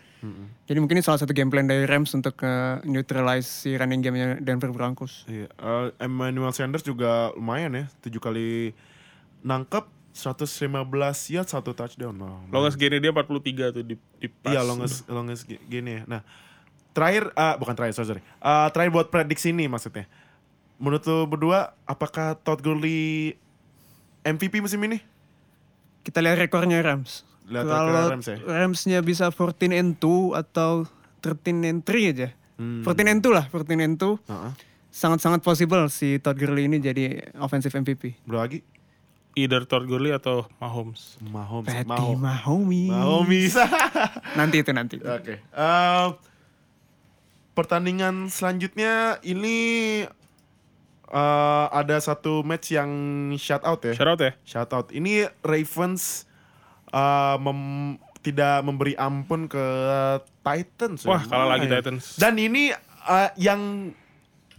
[0.67, 4.41] Jadi mungkin ini salah satu game plan dari Rams untuk eh, neutralize si running game-nya
[4.41, 5.29] Denver Broncos.
[5.29, 5.49] Iya.
[5.53, 7.85] Eh, Emmanuel Sanders juga lumayan ya.
[8.01, 8.73] 7 kali
[9.45, 9.87] nangkep
[10.19, 10.75] 115
[11.31, 12.17] yard satu touchdown.
[12.17, 14.51] Nah, Longest gain dia 43 tuh di, di pas.
[14.51, 16.05] Iya longest longest gini ya.
[16.11, 16.21] Nah
[16.99, 18.23] terakhir ah, bukan terakhir sorry sorry.
[18.43, 20.11] Ah, terakhir buat prediksi nih maksudnya.
[20.83, 23.39] Menurut lo berdua apakah Todd Gurley
[24.27, 24.99] MVP musim ini?
[26.03, 27.23] Kita lihat rekornya Rams.
[27.47, 28.37] Lihat Kalau Rams ya.
[28.43, 30.91] Rams-nya bisa 14 and 2 atau
[31.23, 32.29] 13 and 3 aja.
[32.59, 32.83] Hmm.
[32.83, 34.19] 14 and 2 lah, 14 and 2.
[34.27, 34.53] Heeh.
[34.91, 38.19] Sangat-sangat possible si Todd Gurley ini jadi offensive MVP.
[38.27, 38.59] Bro lagi
[39.39, 41.15] Either Todd Gurley atau Mahomes.
[41.23, 41.71] Mahomes.
[41.71, 42.19] Patty Mahomes.
[42.19, 42.91] Mahomes.
[42.91, 43.55] Mahomes.
[44.39, 44.99] Nanti itu nanti.
[44.99, 45.39] Oke.
[45.39, 46.07] Eh,
[47.59, 49.59] pertandingan selanjutnya ini
[51.11, 52.91] eh, ada satu match yang
[53.35, 53.93] shout out ya.
[53.93, 54.33] Shout out ya.
[54.47, 54.87] Shout out.
[54.89, 56.23] Ini Ravens
[56.89, 59.65] eh, mem- tidak memberi ampun ke
[60.41, 61.03] Titans.
[61.03, 61.11] ya.
[61.11, 61.83] Wah, kalah lagi Lumayan.
[61.83, 62.05] Titans.
[62.15, 62.71] Dan ini
[63.05, 63.91] eh, yang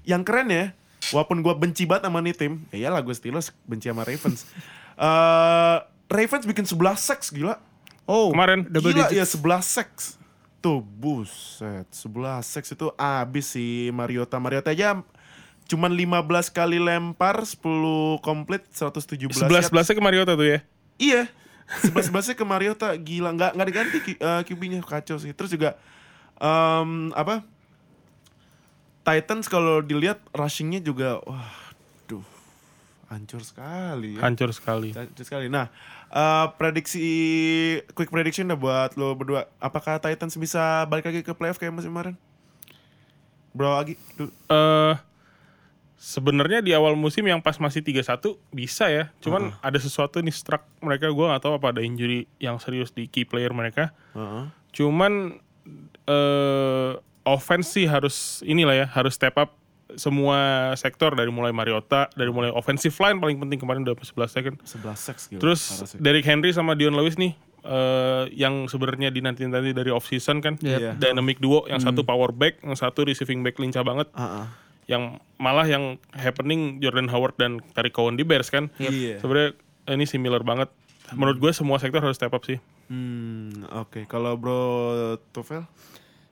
[0.03, 0.75] yang keren ya.
[1.09, 2.53] Walaupun gue benci banget sama nih tim.
[2.69, 4.43] Ya iyalah gue Steelers benci sama Ravens.
[4.99, 5.77] Eh,
[6.11, 7.55] Ravens bikin 11 sacks gila.
[8.03, 8.67] Oh, Kemarin.
[8.67, 9.15] double Gila digit.
[9.15, 10.18] ya 11 sacks.
[10.59, 14.35] Tuh buset 11 sacks itu abis si Mariota.
[14.43, 14.99] Mariota aja
[15.69, 17.61] cuman 15 kali lempar 10
[18.25, 19.69] komplit 117 11 yards.
[19.69, 20.59] 11 ke Mariota tuh ya.
[20.97, 21.23] Iya.
[21.69, 25.31] 11 11 ke Mariota gila nggak nggak diganti QB-nya kacau sih.
[25.31, 25.77] Terus juga
[26.41, 27.45] em, apa?
[29.05, 31.53] Titans kalau dilihat rushingnya juga wah
[32.09, 32.25] duh
[33.09, 34.21] hancur sekali ya.
[34.25, 34.89] Hancur sekali.
[34.93, 35.47] Hancur sekali.
[35.49, 35.69] Nah,
[36.09, 37.05] eh, prediksi
[37.93, 39.45] quick prediction dah buat lo berdua.
[39.57, 42.15] Apakah Titans bisa balik lagi ke playoff kayak musim kemarin?
[43.49, 44.95] Bro Agi, du- eh
[45.99, 49.11] sebenarnya di awal musim yang pas masih 3-1 bisa ya.
[49.19, 53.11] Cuman ada sesuatu nih struck mereka gua nggak tahu apa ada injury yang serius di
[53.11, 53.91] key player mereka.
[54.15, 54.47] Heeh.
[54.71, 55.43] Cuman
[56.07, 56.91] eh
[57.27, 59.58] offense sih harus inilah ya, harus step up
[59.97, 64.55] semua sektor dari mulai Mariota, dari mulai offensive line paling penting kemarin udah 11 second.
[64.61, 65.41] 11 seks gitu.
[65.41, 65.61] Terus.
[65.97, 70.55] Derrick Henry sama Dion Lewis nih eh yang sebenarnya dinanti nanti dari off season kan,
[70.63, 70.95] Iya.
[70.95, 74.07] dynamic duo, yang satu power back, yang satu receiving back lincah banget.
[74.15, 74.47] Ah, ah.
[74.87, 78.71] Yang malah yang happening Jordan Howard dan Tariq Cohen di Bears kan.
[78.79, 79.19] Iya.
[79.19, 79.59] Sebenarnya
[79.91, 80.71] ini similar banget.
[81.11, 82.63] Menurut gue semua sektor harus step up sih.
[82.87, 84.07] Hmm, oke.
[84.07, 84.61] Kalau Bro
[85.35, 85.67] Tufel?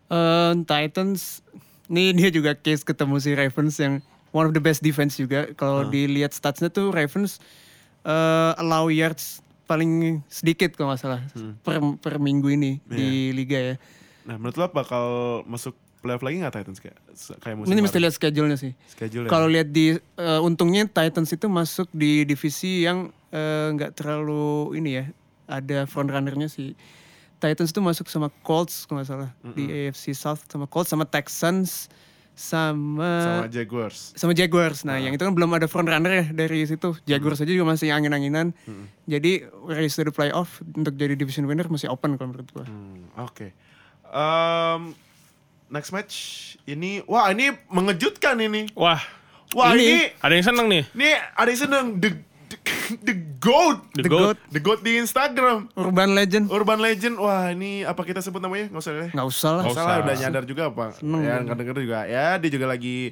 [0.08, 1.44] Eh, Titans,
[1.88, 3.94] nih dia juga case ketemu si Ravens yang
[4.36, 5.52] one of the best defense juga.
[5.56, 7.40] Kalau dilihat statsnya tuh Ravens
[8.08, 11.22] eh, allow yards paling sedikit kalau nggak salah
[11.60, 13.76] per per minggu ini di liga ya.
[14.28, 15.06] Nah, menurut lo bakal
[15.48, 16.98] masuk playoff lagi nggak Titans kayak
[17.44, 18.72] kayak musim Ini mesti lihat schedule-nya sih.
[18.88, 19.30] schedule ya?
[19.32, 25.04] Kalau lihat di eh, untungnya Titans itu masuk di divisi yang eh, nggak terlalu ini
[25.04, 25.06] ya.
[25.48, 26.76] Ada front runnernya sih.
[27.38, 31.86] Titans itu masuk sama Colts kalau nggak salah di AFC South sama Colts sama Texans
[32.34, 34.14] sama sama Jaguars.
[34.14, 34.82] sama Jaguars.
[34.84, 36.94] Nah, yang itu kan belum ada front runner ya dari situ.
[37.04, 38.54] Jaguars aja juga masih angin-anginan.
[39.04, 42.62] Jadi race to the playoff untuk jadi division winner masih open kalau menurut gua.
[42.64, 43.54] Hmm, oke.
[44.08, 44.82] Em,
[45.68, 46.14] next match
[46.64, 48.70] ini wah ini mengejutkan ini.
[48.74, 49.02] Wah,
[49.50, 50.84] Wah Ini- ini ada yang seneng nih.
[50.92, 52.10] ini ada yang sedang the,
[53.08, 54.22] the, goat The, The GOAT.
[54.24, 54.38] GOAT.
[54.54, 55.68] the goat di Instagram.
[55.76, 58.72] Urban Legend Urban Legend, wah ini apa kita sebut namanya?
[58.72, 59.10] Nggak usah deh.
[59.12, 59.64] nggak usah lah.
[59.68, 59.98] Nggak usah.
[60.00, 60.86] udah nyadar juga apa?
[60.96, 62.00] Seneng ya nggak denger juga.
[62.08, 63.12] Ya dia juga lagi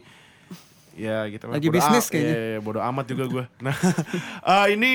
[0.95, 1.45] ya gitu.
[1.51, 2.31] Lagi Bodo bisnis kayaknya.
[2.31, 3.43] Iya, iya, bodo amat juga gue.
[3.65, 3.75] Nah,
[4.47, 4.91] eh, ini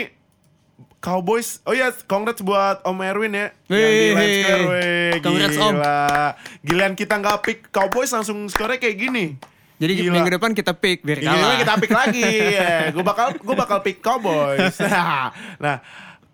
[1.01, 1.64] Cowboys.
[1.64, 3.49] Oh ya, congrats buat Om Erwin ya.
[3.72, 5.72] yang di Wih, line score, wih, congrats, Om.
[5.76, 6.01] gila.
[6.61, 9.24] Giliran kita nggak pick Cowboys langsung skornya kayak gini.
[9.81, 10.12] Jadi Gila.
[10.12, 11.57] minggu depan kita pick biar Ini kalah.
[11.57, 12.22] kita pick lagi.
[12.95, 14.76] gue bakal gue bakal pick Cowboys.
[15.64, 15.81] nah,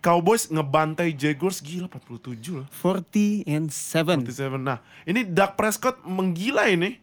[0.02, 2.66] Cowboys ngebantai Jaguars gila 47 loh.
[2.68, 4.26] 40 and 7.
[4.26, 4.58] 47.
[4.58, 6.98] Nah, ini Dak Prescott menggila ini.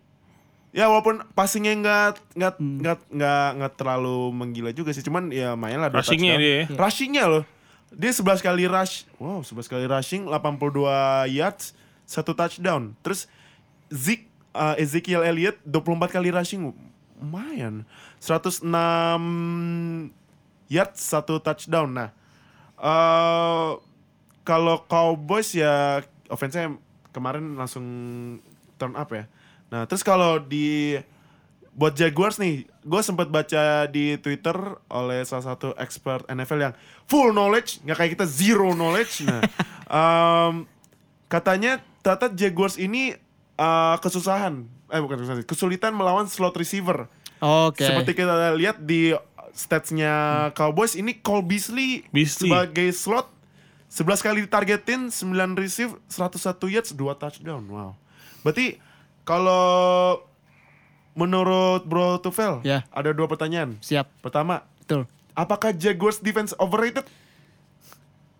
[0.73, 2.81] Ya walaupun passingnya nggak nggak Hmm.
[2.81, 6.63] nggak nggak nggak terlalu menggila juga sih, cuman ya main lah Rushingnya dia ya.
[6.73, 7.43] Rushingnya loh.
[7.93, 9.05] Dia 11 kali rush.
[9.15, 10.89] Wow, 11 kali rushing, 82
[11.29, 12.97] yards, satu touchdown.
[12.99, 13.29] Terus
[13.87, 16.71] Zeke uh, Ezekiel Elliott 24 kali rushing.
[17.19, 17.83] Lumayan.
[18.21, 18.63] 106
[20.71, 21.89] yards, satu touchdown.
[21.91, 22.09] Nah,
[22.79, 23.71] eh
[24.43, 26.75] kalau Cowboys ya offense-nya
[27.15, 27.85] kemarin langsung
[28.75, 29.25] turn up ya.
[29.71, 30.99] Nah, terus kalau di
[31.73, 34.53] buat Jaguars nih, gue sempat baca di Twitter
[34.93, 36.73] oleh salah satu expert NFL yang
[37.09, 39.25] full knowledge, nggak kayak kita zero knowledge.
[39.25, 39.41] Nah,
[39.89, 40.69] em,
[41.33, 43.17] katanya ternyata Jaguars ini
[43.55, 47.05] eh, kesusahan, eh bukan kesusahan, kesulitan melawan slot receiver.
[47.39, 47.83] Oke.
[47.83, 49.11] Seperti kita lihat di
[49.51, 50.13] statsnya
[50.53, 52.49] Cowboys ini Cole Beasley, Beasley.
[52.49, 53.29] sebagai slot
[53.93, 57.61] 11 kali ditargetin, 9 receive, 101 yards, 2 touchdown.
[57.69, 57.93] Wow.
[58.41, 58.81] Berarti
[59.21, 60.17] kalau
[61.13, 62.81] menurut Bro Tufel, Ya.
[62.89, 63.77] ada dua pertanyaan.
[63.79, 64.09] Siap.
[64.19, 65.05] Pertama, Betul.
[65.31, 67.05] apakah Jaguars defense overrated?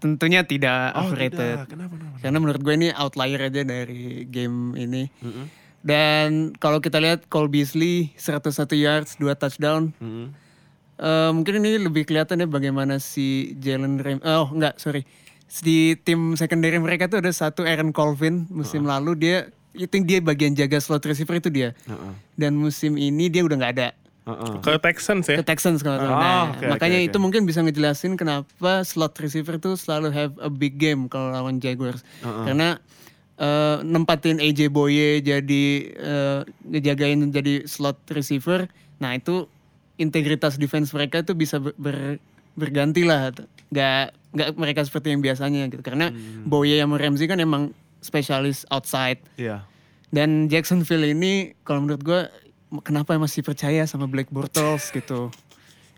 [0.04, 1.64] Tentunya tidak Oh, overrated.
[1.64, 1.72] tidak.
[1.72, 1.93] Kenapa?
[1.95, 2.16] kenapa?
[2.20, 5.08] Karena menurut gue ini outlier aja dari game ini.
[5.80, 9.95] Dan kalau kita lihat Cole Beasley 101 yards, 2 touchdown.
[9.97, 10.36] Hmm.
[10.93, 15.04] Eh, mungkin ini lebih kelihatan ya bagaimana si Jalen Ram oh enggak sorry
[15.60, 19.38] di tim secondary mereka tuh ada satu Aaron Colvin musim lalu dia
[19.74, 22.14] itu dia bagian jaga slot receiver itu dia Heeh.
[22.38, 23.89] dan musim ini dia udah nggak ada
[24.24, 24.53] Heeh.
[24.59, 25.36] Ke Texans ya.
[25.36, 25.99] ke Texans kalau.
[25.99, 27.24] Oh, nah, oke, makanya oke, itu oke.
[27.24, 28.47] mungkin bisa ngejelasin kenapa
[28.82, 32.80] slot receiver tuh selalu have a big game kalau lawan Jaguars karena
[33.36, 39.43] eh, nempatin AJ Boye jadi eh, ngejagain jadi slot receiver nah itu
[39.95, 42.21] integritas defense mereka itu bisa ber, ber-
[42.53, 43.34] berganti lah
[43.69, 49.19] nggak nggak mereka seperti yang biasanya gitu karena Boye sama Ramsey kan emang spesialis outside
[49.36, 49.67] Iya.
[50.09, 52.21] dan Jacksonville ini kalau menurut gue
[52.82, 55.30] kenapa masih percaya sama Black Bortles gitu.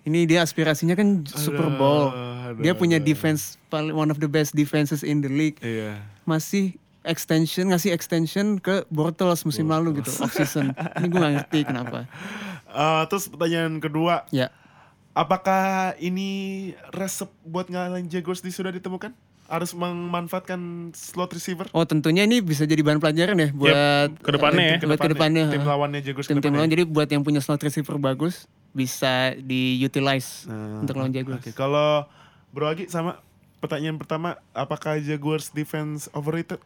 [0.06, 2.14] Ini dia aspirasinya kan Super Bowl.
[2.14, 5.58] aduh, dia punya defense paling one of the best defenses in the league.
[5.64, 5.98] Iya.
[6.30, 10.74] Masih extension ngasih extension ke Bortles musim lalu gitu off season.
[10.98, 12.06] Ini gue gak ngerti kenapa.
[12.70, 14.52] Eh, terus pertanyaan kedua, Ya.
[15.16, 19.16] apakah ini resep buat ngalahin Jaguars di sudah ditemukan?
[19.46, 21.70] Harus memanfaatkan slot receiver?
[21.70, 24.78] Oh tentunya ini bisa jadi bahan pelajaran ya buat ke depannya ya.
[24.82, 25.46] buat ke depannya.
[25.54, 26.60] Tim lawannya Jaguars Tim-tim ke depannya.
[26.66, 31.46] lawan jadi buat yang punya slot receiver bagus bisa diutilize Nah, untuk lawan Jaguars.
[31.46, 32.10] Oke, kalau
[32.52, 33.22] Bro Agi sama
[33.62, 36.60] pertanyaan pertama, apakah Jaguars defense overrated?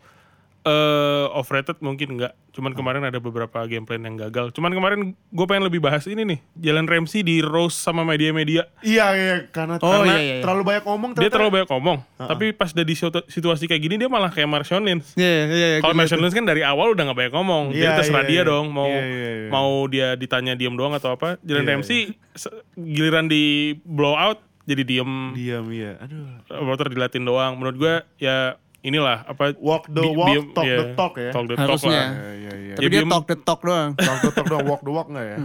[0.69, 2.37] Eh overrated mungkin enggak.
[2.49, 4.51] Cuman kemarin ada beberapa game plan yang gagal.
[4.51, 6.39] Cuman kemarin gue pengen lebih bahas ini nih.
[6.55, 8.69] Jalan Ramsey di roast sama media-media.
[8.79, 10.41] Iya iya karena, Oh, karena iya, iya, iya.
[10.41, 11.97] terlalu banyak ngomong Dia terlalu banyak ngomong.
[12.15, 15.15] Tapi pas udah di situ- situasi kayak gini dia malah kayak Marshawn Lynch.
[15.15, 15.79] Iya, iya, iya.
[15.79, 17.63] Kalau Marshawn Lynch kan dari awal udah gak banyak ngomong.
[17.71, 18.43] Jadi Iya, terserah iya, dia iya.
[18.45, 19.49] dong mau Iya, iya, iya.
[19.49, 21.39] mau dia ditanya diem doang atau apa.
[21.41, 21.99] Jalan Iya, Ramsey
[22.33, 23.43] se- giliran di
[23.81, 25.33] blow out jadi diem.
[25.33, 27.55] diam iya aduh Reporter dilatin doang.
[27.55, 31.45] Menurut gue ya inilah apa walk the walk diem- talk iya, the talk ya Talk
[31.45, 31.91] the Harusnya.
[31.91, 32.07] talk lah.
[32.15, 33.91] iya iya iya Tapi Ya, dia talk the talk doang.
[33.99, 35.37] talk the talk doang walk the walk nggak ya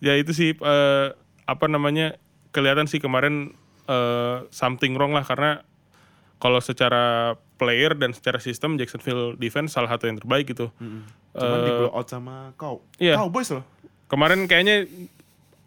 [0.00, 1.06] ya itu sih eh,
[1.44, 2.16] apa namanya
[2.50, 3.56] kelihatan sih kemarin
[3.86, 5.64] eh, something wrong lah karena
[6.36, 10.68] kalau secara player dan secara sistem Jacksonville defense salah satu yang terbaik gitu.
[11.32, 13.16] cuman di blow out sama kau iya.
[13.16, 13.64] Cowboys loh
[14.04, 14.84] Kemarin kayaknya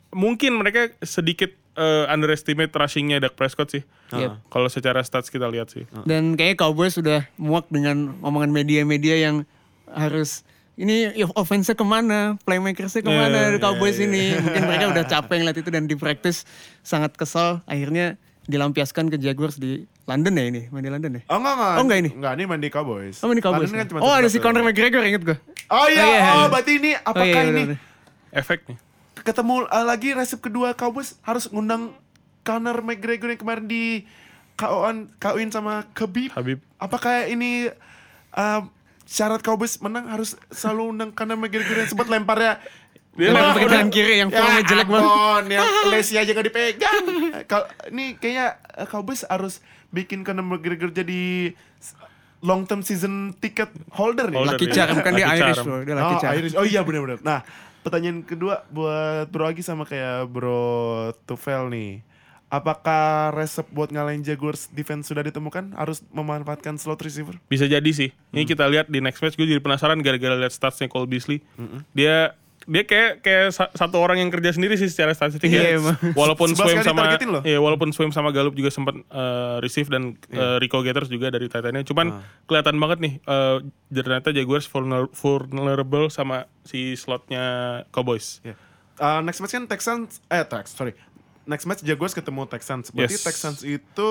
[0.09, 3.83] mungkin mereka sedikit eh, underestimate rushingnya Dak Prescott sih.
[4.11, 4.49] Yep.
[4.49, 5.85] Kalau secara stats kita lihat sih.
[6.03, 9.45] Dan kayaknya Cowboys sudah muak dengan omongan media-media yang
[9.87, 10.41] harus
[10.77, 14.37] ini offense-nya ke mana, playmakersnya ke mana Iya, Cowboys ini.
[14.37, 16.45] Mungkin mereka udah capek ngeliat itu dan di practice
[16.85, 17.65] sangat kesal.
[17.65, 18.17] Akhirnya
[18.47, 21.21] dilampiaskan ke Jaguars di London ya ini, main di London ya.
[21.27, 21.73] Oh enggak enggak.
[21.75, 22.09] Oh, enggak ini?
[22.15, 23.17] Enggak ini main di Cowboys.
[23.25, 23.67] Oh ini Cowboys.
[23.67, 24.39] London kan cuma oh ada si.
[24.39, 25.37] Conor McGregor inget gue.
[25.67, 26.47] Oh iya, Oh, iya, oh, iya.
[26.47, 27.75] berarti ini apakah iya, ini.
[28.31, 28.77] Efek nih.
[29.27, 31.91] Ketemu uh, lagi resep kedua Cowboys harus ngundang
[32.47, 34.07] Conor McGregor yang kemarin di
[34.55, 36.31] KO-an kawin sama Khabib.
[36.31, 36.63] Habib.
[36.79, 37.67] Apakah ini
[38.31, 38.61] uh,
[39.03, 42.63] syarat Cowboys menang harus selalu undang Conor McGregor yang sempat lemparnya
[43.17, 45.09] Dia Lempar udah- tangan kiri yang formnya ya, jelek banget.
[45.09, 47.05] ampun, yang Lesi aja gak dipegang.
[47.49, 49.59] Kalau ini kayaknya uh, Cowboys harus
[49.91, 51.51] bikin Conor McGregor jadi
[52.45, 54.37] long term season ticket holder nih.
[54.37, 54.75] Holder, Lucky iya.
[54.77, 56.33] Charm kan dia Irish bro, dia Lucky oh, Charm.
[56.37, 56.53] Irish.
[56.53, 57.19] Oh iya benar-benar.
[57.25, 57.39] Nah,
[57.87, 62.03] pertanyaan kedua buat Bro Agi sama kayak Bro Tufel nih.
[62.51, 65.75] Apakah resep buat ngalahin Jaguars defense sudah ditemukan?
[65.75, 67.39] Harus memanfaatkan slot receiver?
[67.47, 68.11] Bisa jadi sih.
[68.35, 71.43] Ini kita lihat di next match gue jadi penasaran gara-gara lihat statsnya Cole Beasley.
[71.95, 72.35] Dia
[72.67, 75.79] dia kayak kayak sa- satu orang yang kerja sendiri sih secara statistik Iya, ya.
[75.79, 75.95] emang.
[76.13, 77.41] Walaupun Swim sama targetin loh.
[77.41, 81.47] ya walaupun Swim sama Gallup juga sempat eh, receive dan eh, Rico Gathers juga dari
[81.47, 81.81] Titannya.
[81.81, 83.57] Cuman kelihatan banget nih eh,
[83.89, 87.43] ternyata Jaguars vulner- vulnerable sama si slotnya
[87.89, 88.43] Cowboys.
[88.43, 88.59] Ya.
[88.97, 90.91] Uh, next match kan Texans, eh Tex, sorry.
[91.45, 92.89] Next match Jaguars ketemu Texans.
[92.89, 93.23] Berarti Yes.
[93.23, 94.09] Texans itu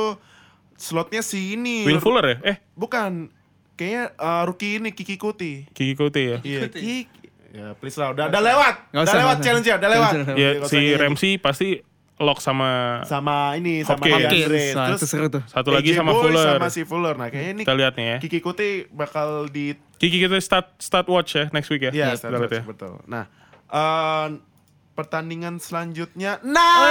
[0.72, 1.82] slotnya si ini.
[1.82, 2.36] Will Fuller ya?
[2.46, 3.28] Eh, Bukan.
[3.74, 5.68] Kayaknya uh, rookie ini Kiki Kuti.
[5.68, 6.38] Kiki Kote ya.
[6.40, 7.25] Iya, Kiki.
[7.56, 8.12] Ya, please lah.
[8.12, 8.74] Udah, udah lewat.
[8.86, 10.12] Nggak udah usah, lewat challenge ya, udah lewat.
[10.36, 10.92] Ya si nyanyi.
[10.94, 11.68] Ramsey pasti
[12.16, 14.24] lock sama sama ini sama Hopkins.
[14.26, 14.36] DeAndre.
[14.36, 15.42] Hopkins, nah, Terus itu seru tuh.
[15.46, 16.48] satu lagi AJ sama Boy Fuller.
[16.54, 17.14] sama si Fuller.
[17.14, 18.16] Nah, kayaknya ini Kita lihat nih ya.
[18.20, 21.90] Kiki Kuti bakal di Kiki kita start start watch ya next week ya.
[21.90, 22.62] Iya, Kita lihat ya.
[22.62, 23.00] betul.
[23.06, 23.24] Nah,
[23.66, 24.26] eh,
[24.92, 26.40] pertandingan selanjutnya.
[26.42, 26.88] Nah,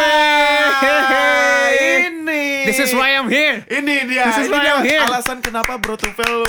[1.69, 2.65] ini.
[2.65, 3.61] This is why I'm here.
[3.67, 4.23] Ini dia.
[4.27, 5.01] This is ini why dia I'm here.
[5.03, 6.45] alasan kenapa Bro Tufel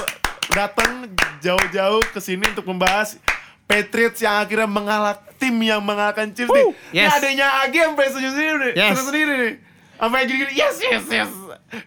[0.48, 3.20] datang jauh-jauh ke sini untuk membahas
[3.66, 6.66] Patriots yang akhirnya mengalah tim yang mengalahkan Chiefs nih.
[6.94, 7.10] Yes.
[7.10, 8.72] Ini adanya Agi sampai setuju sendiri nih.
[8.78, 8.90] Yes.
[8.94, 9.54] Setuju sendiri nih.
[9.96, 10.52] Sampai gini-gini.
[10.54, 11.30] Yes, yes, yes.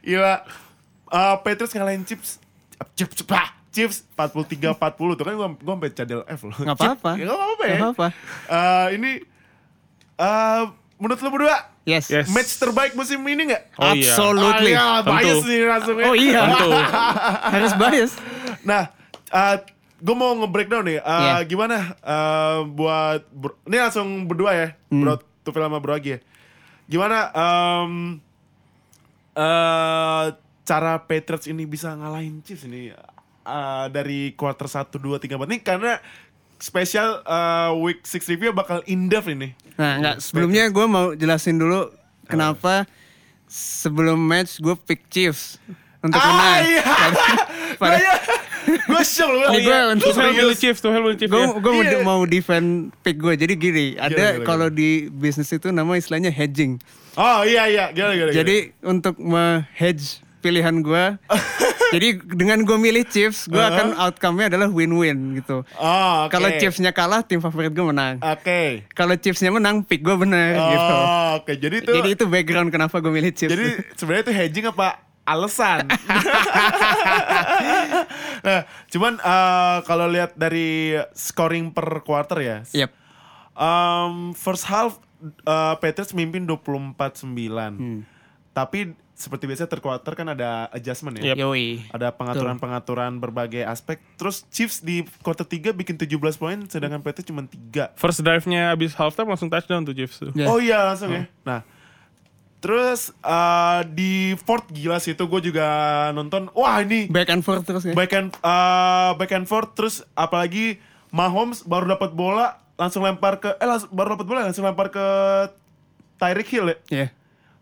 [0.04, 0.36] Gila.
[1.10, 2.38] Eh, Patriots ngalahin Chiefs.
[2.94, 3.56] Chiefs, bah.
[3.70, 6.58] Chiefs 43-40 tuh kan gua, gua sampai cadel F loh.
[6.58, 7.12] Nggak apa-apa.
[7.16, 7.78] Ya, nggak apa-apa ya.
[7.78, 8.08] Nggak apa-apa.
[8.50, 9.12] Eh, ini
[10.20, 10.64] eh
[11.00, 11.58] menurut lu berdua
[11.88, 12.06] Yes.
[12.12, 12.28] Yes.
[12.30, 13.64] match terbaik musim ini nggak?
[13.82, 14.14] Oh iya.
[14.14, 14.74] Absolutely.
[14.74, 15.14] Ah, ya, Tentu.
[15.16, 16.06] bias nih langsung ya.
[16.06, 16.40] Oh iya.
[16.46, 16.70] Tentu.
[17.50, 18.12] Harus bias.
[18.62, 18.84] Nah,
[20.00, 21.00] gue mau nge-breakdown nih.
[21.00, 21.36] Uh, Iya.
[21.44, 25.02] Gimana uh, buat bro- ini langsung berdua ya, Hmm.
[25.02, 26.20] Bro Tufel sama Bro Agi ya.
[26.86, 28.18] Gimana um,
[29.34, 30.26] uh,
[30.64, 32.94] cara Patriots ini bisa ngalahin Chiefs ini
[33.44, 35.94] uh, dari quarter 1 2 3 4 nih karena
[36.56, 39.56] spesial uh, week 6 review bakal in-depth ini.
[39.76, 41.88] Nah, enggak, sebelumnya gue mau jelasin dulu
[42.24, 42.84] kenapa
[43.46, 45.58] sebelum match gue pick Chiefs
[46.00, 46.62] untuk Ah, menang.
[46.66, 46.84] iya.
[47.82, 48.14] Pada- Iya.
[48.62, 49.50] Gue shock loh.
[49.50, 50.36] Ini gua untuk Tuh serius.
[50.36, 52.00] milih Chiefs, tuh milih Chiefs gue gue mau, Iya.
[52.02, 52.68] mau defend
[53.00, 56.78] pick gue jadi gini ada Gila, gila, kalau di bisnis itu nama istilahnya hedging
[57.14, 58.32] Oh iya iya, gimana gimana.
[58.32, 61.04] jadi untuk me-hedge pilihan gue
[61.90, 66.32] jadi dengan gue milih Chiefs gue akan outcome-nya adalah win-win gitu Oh, oke.
[66.32, 68.88] kalau Chiefs-nya kalah tim favorit gue menang Oke.
[68.90, 70.96] kalau Chiefs-nya menang pick gue benar Oh, gitu
[71.36, 71.52] oke.
[71.58, 73.66] Jadi itu jadi itu background kenapa gue milih Chiefs Jadi
[73.96, 75.86] sebenarnya itu hedging apa alasan?
[78.46, 82.58] nah, cuman eh, kalau lihat dari scoring per quarter ya.
[82.74, 82.92] Yep.
[83.54, 86.98] um, first half eh, Patriots mimpin 24-9.
[87.78, 88.02] Hmm.
[88.54, 91.36] Tapi seperti biasa third quarter kan ada adjustment ya.
[91.36, 91.38] Yep.
[91.44, 91.84] Yoi.
[91.92, 94.00] Ada pengaturan-pengaturan berbagai aspek.
[94.16, 98.00] Terus Chiefs di quarter 3 bikin 17 poin sedangkan Patriots cuma 3.
[98.00, 100.32] First drive-nya abis halftime langsung touchdown tuh Chiefs tuh.
[100.32, 100.48] Ya.
[100.48, 101.28] Oh iya langsung ya.
[101.44, 101.68] Nah,
[102.60, 105.68] Terus eh, di Ford gila sih itu gue juga
[106.12, 106.52] nonton.
[106.52, 107.96] Wah ini Back and forth terus ya.
[107.96, 110.76] back and eh, back and forth terus apalagi
[111.10, 115.06] Mahomes baru dapat bola langsung lempar ke eh langsung, baru dapat bola langsung lempar ke
[116.16, 116.78] Tyreek Hill ya.
[116.92, 117.08] Iya.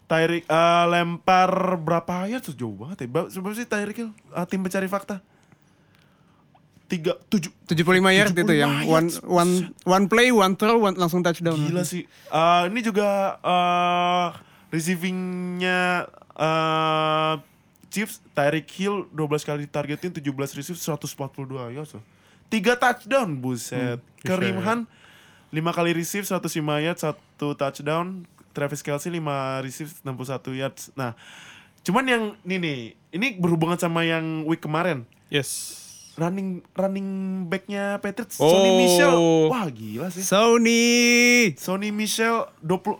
[0.07, 3.29] Tyreek eh, lempar berapa ya tuh jauh banget ya.
[3.29, 5.21] Seberapa sih Tyreek Hill Eh, tim pencari fakta?
[6.87, 7.83] Tiga tujuh 75
[8.15, 9.51] yard itu 75 yang one one
[9.83, 11.59] one play, one throw, one, langsung touchdown.
[11.59, 12.07] Gila sih.
[12.07, 14.27] Eh, ini juga eh
[14.69, 16.07] receivingnya
[16.37, 17.33] eh
[17.87, 20.27] Chiefs Tyreek Hill 12 kali targetin 17
[20.59, 22.03] receive 142 ya so.
[22.47, 23.99] Tiga touchdown buset.
[24.23, 24.87] Kareem Hunt
[25.51, 27.15] 5 kali receive 105 yards, 1
[27.55, 28.27] touchdown.
[28.51, 30.91] Travis Kelsey 5 receive 61 yards.
[30.99, 31.15] Nah,
[31.85, 32.79] cuman yang ini nih,
[33.15, 35.07] ini berhubungan sama yang week kemarin.
[35.31, 35.79] Yes.
[36.17, 37.09] Running running
[37.45, 38.49] backnya Patriots, Oh.
[38.49, 39.15] Sonny Michel.
[39.53, 40.25] Wah gila sih.
[40.25, 41.53] Sony.
[41.55, 42.97] Sony Michel 20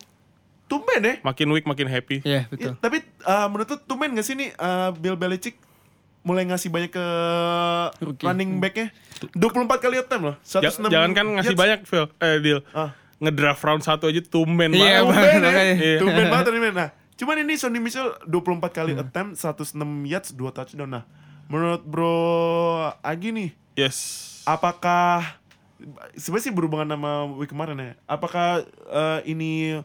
[0.68, 1.15] tumben deh.
[1.22, 2.19] Makin week makin happy.
[2.22, 2.73] Iya, Ya, betul.
[2.77, 5.56] tapi uh, menurut lu tumben gak sih nih uh, Bill Belichick
[6.22, 7.06] mulai ngasih banyak ke
[7.98, 8.22] Rookie.
[8.22, 8.91] running backnya
[9.31, 9.48] 24
[9.80, 11.61] kali attempt loh Ja- 106 jangan kan ngasih yards.
[11.64, 12.91] banyak Phil eh deal Ah.
[13.18, 15.07] ngedraft round satu aja tumben Iya, banget.
[15.07, 15.23] Bang.
[15.34, 15.64] tumben ya.
[15.73, 15.98] Iya.
[15.98, 19.02] tumben banget nih men nah cuman ini Sonny Michel 24 kali Hmm.
[19.02, 19.72] attempt 106
[20.03, 21.03] yards 2 touchdown nah
[21.48, 22.19] menurut bro
[22.99, 23.98] Agi nih yes
[24.44, 25.23] apakah
[26.14, 29.80] sebenarnya sih berhubungan sama week kemarin ya apakah uh, ini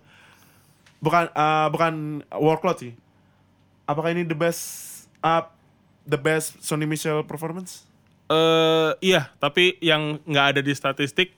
[1.02, 2.92] bukan uh, bukan workload sih.
[3.84, 4.62] Apakah ini the best
[5.20, 5.42] uh,
[6.06, 7.84] the best Sonny Michel performance?
[8.30, 11.34] Eh iya tapi yang nggak ada di statistik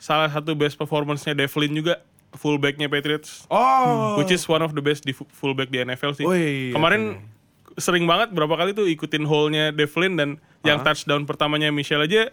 [0.00, 2.00] salah satu best performance-nya Devlin juga
[2.32, 3.44] fullbacknya Patriots.
[3.52, 4.16] Oh.
[4.16, 6.24] Which is one of the best di fu- fullback di NFL sih.
[6.24, 7.20] Wih, kemarin
[7.78, 10.28] sering banget berapa kali tuh ikutin hole-nya Devlin dan
[10.66, 12.28] yang touchdown pertamanya Michelle aja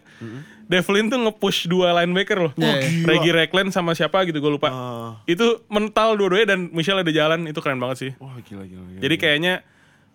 [0.65, 3.45] Devlin tuh nge-push dua linebacker loh Wah, gila.
[3.45, 5.21] Reggie sama siapa gitu gue lupa Ah.
[5.29, 9.01] itu mental dua-duanya dan Michelle ada jalan itu keren banget sih wah gila gila, gila.
[9.05, 9.53] Jadi kayaknya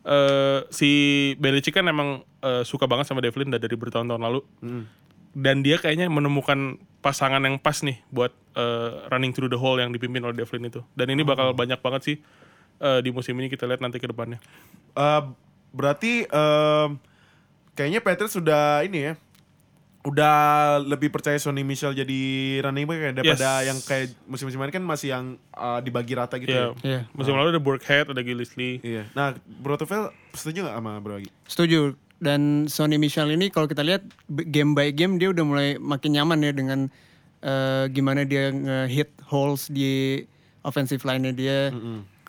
[0.03, 0.91] eh, si
[1.39, 4.41] Belichick kan emang eh, suka banget sama Devlin dari bertahun-tahun lalu.
[5.31, 9.95] Dan dia kayaknya menemukan pasangan yang pas nih buat eh, running through the hole yang
[9.95, 10.83] dipimpin oleh Devlin itu.
[10.99, 12.17] Dan ini bakal banyak banget sih
[12.81, 14.43] eh, di musim ini kita lihat nanti ke depannya.
[14.93, 15.23] Eh,
[15.71, 16.89] berarti em,
[17.73, 19.15] kayaknya Patriots sudah ini ya
[20.01, 20.37] udah
[20.81, 22.21] lebih percaya Sonny Michel jadi
[22.61, 23.67] running back ya daripada Yes.
[23.69, 26.73] yang kayak musim-musim kemarin kan masih yang uh, dibagi rata gitu Iya.
[26.73, 26.81] ya.
[26.81, 27.01] Iya.
[27.13, 28.81] Musim lalu ada Burkhead, ada Gillis Lee.
[28.81, 29.05] Iya.
[29.13, 31.29] Nah, Bro Tufel setuju gak sama Bro Agi?
[31.45, 31.93] Setuju.
[32.17, 36.13] Dan Sony Michel ini kalau kita lihat b- game by game dia udah mulai makin
[36.13, 36.81] nyaman ya dengan
[37.41, 40.21] eh, gimana dia nge-hit holes di
[40.61, 41.59] offensive line-nya dia.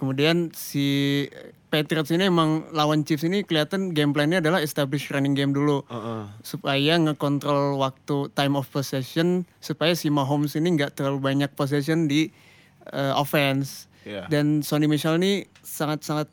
[0.01, 1.29] Kemudian si
[1.69, 5.85] Patriots ini emang lawan Chiefs ini kelihatan game plan-nya adalah establish running game dulu.
[5.85, 6.25] Heeh.
[6.41, 12.33] supaya ngekontrol waktu time of possession supaya si Mahomes ini nggak terlalu banyak possession di
[12.89, 14.25] uh, offense Iya.
[14.27, 16.25] dan Sonny Michel ini sangat sangat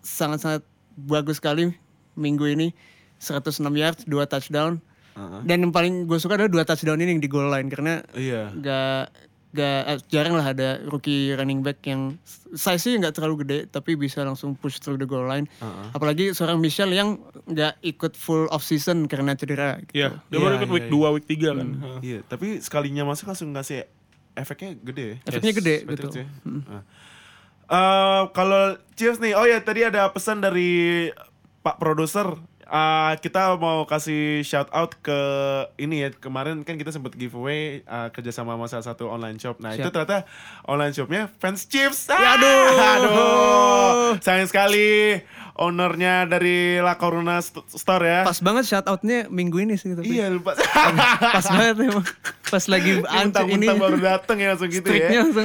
[0.00, 0.62] sangat sangat
[0.96, 1.68] bagus sekali
[2.16, 2.72] minggu ini
[3.20, 4.80] 106 yards 2 touchdown
[5.12, 5.40] Heeh.
[5.44, 8.56] dan yang paling gue suka adalah dua touchdown ini yang di goal line karena Iya.
[8.56, 9.02] nggak
[9.48, 12.20] nggak eh, jarang lah ada rookie running back yang
[12.52, 15.48] size-nya nggak terlalu gede tapi bisa langsung push through the goal line.
[15.92, 17.16] Apalagi seorang Michel yang
[17.48, 19.80] nggak ikut full off season karena cedera.
[19.88, 20.04] Gitu.
[20.04, 20.92] Iya, dia Iya, baru ikut iya, week iya.
[20.92, 21.68] 2, week 3 kan.
[21.80, 21.98] Heeh.
[22.04, 23.88] Iya, tapi sekalinya masuk langsung ngasih
[24.36, 25.16] efeknya gede ya.
[25.24, 26.20] Efeknya gede Patriots gitu.
[26.20, 26.80] ya.
[27.68, 28.62] Eh, kalau
[28.96, 31.08] Chiefs nih, oh ya tadi ada pesan dari
[31.60, 32.32] Pak produser.
[32.68, 35.16] Eh, kita mau kasih shout out ke
[35.76, 39.56] ini ya kemarin kan kita sempat giveaway eh, kerjasama sama salah satu online shop.
[39.56, 39.88] Nah itu Siap.
[39.90, 40.28] ternyata
[40.62, 42.06] online shopnya fans Chiefs.
[42.06, 42.68] Ah, Ya, aduh.
[42.76, 43.88] aduh,
[44.20, 45.16] sayang sekali
[45.56, 48.20] ownernya dari La Corona St- Store ya.
[48.22, 50.04] Pas banget shout outnya minggu ini sih tapi.
[50.10, 50.52] Iya lupa.
[51.40, 52.04] Pas banget emang.
[52.48, 55.24] Pas lagi anti ini baru dateng ya langsung gitu ya.
[55.24, 55.44] langsung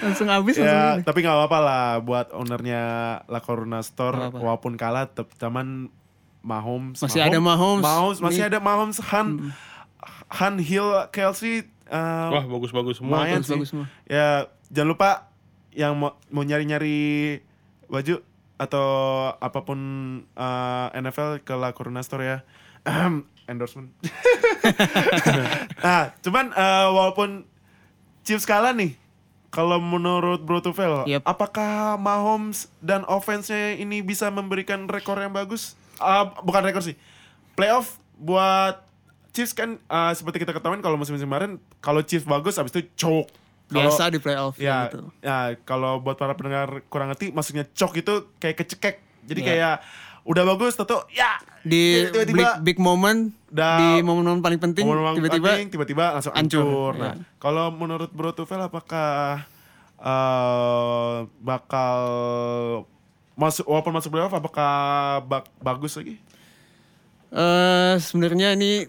[0.00, 2.82] langsung habis langsung Ya, tapi nggak apa-apa lah buat ownernya
[3.24, 5.88] La Corona Store walaupun kalah tetap zaman
[6.40, 7.82] Mahomes Masih ada Mahomes.
[7.82, 8.48] Mahomes masih Nih.
[8.48, 9.52] ada Mahomes Han
[10.30, 13.24] Han Hill Kelsey eh, Wah, bagus-bagus semua.
[13.24, 13.54] bagus, sih.
[13.54, 13.86] bagus semua.
[14.04, 15.10] Ya jangan lupa
[15.70, 17.38] yang mau, mau nyari-nyari
[17.86, 18.20] baju
[18.56, 18.88] atau
[19.34, 19.78] apa pun
[20.28, 22.38] eh, NFL ke La Corona Store ya.
[23.46, 23.88] Endorsement.
[25.80, 27.44] nah, cuman eh, walaupun
[28.20, 28.92] Chiefs kalah nih,
[29.48, 31.24] kalau menurut Bro Tufel, Yep.
[31.24, 35.72] apakah Mahomes dan offense-nya ini bisa memberikan rekor yang bagus?
[35.98, 36.94] Ah, bukan rekor sih,
[37.52, 38.82] playoff buat
[39.30, 43.30] Chiefs kan ah, seperti kita ketahui kalau musim-musim kemarin kalau Chiefs bagus habis itu choke.
[43.68, 45.12] Kalau- Biasa di playoff Ya, gitu.
[45.20, 48.96] ya kalau buat para pendengar kurang ngerti, maksudnya cok itu kayak kecekek.
[49.22, 49.46] Jadi Ya.
[49.46, 49.74] kayak
[50.24, 55.50] udah bagus, tato ya Di tiba-tiba big, big moment, Dah- di momen-momen paling penting, tiba-tiba
[55.68, 56.92] tiba-tiba langsung hancur, hancur.
[56.94, 57.02] ya.
[57.02, 59.44] Nah, kalau menurut Bro Tufel apakah
[59.98, 62.00] eh bakal
[63.38, 64.72] masuk walaupun masuk playoff apakah
[65.22, 66.18] bak- bagus lagi?
[67.30, 68.88] Eh sebenarnya ini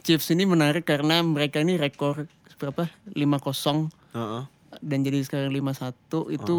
[0.00, 2.24] Chiefs ini menarik karena mereka ini rekor
[2.56, 2.88] berapa?
[3.06, 4.42] 5-0 Heeh.
[4.78, 5.92] dan jadi sekarang 5-1
[6.30, 6.56] itu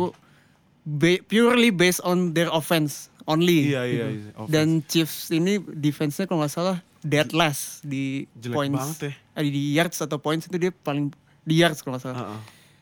[0.84, 3.70] ba- purely based on their offense only.
[3.70, 4.10] Iya, iya, gitu.
[4.20, 4.50] iya, offense.
[4.52, 8.78] Dan Chiefs ini defense-nya kalau nggak salah dead last di Jelek points.
[8.78, 9.14] banget ya.
[9.36, 11.10] eh, di yards atau points itu dia paling
[11.42, 12.18] di yards kalau nggak salah.
[12.20, 12.40] Heeh.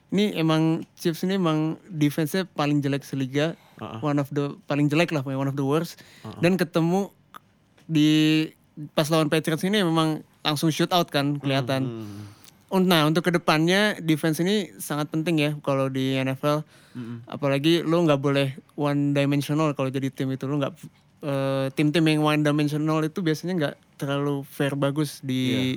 [0.09, 0.61] Ini emang
[0.93, 3.53] Chiefs ini emang defense-nya paling jelek seliga.
[3.99, 6.01] One of the paling jelek lah, one of the worst.
[6.37, 7.13] Dan ketemu
[7.85, 8.09] di
[8.91, 11.83] pas lawan Patriots ini memang langsung shoot out kan kelihatan.
[12.69, 16.61] Un- Nah untuk ke depannya defense ini sangat penting ya kalau di NFL.
[17.25, 20.73] Apalagi lo nggak boleh one dimensional kalau jadi tim itu lo nggak
[21.21, 25.75] eh, tim-tim yang one dimensional itu biasanya nggak terlalu fair bagus di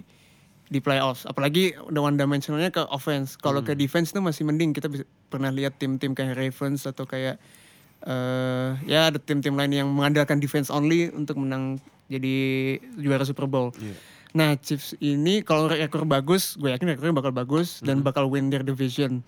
[0.73, 1.29] di playoffs.
[1.29, 3.37] Apalagi the one dimensionalnya ke offense.
[3.37, 7.37] Kalau ke defense itu masih mending kita bisa, pernah lihat tim-tim kayak Ravens atau kayak
[8.03, 11.79] eh ya ada tim-tim lain yang mengandalkan defense only untuk menang
[12.11, 12.35] jadi
[12.99, 13.71] juara Super Bowl.
[14.33, 18.65] Nah Chiefs ini kalau rekor bagus, gue yakin rekornya bakal bagus dan bakal win their
[18.65, 19.21] division.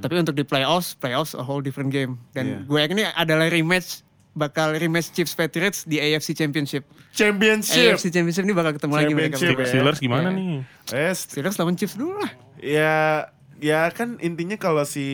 [0.00, 2.16] Tapi untuk di playoffs, playoffs a whole different game.
[2.30, 6.88] Dan gue yakin ini adalah rematch bakal rematch Chiefs Patriots di AFC Championship.
[7.10, 7.92] Championship.
[7.92, 9.36] AFC Championship ini bakal ketemu lagi mereka.
[9.36, 9.52] Ya.
[9.62, 10.36] Steelers gimana Iya.
[10.36, 10.48] nih?
[10.90, 12.32] Eh, Steelers lawan Chiefs dulu lah.
[12.56, 13.26] ya
[13.58, 15.06] ya kan intinya kalau si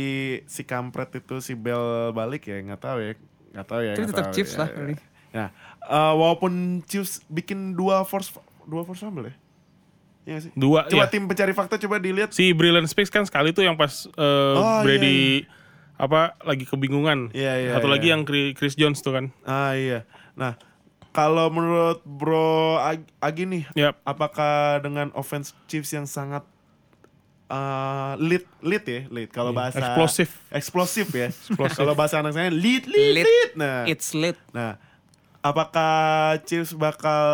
[0.44, 3.12] si kampret itu si Bell balik ya nggak tahu ya
[3.50, 4.96] nggak tahu ya Tapi tetap tahu Chiefs ya, lah, ya.
[5.30, 5.48] nah
[5.82, 8.32] eh, walaupun Chiefs bikin dua force
[8.64, 9.36] dua force fumble ya
[10.26, 11.08] Iya sih Dua coba ya.
[11.08, 14.80] tim pencari fakta coba dilihat Si Brilliant Speaks kan sekali tuh yang pas eh, Oh,
[14.80, 15.48] Brady
[15.98, 17.28] apa lagi kebingungan.
[17.32, 17.92] Iya, iya, Satu iya.
[17.92, 19.24] lagi yang Chri- Chris Jones tuh kan.
[19.42, 20.54] ah iya nah
[21.10, 22.48] kalau menurut Bro
[22.78, 23.98] Ag- Agi nih Yap.
[24.02, 26.46] apakah dengan offense Chiefs yang sangat
[27.48, 30.30] eh, lead lead ya lead kalau bahasa Iya, Eksplosif.
[30.48, 31.28] eksplosif ya
[31.72, 33.50] kalau bahasa anak saya lead lead lead, Lead.
[33.54, 34.38] nah It's late.
[34.52, 34.78] Nah,
[35.40, 35.90] apakah
[36.44, 37.26] Chiefs bakal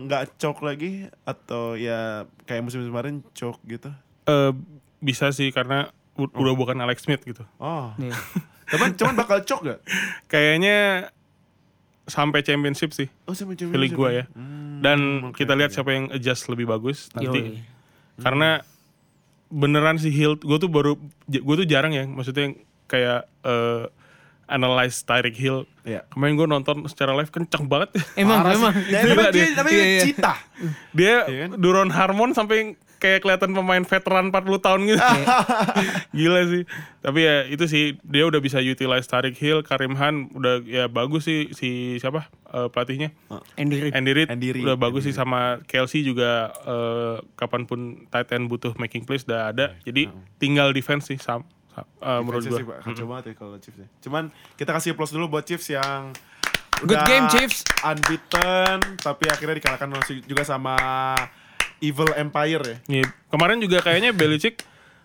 [0.00, 1.98] nggak choke lagi atau ya
[2.44, 3.90] kayak musim kemarin choke gitu?
[4.24, 4.52] Eh,
[5.00, 7.42] bisa sih karena u- udah bukan Alex Smith gitu.
[7.56, 8.14] Oh, Iya.
[8.70, 9.80] cuman cuman bakal choke gak?
[10.26, 11.08] Kayaknya
[12.04, 13.08] sampai championship sih.
[13.24, 14.24] Oh, sama Feeling gue ya.
[14.78, 14.98] Dan
[15.32, 17.40] kita lihat siapa yang adjust lebih bagus nanti.
[17.40, 17.64] Yoi.
[18.16, 18.60] Karena
[19.48, 22.54] beneran sih Hill, gue tuh baru, gue tuh jarang ya, maksudnya yang
[22.84, 23.84] kayak eh,
[24.46, 25.64] analyze Tyreek Hill.
[25.82, 26.04] Iya.
[26.06, 27.96] Kemarin gue nonton secara live kenceng banget.
[28.14, 28.58] Emang, Parah sih.
[28.58, 28.74] emang.
[28.84, 29.44] Ya, Gila emang dia.
[29.44, 30.00] dia, Iya, iya.
[30.02, 30.32] cita.
[30.92, 31.50] Dia Iya kan?
[31.56, 34.96] Duron Harmon sampai kayak kelihatan pemain veteran 40 tahun gitu.
[36.16, 36.62] Gila sih.
[37.04, 41.28] Tapi ya itu sih dia udah bisa utilize Tarik Hill, Karim Han udah ya bagus
[41.28, 43.12] sih si siapa eh, pelatihnya.
[43.60, 43.92] Andy Reid.
[43.92, 48.32] Andy Reid Andy Reid, udah bagus Andy sih sama Kelsey juga eh, kapan pun tight
[48.32, 49.76] end butuh making plays udah ada.
[49.84, 50.08] Jadi
[50.40, 51.44] tinggal defense sih sam,
[51.76, 53.88] sam- eh, menurut sih kacau banget ya kalau Chiefs ya.
[54.00, 56.16] Cuman kita kasih plus dulu buat Chiefs yang
[56.82, 57.62] Good game, Chiefs.
[57.86, 59.94] Unbeaten tapi akhirnya dikalahkan
[60.26, 60.74] juga sama
[61.78, 62.76] Evil Empire ya.
[62.90, 64.62] Iya, kemarin juga kayaknya Belichick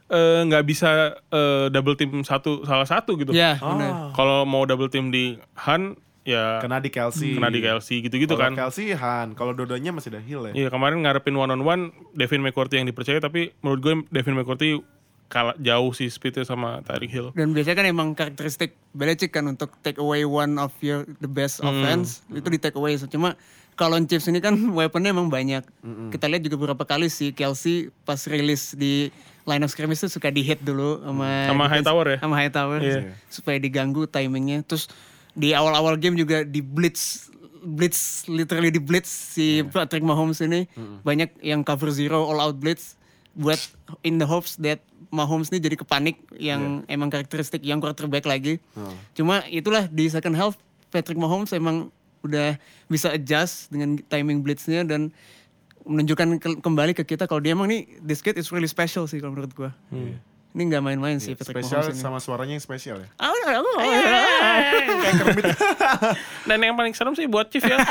[0.08, 0.90] eh, nggak bisa
[1.26, 3.32] eh, double team satu salah satu gitu.
[3.32, 4.12] Ya, Oh.
[4.12, 7.34] Kalau mau double team di Han ya Kena di Kelsey.
[7.34, 8.54] kena di Kelsey gitu-gitu kan.
[8.54, 10.54] Kelsey Han, kalau dodanya masih ada Hill ya.
[10.56, 11.82] Iya kemarin ngarepin one on one
[12.12, 14.78] Devin McCourty yang dipercaya tapi menurut gue Devin McCourty
[15.26, 17.30] kalah jauh sih speednya sama Tyreek Hill.
[17.34, 21.62] Dan biasanya kan emang karakteristik Belichick kan untuk take away one of your the best
[21.62, 22.98] offense itu di take away.
[22.98, 23.38] So, cuma
[23.80, 25.64] kalau Chiefs ini kan weaponnya emang banyak.
[26.12, 29.08] Kita lihat juga beberapa kali si Kelsey pas rilis di
[29.48, 32.18] line of scrimmage itu suka di hit dulu sama Sama defense- Hightower ya?
[32.20, 33.00] Sama Hightower Iya.
[33.26, 34.62] supaya diganggu timingnya.
[34.62, 34.92] Terus
[35.32, 40.68] di awal-awal game juga di blitz blitz literally di blitz si Patrick Mahomes ini
[41.02, 42.96] banyak yang cover zero all out blitz
[43.34, 43.60] buat
[44.02, 44.80] in the hopes that
[45.10, 48.62] Mahomes ini jadi kepanik yang emang karakteristik yang quarterback lagi.
[49.12, 50.54] Cuma itulah di second half
[50.88, 51.90] Patrick Mahomes emang
[52.22, 52.56] udah
[52.86, 55.10] bisa adjust dengan timing blitznya dan
[55.82, 59.18] menunjukkan ke- kembali ke kita kalau dia emang nih this kid is really special sih
[59.18, 59.72] kalau menurut gua.
[60.50, 62.02] Ini nggak main-main sih Patrick Spesial Mahomes ini.
[62.02, 63.06] sama suaranya yang spesial ya.
[63.16, 63.74] Ah, ah, ah, ah.
[66.44, 67.78] Dan yang paling serem sih buat Chief ya.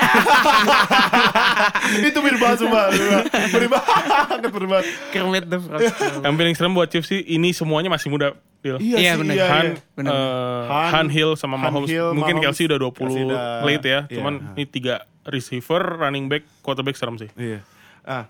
[2.03, 2.91] itu mirip banget sumpah.
[2.91, 4.87] Mirip banget, mirip banget.
[5.11, 5.81] Kermit the Frog.
[6.19, 8.35] yang paling serem buat Chief sih ini semuanya masih muda.
[8.59, 8.77] Deal.
[8.79, 9.35] Iya, sih, benar.
[9.35, 9.75] iya, Han, iya.
[9.95, 10.11] Benar.
[10.11, 11.89] eh, Han- Han Hill sama Han Mahomes.
[11.89, 14.01] Hill, Mungkin Mahomes, Kelsey udah 20 Kelsey udah- late ya.
[14.05, 14.17] iya.
[14.19, 14.95] Cuman ini tiga
[15.25, 17.31] receiver, running back, quarterback serem sih.
[17.33, 17.63] Iya.
[18.03, 18.27] Ah,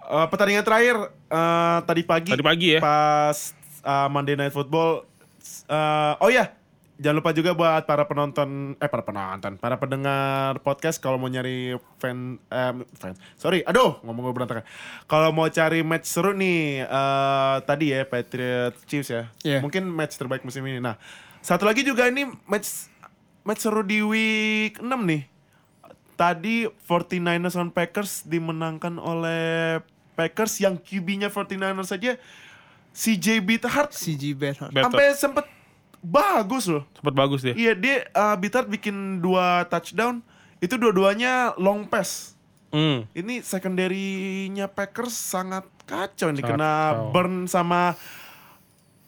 [0.00, 0.96] eh, pertandingan terakhir
[1.26, 2.30] eh, tadi pagi.
[2.30, 2.80] Tadi pagi ya.
[2.80, 3.38] Pas
[3.78, 5.04] eh, Monday Night Football.
[5.64, 6.48] eh, oh ya,
[6.98, 11.78] jangan lupa juga buat para penonton eh para penonton, para pendengar podcast kalau mau nyari
[12.02, 13.14] fan eh, fan.
[13.38, 14.66] Sorry, aduh ngomong gue berantakan.
[15.06, 19.30] Kalau mau cari match seru nih eh, tadi ya Patriot Chiefs ya.
[19.46, 19.58] Iya.
[19.62, 20.82] Mungkin match terbaik musim ini.
[20.82, 20.98] Nah,
[21.38, 22.90] satu lagi juga ini match
[23.46, 25.22] match seru di week 6 nih.
[26.18, 29.78] Tadi 49ers on Packers dimenangkan oleh
[30.18, 32.18] Packers yang QB-nya 49ers saja
[32.90, 34.74] CJ Beathard CG Beathard.
[34.74, 35.57] Sampai sempet
[36.00, 36.84] bagus loh.
[36.92, 37.52] Sempat bagus dia.
[37.52, 40.22] Iya dia uh, Beathard bikin dua touchdown
[40.58, 42.34] itu dua-duanya long pass.
[42.68, 43.08] Hmm.
[43.10, 47.10] Ini secondary-nya Packers sangat kacau nih Sangat kena kacau.
[47.10, 47.96] burn sama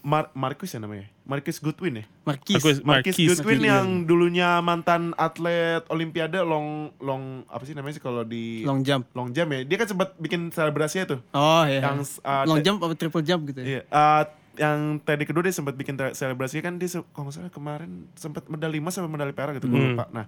[0.01, 1.13] Mar Marcus ya namanya.
[1.29, 2.05] Marcus Goodwin ya.
[2.25, 2.57] Marquis.
[2.57, 2.81] Marquis.
[2.81, 3.29] Marcus Marquis.
[3.29, 3.69] Goodwin Marquis.
[3.69, 9.07] yang dulunya mantan atlet Olimpiade long long apa sih namanya sih kalau di Long jump.
[9.13, 9.61] long jump ya.
[9.63, 11.21] Dia kan sempat bikin selebrasi tuh.
[11.31, 11.85] Oh iya.
[11.85, 13.67] Yang, uh, Long jump apa triple jump gitu ya?
[13.69, 14.23] Iya, uh,
[14.61, 18.77] yang tadi kedua dia sempat bikin selebrasi kan dia kalau nggak salah kemarin sempat medali
[18.77, 19.97] emas sama medali perak gitu gue Hmm.
[19.97, 20.05] lupa.
[20.13, 20.27] Nah,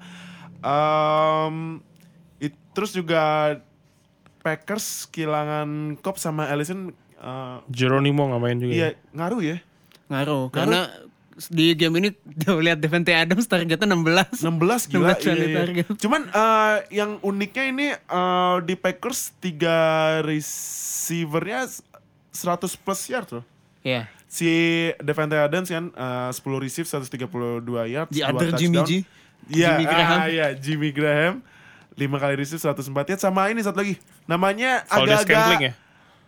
[0.64, 1.84] um,
[2.38, 3.56] it- terus juga
[4.40, 5.68] Packers kehilangan
[6.00, 6.90] Cobb sama Allison
[7.20, 8.72] uh, Geronimo nggak main juga.
[8.72, 9.56] iya ngaruh ya.
[10.08, 10.48] Ngaruh.
[10.48, 10.88] Karena
[11.48, 14.42] di game ini tuh lihat Devante Adams targetnya 16.
[14.42, 15.14] 16 gila.
[15.14, 15.56] 16 kali iya, iya.
[15.60, 15.86] target.
[15.96, 19.76] Cuman uh, yang uniknya ini uh, di Packers tiga
[20.20, 21.68] receivernya
[22.32, 22.34] 100
[22.76, 23.44] plus yard loh.
[23.82, 24.08] Iya.
[24.32, 24.48] Si
[24.96, 28.08] Devante Adams kan uh, 10 receive 132 yards.
[28.08, 28.88] Di dua other Jimmy touchdown.
[28.88, 29.04] G.
[29.52, 30.16] Iya, Jimmy Graham.
[30.16, 31.34] ah, iya, Jimmy Graham.
[32.00, 34.00] 5 kali receive 104 yards sama ini satu lagi.
[34.24, 35.72] Namanya agak-agak ya.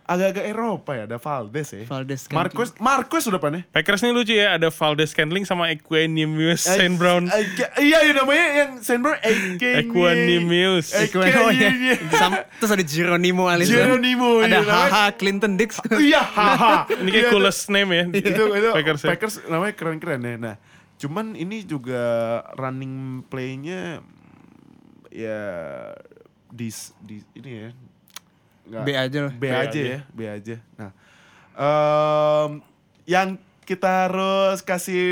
[0.05, 1.81] Agak-agak Eropa ya, ada Valdez ya.
[1.83, 2.53] Valdez Scantling.
[2.53, 3.61] Marcus Marcus udah depannya.
[3.69, 7.25] Packers nih lucu ya, ada Valdez Scantling sama Equanimous Eh, Saint Brown.
[7.27, 7.41] eh,
[7.81, 10.93] iya, iya namanya yang Saint Brown Equanimous.
[10.93, 11.97] Iya.
[12.11, 13.73] Sam- Terus ada Geronimo Allison.
[13.75, 15.71] Geronimo, Ada iya, namanya- Haha Clinton Dix.
[15.97, 16.85] Iya, haha.
[16.91, 18.03] Ini kayak Iya, coolest name ya.
[18.13, 19.01] itu itu Packers.
[19.09, 19.49] Packers, ya.
[19.49, 20.35] namanya keren-keren ya.
[20.37, 20.55] Nah,
[20.95, 22.03] cuman ini juga
[22.53, 24.05] running play-nya
[25.09, 25.41] ya
[26.47, 26.69] di
[27.01, 27.69] di ini ya.
[28.65, 29.31] Nggak- B aja lah.
[29.31, 29.81] B, B aja aja.
[29.81, 30.55] ya, B aja.
[30.75, 30.91] Nah,
[31.55, 32.51] em,
[33.05, 33.27] yang
[33.61, 35.05] kita harus kasih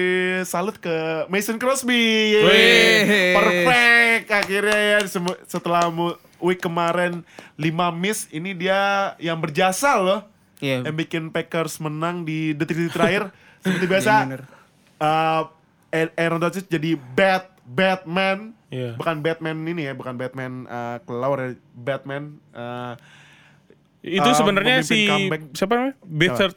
[0.43, 0.93] salut ke
[1.27, 2.37] Mason Crosby.
[2.37, 3.33] Yeay.
[3.33, 4.99] Perfect akhirnya ya
[5.43, 5.89] setelah
[6.37, 7.25] week kemarin
[7.55, 10.21] 5 miss ini dia yang berjasa loh
[10.59, 10.85] Iya.
[10.85, 13.23] yang bikin Packers menang di detik-detik terakhir
[13.61, 14.13] seperti biasa.
[14.13, 14.41] Iya, bener.
[14.97, 15.43] uh,
[16.15, 18.93] Aaron Rodgers jadi bad Batman, Iya.
[18.95, 22.37] bukan Batman ini ya, bukan Batman uh, kelawar ya, Batman.
[22.51, 22.93] uh,
[24.03, 25.41] Itu Uh, sebenarnya si comeback.
[25.53, 25.95] siapa namanya?
[26.03, 26.55] Bethard.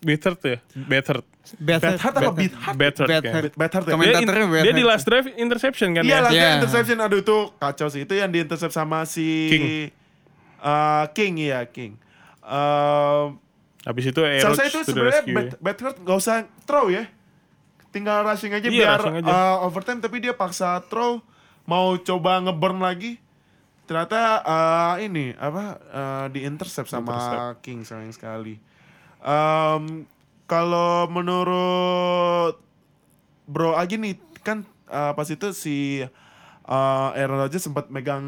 [0.00, 0.58] Bethard ya?
[0.74, 1.24] Bethard.
[1.52, 2.32] Apa?
[2.72, 3.04] Bethard.
[3.06, 3.20] Ya.
[3.20, 3.52] Heart.
[3.52, 3.92] Bad- Bad Heart ya?
[3.92, 4.64] Komen- Dia, in- Bethard.
[4.64, 6.18] dia di last drive interception kan Iya ya?
[6.18, 6.48] lah, Iya.
[6.56, 8.00] interception aduh itu kacau sih.
[8.00, 9.64] Itu yang di intercept sama si King.
[10.58, 12.00] uh, King ya King.
[12.40, 13.36] Um,
[13.80, 15.56] Habis itu Aerox Seharusnya itu sebenarnya ya.
[15.56, 17.04] Bad Heart nggak usah throw ya.
[17.90, 19.28] Tinggal rushing aja Iya, biar rushing aja.
[19.28, 21.20] uh, overtime tapi dia paksa throw
[21.62, 23.20] mau coba ngeburn lagi.
[23.90, 27.58] Ternyata uh, ini apa uh, di intercept sama Intercept.
[27.58, 28.54] King sayang sekali.
[29.18, 30.06] Um,
[30.46, 32.54] kalau menurut
[33.50, 34.14] Bro Agi nih
[34.46, 36.06] kan uh, pas itu si
[36.64, 38.22] uh, Aaron Rodgers sempat megang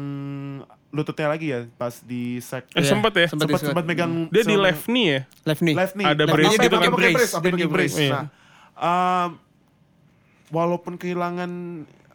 [0.91, 2.67] lututnya lagi ya pas di sack.
[2.75, 3.31] Eh Iya, sempat ya?
[3.31, 3.55] sempat.
[3.55, 5.19] sempat megang Dia di left knee ya?
[5.47, 5.75] Left knee.
[5.79, 6.05] left knee.
[6.05, 6.75] Ada Left brace gitu dia kan?
[6.75, 7.95] pakai Brace, brace, dia pakai pakai brace.
[7.95, 8.11] brace.
[8.11, 8.25] Nah,
[8.77, 9.29] um,
[10.51, 11.51] walaupun kehilangan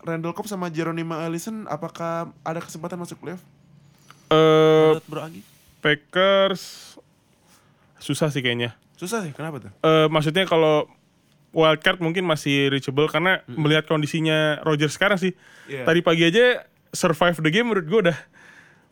[0.08, 3.44] Randall Cobb sama Geronimo Allison, apakah ada kesempatan masuk playoff?
[4.28, 4.36] Eh,
[4.96, 5.40] Menurut Bro Agi?
[5.78, 6.96] Packers
[7.98, 8.72] susah sih kayaknya.
[8.94, 9.70] Susah sih, kenapa tuh?
[9.78, 10.88] Eh, maksudnya kalau
[11.48, 15.32] wildcard mungkin masih reachable karena melihat kondisinya Roger sekarang sih.
[15.64, 15.84] Iya.
[15.84, 18.18] Tadi pagi aja survive the game menurut gue udah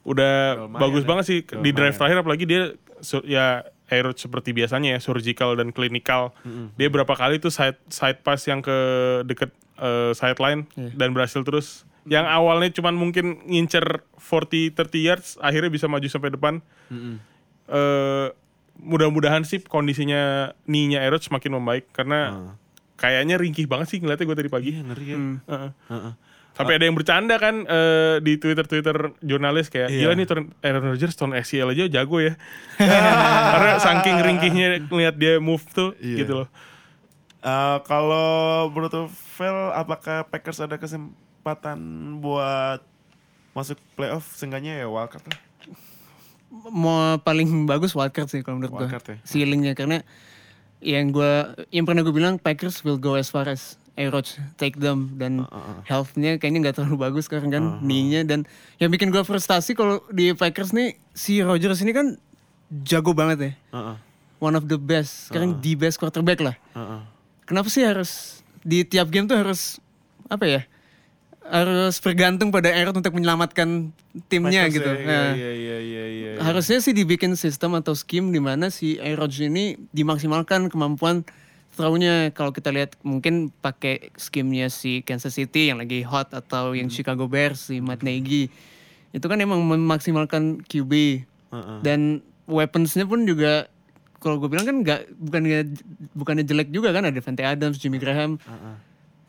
[0.07, 1.09] udah Lumayan bagus ya.
[1.09, 1.75] banget sih di Lumayan.
[1.75, 2.63] drive terakhir apalagi dia
[3.25, 3.47] ya
[3.87, 6.35] aero seperti biasanya ya surgical dan clinical.
[6.75, 8.75] Dia berapa kali tuh side side pass yang ke
[9.23, 10.91] deket eh, sideline Iya.
[10.95, 11.87] dan berhasil terus.
[12.07, 16.55] Yang awalnya cuman mungkin ngincer 40 30 yards akhirnya bisa maju sampai depan.
[17.67, 18.29] eh
[18.77, 22.53] mudah-mudahan sih kondisinya knee-nya Erod semakin membaik karena
[22.95, 24.71] kayaknya ringkih banget sih ngeliatnya gue tadi pagi.
[24.77, 25.17] Iya, ngeri ya.
[25.17, 25.37] Hmm.
[25.49, 25.71] Heeh.
[25.89, 26.13] Heeh.
[26.57, 30.01] Sampai ada yang bercanda kan eh, di Twitter-Twitter jurnalis kayak Iya.
[30.03, 32.33] gila nih turn- Aaron Rodgers tahun ACL aja jago ya.
[33.53, 36.17] karena saking ringkihnya ngeliat dia move tuh Iya.
[36.19, 36.49] gitu loh.
[37.39, 38.27] Eh, kalau
[38.69, 39.07] menurut
[39.37, 41.79] Vel, apakah Packers ada kesempatan
[42.19, 42.81] buat
[43.53, 44.25] masuk playoff?
[44.33, 45.39] Seenggaknya ya wildcard lah.
[46.67, 49.17] mau paling bagus wildcard sih kalau menurut gue Wildcard ya?
[49.25, 50.01] ceilingnya karena
[50.79, 55.17] yang gua yang pernah gue bilang Packers will go as far as Aeroch take them
[55.17, 55.49] dan
[55.85, 58.45] healthnya kayaknya nggak terlalu bagus sekarang kan knee-nya dan
[58.77, 62.21] yang bikin gue frustasi kalau di Packers nih si Rodgers ini kan
[62.85, 63.97] jago banget ya Heeh.
[64.37, 67.01] one of the best sekarang the best quarterback lah Heeh.
[67.45, 69.79] kenapa sih harus di tiap game tuh harus
[70.27, 70.61] apa ya?
[71.47, 73.95] Harus bergantung pada Aerot untuk menyelamatkan
[74.27, 74.91] timnya Packers gitu.
[74.91, 76.31] ya, Nah, Iya, iya, iya, iya.
[76.35, 76.43] iya.
[76.43, 81.23] harusnya sih dibikin sistem atau scheme di mana si Aerod ini dimaksimalkan kemampuan
[81.77, 86.89] throw-nya kalau kita lihat mungkin pakai skimnya si Kansas City yang lagi hot atau yang
[86.89, 88.49] Chicago Bears si Matt Nagy.
[89.13, 90.93] Itu kan emang memaksimalkan QB
[91.53, 91.79] Heeh.
[91.85, 93.69] dan weapons-nya pun juga
[94.17, 95.77] kalau gue bilang kan nggak bukannya
[96.17, 98.41] bukannya jelek juga kan ada Devante Adams, Jimmy Graham.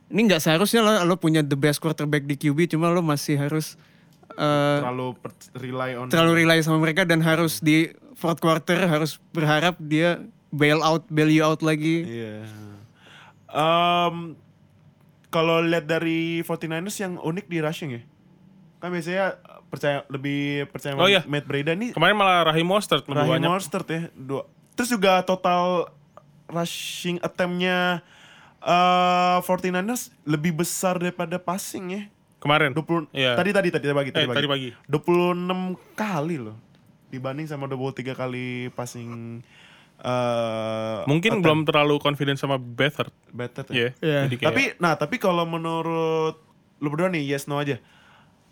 [0.08, 3.76] Ini nggak seharusnya lo, lo punya the best quarterback di QB cuma lo masih harus
[4.40, 5.20] eh, terlalu
[5.60, 10.24] rely on terlalu rely sama mereka dan harus di fourth quarter harus berharap dia
[10.58, 12.04] bail out, bail you out lagi.
[12.04, 12.44] Iya.
[13.48, 14.36] Em,
[15.30, 18.02] kalau lihat dari 49ers yang unik di rushing ya.
[18.78, 21.26] Kan biasanya percaya lebih percaya Oh, iya.
[21.26, 23.42] Matt Breda nih Kemarin malah Rahim Mostert banyak.
[23.44, 24.46] Mostert ya dua.
[24.74, 25.92] Terus juga total
[26.48, 28.02] rushing attempt-nya
[28.60, 32.04] eh 49ers lebih besar daripada passing ya.
[32.38, 32.70] Kemarin.
[32.72, 33.34] 20 Iya.
[33.34, 34.70] tadi tadi tadi pagi Eh, tadi pagi.
[34.86, 36.58] 26 kali loh
[37.08, 39.42] dibanding sama 23 kali passing
[40.00, 43.10] eh Mungkin belum terlalu confident sama better
[43.70, 43.98] Iya.
[43.98, 44.20] Iya.
[44.26, 46.38] Jadi kayak- Tapi nah tapi kalau menurut
[46.78, 47.82] lu berdua nih yes no aja.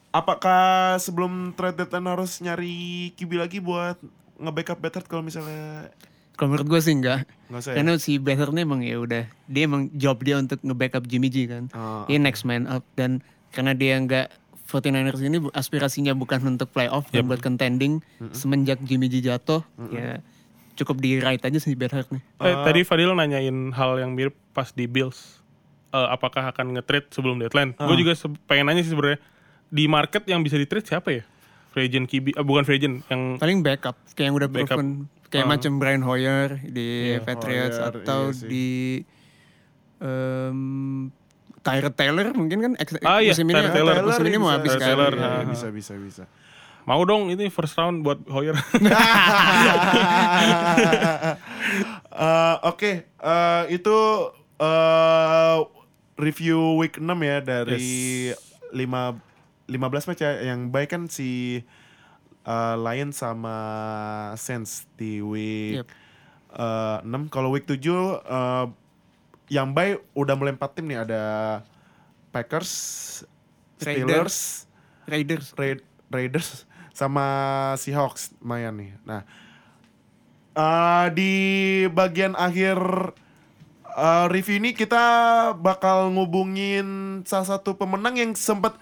[0.09, 2.76] Apakah sebelum trade deadline harus nyari
[3.13, 3.99] QB lagi buat
[4.38, 5.91] nge-backup Beathard kalau misalnya
[6.34, 7.27] Kalau menurut gue sih enggak.
[7.45, 7.76] nggak usah ya?
[7.77, 11.45] Karena si Beathard ini emang ya udah dia emang job dia untuk nge-backup Jimmy G
[11.45, 11.67] kan.
[11.72, 14.27] Oh, Dia next man up dan karena dia enggak
[14.65, 18.01] 49ers ini aspirasinya bukan untuk playoff dan buat contending
[18.31, 19.61] semenjak Jimmy G jatuh
[19.93, 20.19] ya
[20.76, 22.22] cukup di right aja sih Beathard nih.
[22.38, 25.39] Eh, tadi Fadil nanyain hal yang mirip pas di Bills.
[25.89, 27.72] Eh, apakah akan nge-trade sebelum deadline?
[27.73, 29.19] Gue juga se- pengen nanya sih sebenarnya
[29.65, 31.23] di market yang bisa di-trade siapa ya?
[31.69, 34.76] Free agent QB, eh, bukan free agent yang Paling backup kayak yang udah Backup.
[34.76, 34.88] proven
[35.26, 36.88] kayak macam Brian Hoyer di
[37.19, 38.47] Patriots Hoyer, atau iya sih.
[38.47, 38.68] di
[39.97, 40.60] em
[41.60, 43.95] Tyrod Taylor mungkin kan ex- Ah, iya, musim ini Tyrod Taylor.
[44.06, 44.81] musim ini mau bisa, habis kan.
[44.85, 45.43] Taylor, Iya, ah.
[45.45, 46.23] bisa bisa bisa.
[46.86, 48.53] Mau dong ini first round buat Hoyer.
[52.16, 53.98] Eh, Oke, eh, itu
[54.56, 55.57] eh,
[56.16, 58.32] review week 6 ya dari
[58.72, 59.20] lima
[59.68, 59.76] 15
[60.07, 61.60] match ya yang baik kan si
[62.41, 63.57] eh, Lions sama
[64.40, 65.88] Saints di week Yep.
[66.56, 67.28] eh, 6.
[67.28, 67.84] Kalau week 7
[68.16, 68.66] eh,
[69.52, 71.24] yang baik udah mulai 4 tim nih ada
[72.32, 72.72] Packers,
[73.76, 74.72] Steelers,
[75.03, 75.52] Raiders.
[75.53, 76.64] Raid- Raiders
[76.95, 77.26] sama
[77.76, 78.91] Seahawks lumayan nih.
[79.03, 79.22] Nah,
[80.51, 81.34] eh, di
[81.91, 82.80] bagian akhir
[83.91, 85.03] eh, review ini kita
[85.53, 86.88] bakal ngubungin
[87.23, 88.80] salah satu pemenang yang sempat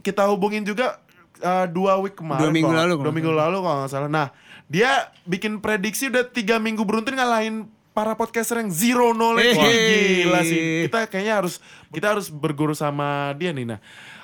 [0.00, 0.98] kita hubungin juga
[1.38, 2.42] eh, dua week kemarin.
[2.42, 4.10] Dua minggu kalau- lalu Dua minggu lalu kalau nggak salah.
[4.10, 4.28] Nah,
[4.66, 4.90] dia
[5.22, 9.54] bikin prediksi udah tiga minggu beruntun ngalahin para podcaster yang zero knowledge.
[9.54, 10.60] Wah, gila sih.
[10.86, 11.58] Kita kayaknya harus
[11.90, 13.66] kita harus berguru sama dia nih.
[13.66, 13.80] Nah,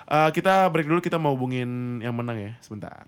[0.07, 3.07] eh, kita break dulu kita mau hubungin yang menang ya sebentar.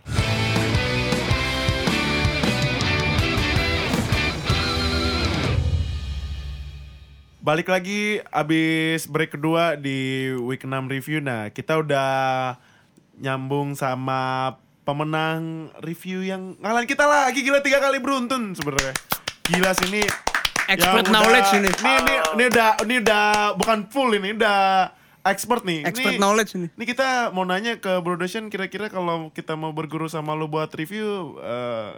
[7.39, 11.25] Balik lagi abis break kedua di week 6 review.
[11.25, 12.11] Nah, kita udah
[13.17, 14.53] nyambung sama
[14.85, 18.93] pemenang review yang ngalahin kita lagi gila tiga kali beruntun sebenarnya.
[19.49, 20.05] Gila sih ini
[20.69, 21.71] Expert yang knowledge ini.
[21.73, 23.27] Ini, ini, ini udah ini udah
[23.57, 24.93] bukan full ini, udah
[25.29, 25.85] expert nih.
[25.85, 26.69] Expert Ini- knowledge ini.
[26.71, 30.69] ini kita mau nanya ke Bro Doshan kira-kira kalau kita mau berguru sama lu buat
[30.71, 31.89] review eh,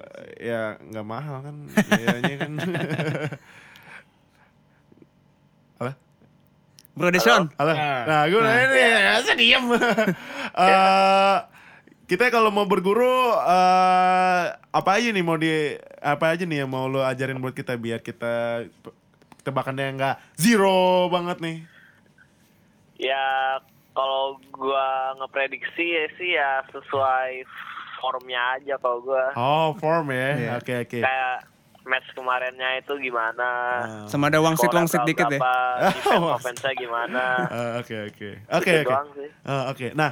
[0.40, 2.52] ya nggak mahal kan biayanya kan.
[5.80, 5.92] Apa?
[6.92, 7.48] Bro Deshaun.
[7.56, 7.72] Halo.
[7.72, 8.02] Nah.
[8.04, 8.84] Nah, gue nanya nih,
[9.16, 9.64] masa diem.
[10.50, 11.36] Eh,
[12.10, 13.06] kita kalau mau berguru
[13.38, 17.78] eh, apa aja nih mau di apa aja nih yang mau lu ajarin buat kita
[17.78, 18.66] biar kita
[19.40, 21.56] tebakannya nggak zero banget nih.
[23.00, 23.56] Ya
[23.90, 24.86] kalau gua
[25.16, 27.42] ngeprediksi ya sih ya sesuai
[27.98, 29.32] formnya aja kalau gua.
[29.34, 30.28] Oh, form ya.
[30.36, 30.50] Iya.
[30.56, 31.00] Oke, oke.
[31.00, 31.48] Kayak
[31.80, 33.48] match kemarinnya itu gimana?
[34.06, 35.40] Sama ada wangsit wangsit dikit ya.
[35.40, 35.56] berapa,
[36.36, 37.24] Defense gimana?
[37.48, 38.30] Eh, Oke, oke.
[38.52, 38.94] Oke, Itu oke.
[39.16, 39.28] sih.
[39.42, 39.86] Eh, Oke.
[39.92, 40.10] Nah,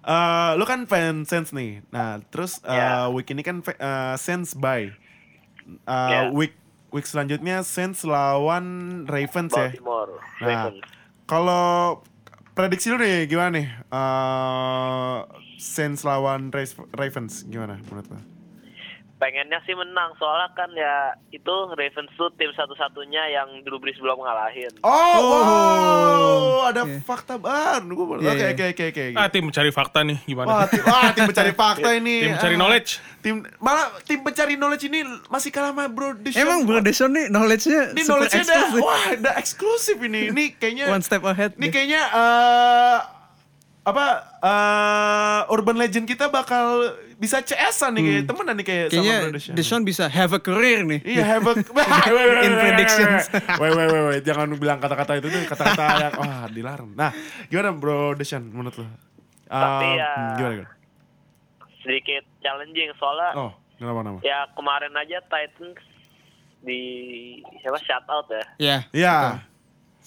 [0.00, 1.82] eh, lu kan fan Saints nih.
[1.90, 3.10] Nah, terus eh, Ya.
[3.10, 4.88] week ini kan eh, Saints bye.
[4.88, 6.30] Eh, Ya.
[6.30, 6.54] Week
[6.88, 8.64] week selanjutnya Saints lawan
[9.04, 9.68] Ravens ya.
[9.68, 10.80] Baltimore, Nah, Ravens.
[11.28, 12.00] kalau
[12.58, 13.66] prediksi lu nih gimana nih?
[13.70, 15.18] Eh,
[15.62, 16.50] Saints lawan
[16.90, 18.37] Ravens gimana menurut lu?
[19.18, 20.94] Pengennya sih menang soalnya kan ya
[21.28, 24.70] itu Ravens tuh tim satu-satunya yang Drew Brees belum ngalahin.
[24.80, 25.26] Oh, Oh.
[25.28, 27.02] wow, ada Oke.
[27.02, 27.98] fakta baru.
[28.08, 28.50] Baru- Iya, Oke, iya.
[28.52, 29.04] oke, oke, oke.
[29.14, 30.46] Ah, tim mencari fakta nih gimana?
[30.48, 32.14] Wah, tim, wah, tim pencari fakta ini.
[32.20, 32.90] Tim mencari Ah, knowledge.
[33.18, 36.38] Tim malah tim pencari knowledge ini masih kalah sama Bro Deshaun.
[36.40, 38.82] Emang Bro Deshaun nih knowledge-nya ini super knowledge-nya udah, eksklusif.
[38.82, 40.22] wah, udah eksklusif ini.
[40.30, 41.50] Ini kayaknya One step ahead.
[41.52, 41.70] Ini deh.
[41.70, 42.98] kayaknya eh
[43.88, 44.04] apa
[44.38, 49.32] eh urban legend kita bakal bisa CS-an nih kayak temenan nih kayak Kayaknya sama Bro
[49.32, 49.54] Deshaun.
[49.54, 51.00] Deshaun bisa have a career nih.
[51.02, 51.54] Iya have a
[52.44, 53.22] In predictions.
[53.56, 56.92] Wait wait wait wait jangan bilang kata-kata itu tuh kata-kata yang wah dilarang.
[56.92, 57.10] Nah,
[57.46, 58.86] gimana Bro Deshaun menurut lo?
[59.46, 60.72] Tapi Um, ya- hmm, gimana, gimana?
[61.80, 64.18] Sedikit challenging soalnya Oh, kenapa nama?
[64.20, 65.80] ya kemarin aja Titans
[66.60, 66.80] di
[67.58, 68.44] siapa shutout ya.
[68.58, 68.76] Ya.
[68.92, 69.16] Iya.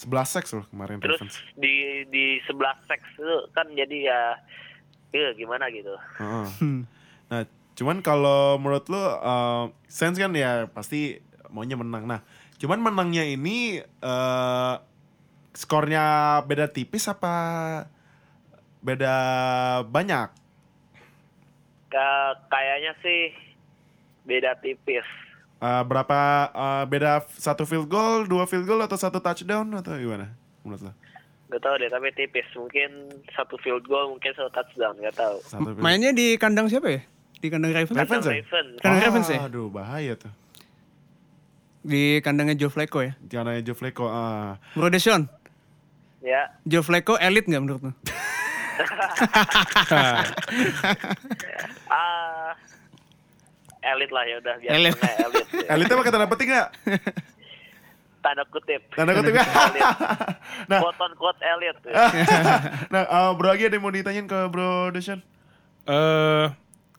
[0.02, 1.36] 11 seks loh kemarin Terus Ravens.
[1.54, 4.22] di di sebelah seks itu kan jadi ya
[5.14, 5.94] ya gimana gitu.
[6.18, 6.48] Heeh.
[6.58, 6.82] Hmm.
[7.30, 7.46] Nah,
[7.78, 9.14] cuman kalau menurut lo uh,
[9.86, 11.22] Saints kan ya pasti
[11.54, 12.10] maunya menang.
[12.10, 12.26] Nah,
[12.58, 14.76] cuman menangnya ini eh
[15.52, 17.36] skornya beda tipis apa
[18.82, 19.16] beda
[19.86, 20.32] banyak?
[21.92, 23.36] Ka- kayaknya sih
[24.24, 25.04] beda tipis.
[25.62, 30.34] Eh, berapa eh, beda satu field goal, dua field goal atau satu touchdown atau gimana
[30.66, 30.92] menurut lo?
[31.54, 32.50] Gak tahu deh tapi tipis.
[32.58, 35.14] Mungkin satu field goal, mungkin satu touchdown, gak
[35.78, 37.06] field Mainnya di kandang siapa ya?
[37.38, 37.94] Di kandang Ravens?
[37.94, 38.42] Ravens ya?
[38.42, 38.82] Ravens.
[38.82, 39.40] Kandang Ravens ya?
[39.46, 40.34] Aduh, bahaya tuh.
[41.86, 43.14] Di kandangnya Joe Flacco ya?
[43.30, 44.10] Jangan Joe Flacco.
[44.10, 44.58] ah.
[44.74, 45.30] Bro Deshaun,
[46.26, 47.94] Ya, Joe Flacco elit nggak menurut lo?
[51.94, 52.58] ah
[53.84, 54.94] elit lah ya udah Elit.
[54.94, 55.46] biasanya elit.
[55.52, 55.74] ya.
[55.74, 56.70] Elitnya kata tanda petik nggak?
[58.22, 58.82] Tanda kutip.
[58.94, 59.50] Tanda kutip nggak?
[59.50, 59.84] Elit.
[60.70, 61.78] nah, Quote on quote elit.
[62.94, 65.26] nah eh, bro lagi ada yang mau ditanyain ke Bro Deshaun?
[65.84, 66.46] Eh,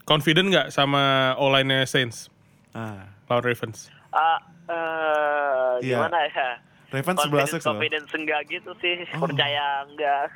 [0.03, 1.03] confident nggak sama
[1.37, 2.27] online Saints
[2.73, 3.93] Ah, lawan Ravens?
[4.11, 6.01] Ah, eh, Iya.
[6.01, 6.59] gimana ya?
[6.91, 7.69] Ravens 11 Confidence, seks loh.
[7.73, 8.97] confidence enggak gitu sih.
[9.13, 9.25] Oh.
[9.25, 10.29] Percaya enggak.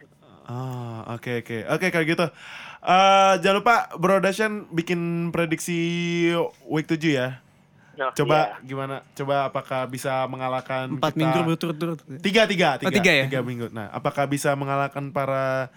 [0.46, 1.58] Ah, oke oke.
[1.66, 2.26] Oke kalau gitu.
[2.86, 5.78] Eh jangan lupa Bro Dashan bikin prediksi
[6.64, 7.28] week 7 ya.
[7.96, 8.62] Nah, Coba iya.
[8.62, 8.96] gimana?
[9.10, 11.98] Coba apakah bisa mengalahkan Empat kita- minggu berturut-turut.
[12.20, 13.24] Tiga, tiga, tiga, Oh, tiga ya?
[13.26, 13.72] tiga minggu.
[13.72, 15.72] Nah, apakah bisa mengalahkan para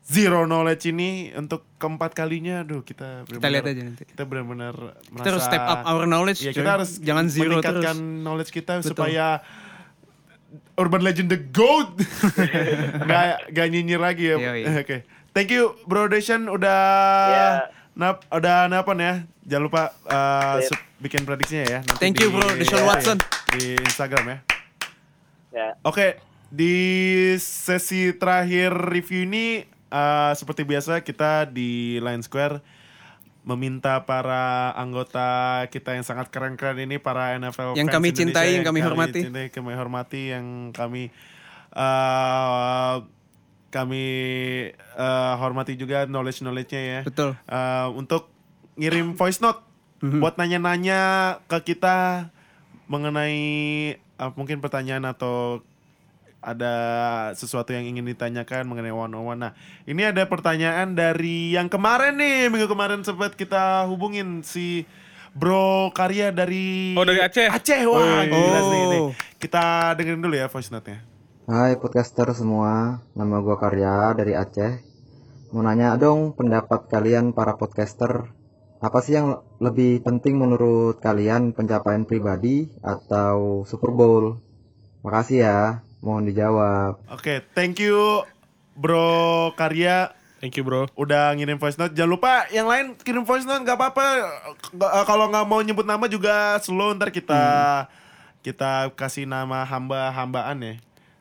[0.00, 2.64] zero knowledge ini untuk keempat kalinya?
[2.64, 4.02] Aduh, kita Kita lihat aja nanti.
[4.02, 4.74] Kita benar-benar
[5.06, 6.40] Kita harus step up our knowledge.
[6.40, 6.56] Coy.
[6.56, 8.22] kita harus Jangan zero meningkatkan terus.
[8.24, 8.90] knowledge kita Betul.
[8.90, 9.26] supaya
[10.74, 11.88] Urban Legend the GOAT
[13.04, 14.36] nggak nggak nyinyir lagi ya.
[14.82, 15.04] Oke.
[15.30, 16.80] Thank you Bro Deshan udah
[17.28, 17.48] Ya.
[17.92, 19.22] nap udah napon ya.
[19.42, 21.78] Jangan lupa uh, sub- bikin prediksinya ya.
[21.80, 23.18] Nanti Thank you, Bro Deshaun ya, Watson.
[23.50, 24.38] Di Instagram ya.
[25.50, 25.68] Ya.
[25.82, 26.74] Oke, di
[27.36, 32.62] sesi terakhir review ini uh, seperti biasa kita di Line Square
[33.40, 38.48] meminta para anggota kita yang sangat keren-keren ini para NFL Yang fans kami Indonesia cintai,
[38.52, 39.20] yang kami hormati.
[39.24, 41.02] cintai, kami hormati, yang kami
[41.72, 43.00] uh,
[43.70, 44.04] kami
[44.94, 47.00] uh, hormati juga knowledge knowledge-nya ya.
[47.06, 47.38] Betul.
[47.46, 48.28] Uh, untuk
[48.74, 49.66] ngirim voice note
[50.00, 50.16] Mhm.
[50.16, 51.00] buat nanya-nanya
[51.44, 52.32] ke kita
[52.88, 53.36] mengenai
[54.16, 55.60] uh, mungkin pertanyaan atau
[56.40, 56.72] ada
[57.36, 59.40] sesuatu yang ingin ditanyakan mengenai one on one.
[59.44, 59.52] Nah,
[59.84, 64.88] ini ada pertanyaan dari yang kemarin nih, minggu kemarin sempat kita hubungin si
[65.36, 67.52] Bro Karya dari Oh, dari Aceh?
[67.52, 68.98] Aceh, wah gila sih ini.
[69.04, 69.12] Oh.
[69.36, 71.04] Kita dengerin dulu ya voice note-nya.
[71.50, 74.86] Hai podcaster semua, nama gua Karya dari Aceh.
[75.50, 78.30] Mau nanya dong pendapat kalian para podcaster,
[78.78, 84.38] apa sih yang lebih penting menurut kalian pencapaian pribadi atau Super Bowl?
[85.02, 87.02] Makasih ya, mohon dijawab.
[87.10, 88.22] Oke, thank you
[88.78, 90.86] Bro Karya Thank you bro.
[90.94, 91.98] udah ngirim voice note.
[91.98, 94.06] Jangan lupa yang lain kirim voice note nggak apa-apa.
[94.70, 97.42] Eh, Kalau nggak mau nyebut nama juga slow ntar kita
[98.40, 100.74] kita kasih nama hamba-hambaan ya.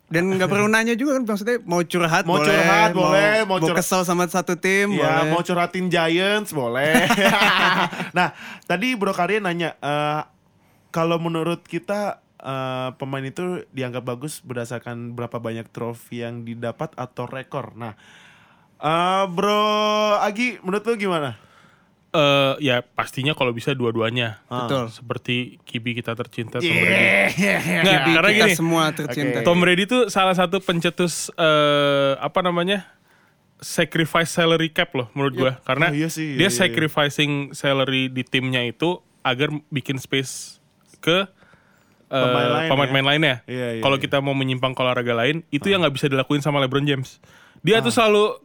[0.09, 3.57] Dan nggak perlu nanya juga kan maksudnya mau curhat Mau boleh, curhat boleh, mau mau,
[3.61, 5.29] curhat- kesel sama satu tim Ya boleh.
[5.29, 7.05] mau curhatin Giants boleh.
[8.17, 8.33] nah
[8.65, 10.21] tadi Bro Karya nanya eh,
[10.89, 17.29] kalau menurut kita eh, pemain itu dianggap bagus berdasarkan berapa banyak trofi yang didapat atau
[17.29, 17.77] rekor.
[17.77, 17.93] Nah
[18.81, 19.61] eh, Bro
[20.19, 21.37] Agi menurut lu gimana?
[22.09, 24.41] Eh ya pastinya kalau bisa dua-duanya.
[24.45, 24.89] Betul.
[24.89, 26.81] Seperti kibi kita tercinta Tom Iya.
[26.81, 27.05] Brady.
[27.29, 29.37] Nggak, Jadi karena kita gini, semua tercinta.
[29.39, 29.45] Oke.
[29.45, 32.85] Tom Brady itu salah satu pencetus eh apa namanya?
[33.59, 36.59] sacrifice salary cap loh menurut gua karena Oh, iya sih, dia iya, iya.
[36.63, 40.63] sacrificing salary di timnya itu agar bikin space
[40.97, 41.27] ke
[42.07, 43.35] eh, Pemain lain pemain-pemain lainnya.
[43.45, 44.03] Iya, iya, Kalau iya.
[44.07, 47.19] kita mau menyimpang ke olahraga lain, itu yang nggak bisa dilakuin sama LeBron James.
[47.59, 47.83] Dia Ah.
[47.83, 48.39] tuh selalu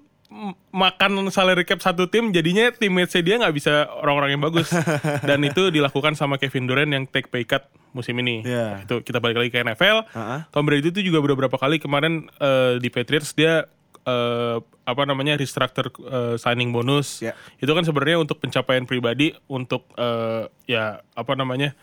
[0.70, 4.66] makan salary cap satu tim jadinya teammates dia nggak bisa orang-orang yang bagus
[5.28, 8.82] dan itu dilakukan sama Kevin Durant yang take pay cut musim ini Iya.
[8.82, 10.50] itu kita balik lagi ke NFL Ha-ha.
[10.50, 13.70] Tom Brady itu juga beberapa kali kemarin eh, di Patriots dia
[14.02, 17.38] eh, apa namanya restructure eh, signing bonus Ya.
[17.56, 21.78] itu kan sebenarnya untuk pencapaian pribadi untuk eh, ya apa namanya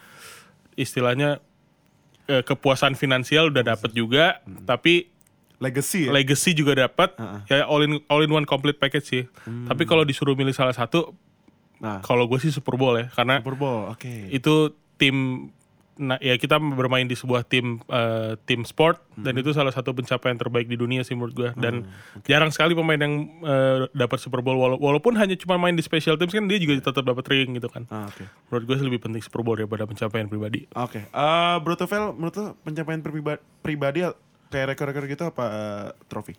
[0.73, 1.39] istilahnya
[2.27, 4.63] eh, kepuasan finansial udah dapet juga Hmm.
[4.65, 5.07] tapi
[5.61, 6.11] Legacy ya.
[6.11, 7.13] legacy juga dapat
[7.45, 9.65] ya all in all in one complete package sih Hmm.
[9.65, 11.13] tapi kalau disuruh milih salah satu
[11.77, 13.87] nah, kalau gue sih Super Bowl ya karena Super Bowl.
[13.87, 14.27] Oke.
[14.27, 14.53] itu
[14.95, 15.47] tim
[15.93, 19.41] nah ya kita bermain di sebuah tim eh, tim sport dan Hmm.
[19.43, 21.85] itu salah satu pencapaian terbaik di dunia sih menurut gue dan
[22.23, 26.17] jarang sekali pemain yang eh, dapat Super Bowl Wala- walaupun hanya cuma main di special
[26.17, 28.25] teams kan dia juga tetap dapat ring gitu kan Ah, oke.
[28.49, 31.05] menurut gue sih lebih penting Super Bowl daripada pencapaian pribadi Oke.
[31.05, 34.01] Eh, Bro Tufel, menurut lo pencapaian priba- pribadi
[34.51, 36.35] kayak rekor-rekor gitu apa eh, trofi?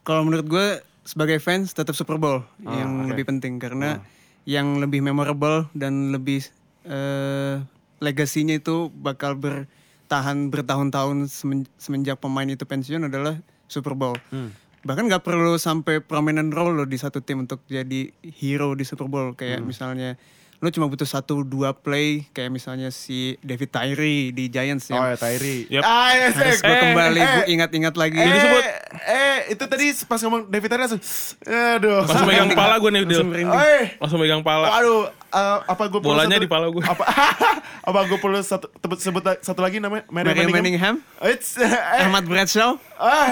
[0.00, 0.66] Kalau menurut gue
[1.02, 3.08] sebagai fans tetap Super Bowl Ah, yang oke.
[3.10, 3.98] lebih penting karena
[4.44, 6.46] yang lebih memorable dan lebih
[6.84, 7.58] eh
[7.98, 14.14] legasinya itu bakal bertahan bertahun-tahun semen- semenjak pemain itu pensiun adalah Super Bowl.
[14.28, 14.54] Hmm.
[14.80, 19.06] Bahkan nggak perlu sampai prominent role loh di satu tim untuk jadi hero di Super
[19.06, 19.66] Bowl kayak Hmm.
[19.66, 20.14] misalnya
[20.56, 25.12] lo cuma butuh satu dua play kayak misalnya si David Tyree di Giants Oh yang
[25.12, 25.68] ya Tyree.
[25.68, 25.82] Yep.
[25.82, 28.16] Ah, yes, harus eh, gue eh, kembali eh, gue ingat-ingat lagi.
[28.16, 28.62] Eh, disebut.
[29.04, 31.02] eh, itu tadi pas ngomong David Tyree langsung,
[31.44, 32.00] aduh.
[32.02, 33.20] langsung megang pala gue nih Dil.
[33.20, 33.52] Langsung.
[33.52, 33.84] Eh,
[34.16, 36.80] megang pala Waduh, eh, apa gue Bolanya di pala gue.
[36.80, 37.04] Apa,
[37.88, 40.08] apa gue perlu satu, tebut- sebut satu lagi namanya?
[40.08, 41.68] Mary Mary Manningham, It's, eh,
[42.00, 43.28] Ahmad Bradshaw, ah,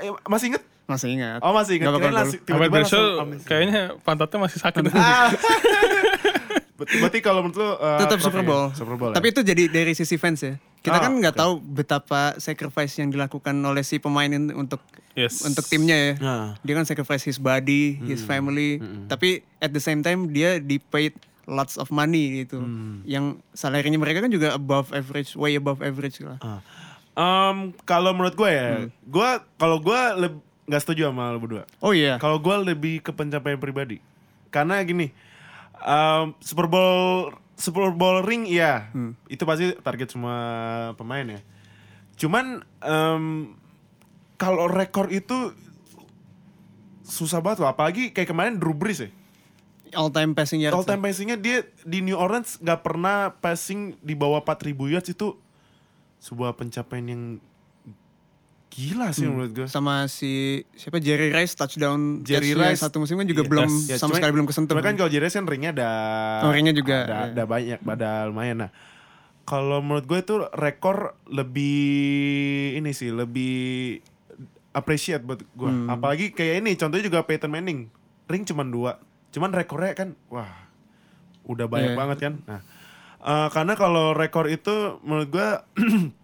[0.00, 0.62] eh, masih inget?
[0.86, 1.38] masih ingat.
[1.38, 2.10] Oh masih bakal
[2.50, 3.46] Ahmad Bradshaw langsung amnesia.
[3.46, 5.30] kayaknya pantatnya masih sakit Ah.
[6.80, 8.48] Berarti kalau menurut lo eh, tetap trofi Super ya?
[8.48, 8.64] Bowl.
[8.72, 9.12] Super Bowl.
[9.12, 10.54] Tapi itu jadi dari sisi fans ya.
[10.80, 14.80] Kita Ah, kan nggak tahu betapa sacrifice yang dilakukan oleh si pemain untuk
[15.12, 15.42] Yes.
[15.42, 16.12] untuk timnya ya.
[16.16, 16.46] Nah.
[16.60, 18.80] Dia kan sacrifice his body, his family.
[19.04, 21.12] Tapi at the same time dia di paid
[21.44, 22.64] lots of money gitu.
[23.04, 26.40] Yang salarinya mereka kan juga above average, way above average lah.
[26.40, 26.60] Ah.
[27.12, 29.28] Em, kalau menurut gue ya, gue
[29.58, 30.00] kalau gue
[30.64, 31.66] nggak setuju sama lo berdua.
[31.78, 32.16] Oh iya.
[32.16, 33.98] Kalau gue lebih ke pencapaian pribadi,
[34.48, 35.10] karena gini,
[35.84, 38.88] em, Super Bowl Super Bowl ring iya,
[39.28, 40.36] itu pasti target semua
[40.96, 41.40] pemain ya.
[42.16, 43.52] Cuman em,
[44.40, 45.52] kalau rekor itu
[47.04, 49.10] susah banget loh, apalagi kayak kemarin Drew Brees ya.
[49.92, 50.72] All time passing yards.
[50.72, 55.36] All time passingnya dia di New Orleans nggak pernah passing di bawah 4000 yards itu
[56.22, 57.22] sebuah pencapaian yang
[58.70, 59.66] gila sih menurut gue.
[59.66, 62.78] sama si siapa Jerry Rice touchdown Jerry Rice.
[62.78, 64.72] satu musim kan juga Iya, belum ya, sama sekali belum kesentuh.
[64.72, 65.90] Cuma kan kalau Jerry kan ringnya ada
[66.40, 67.22] Oh, ringnya juga, ada, iya.
[67.28, 68.56] ada banyak, ada lumayan.
[68.62, 68.70] Nah,
[69.42, 71.82] kalau menurut gue itu rekor lebih
[72.76, 73.98] ini sih, lebih
[74.70, 75.66] appreciate buat gue.
[75.66, 75.90] Hmm.
[75.90, 77.90] Apalagi kayak ini, contohnya juga Peyton Manning,
[78.24, 80.46] ring cuma dua, cuman rekornya kan, wah,
[81.42, 81.98] udah banyak Iya.
[81.98, 82.34] banget kan.
[82.46, 82.60] Nah,
[83.20, 84.70] eh, karena kalau rekor itu
[85.02, 85.48] menurut gue,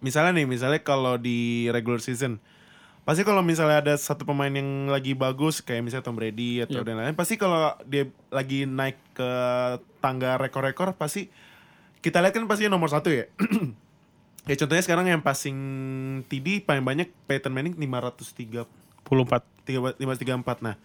[0.00, 2.40] misalnya nih, misalnya kalau di regular season,
[3.06, 6.98] pasti kalau misalnya ada satu pemain yang lagi bagus kayak misalnya Tom Brady atau dan
[6.98, 9.30] lain-lain pasti kalau dia lagi naik ke
[10.02, 11.30] tangga rekor-rekor pasti
[12.02, 13.26] kita lihat kan pasti nomor satu ya.
[14.46, 15.58] Ya contohnya sekarang yang passing
[16.30, 18.62] TD paling banyak Peyton Manning 503
[19.02, 19.42] 44
[19.98, 20.78] 534 nah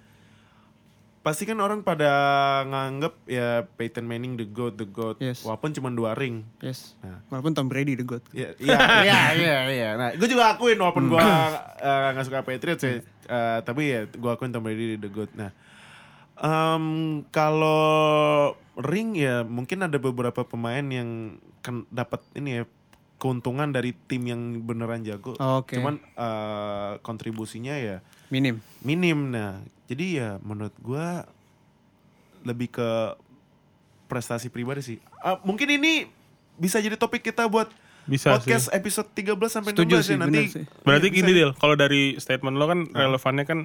[1.22, 2.10] pasti kan orang pada
[2.66, 5.42] nganggep ya Peyton Manning the goat the goat Yes.
[5.42, 6.98] walaupun cuma dua ring Yes.
[7.00, 7.22] Nah.
[7.30, 8.26] Walaupun Tom Brady the GOAT.
[8.32, 9.90] Iya, iya, iya, iya, iya.
[9.94, 14.32] Nah, gue juga akuin walaupun gue eh, nggak suka Patriots ya, eh, tapi ya gue
[14.32, 15.30] akuin Tom Brady the good.
[15.34, 15.54] Nah,
[16.36, 16.86] em,
[17.30, 22.64] kalau ring ya mungkin ada beberapa pemain yang kan dapat ini ya
[23.16, 25.38] keuntungan dari tim yang beneran jago.
[25.38, 25.78] Oh, oke.
[25.78, 28.64] Cuman eh, kontribusinya ya Minim.
[28.82, 29.30] minim.
[29.30, 31.08] Nah, jadi ya menurut gue
[32.48, 32.90] lebih ke
[34.08, 34.98] prestasi pribadi sih.
[35.20, 36.08] Ah, mungkin ini
[36.56, 37.68] bisa jadi topik kita buat
[38.08, 40.44] Bisa podcast episode 13 sampai 16 Setuju ya sih, nanti.
[40.50, 40.66] sih.
[40.82, 43.60] Berarti Iya, gini Dil, kalau dari statement lo kan relevannya kan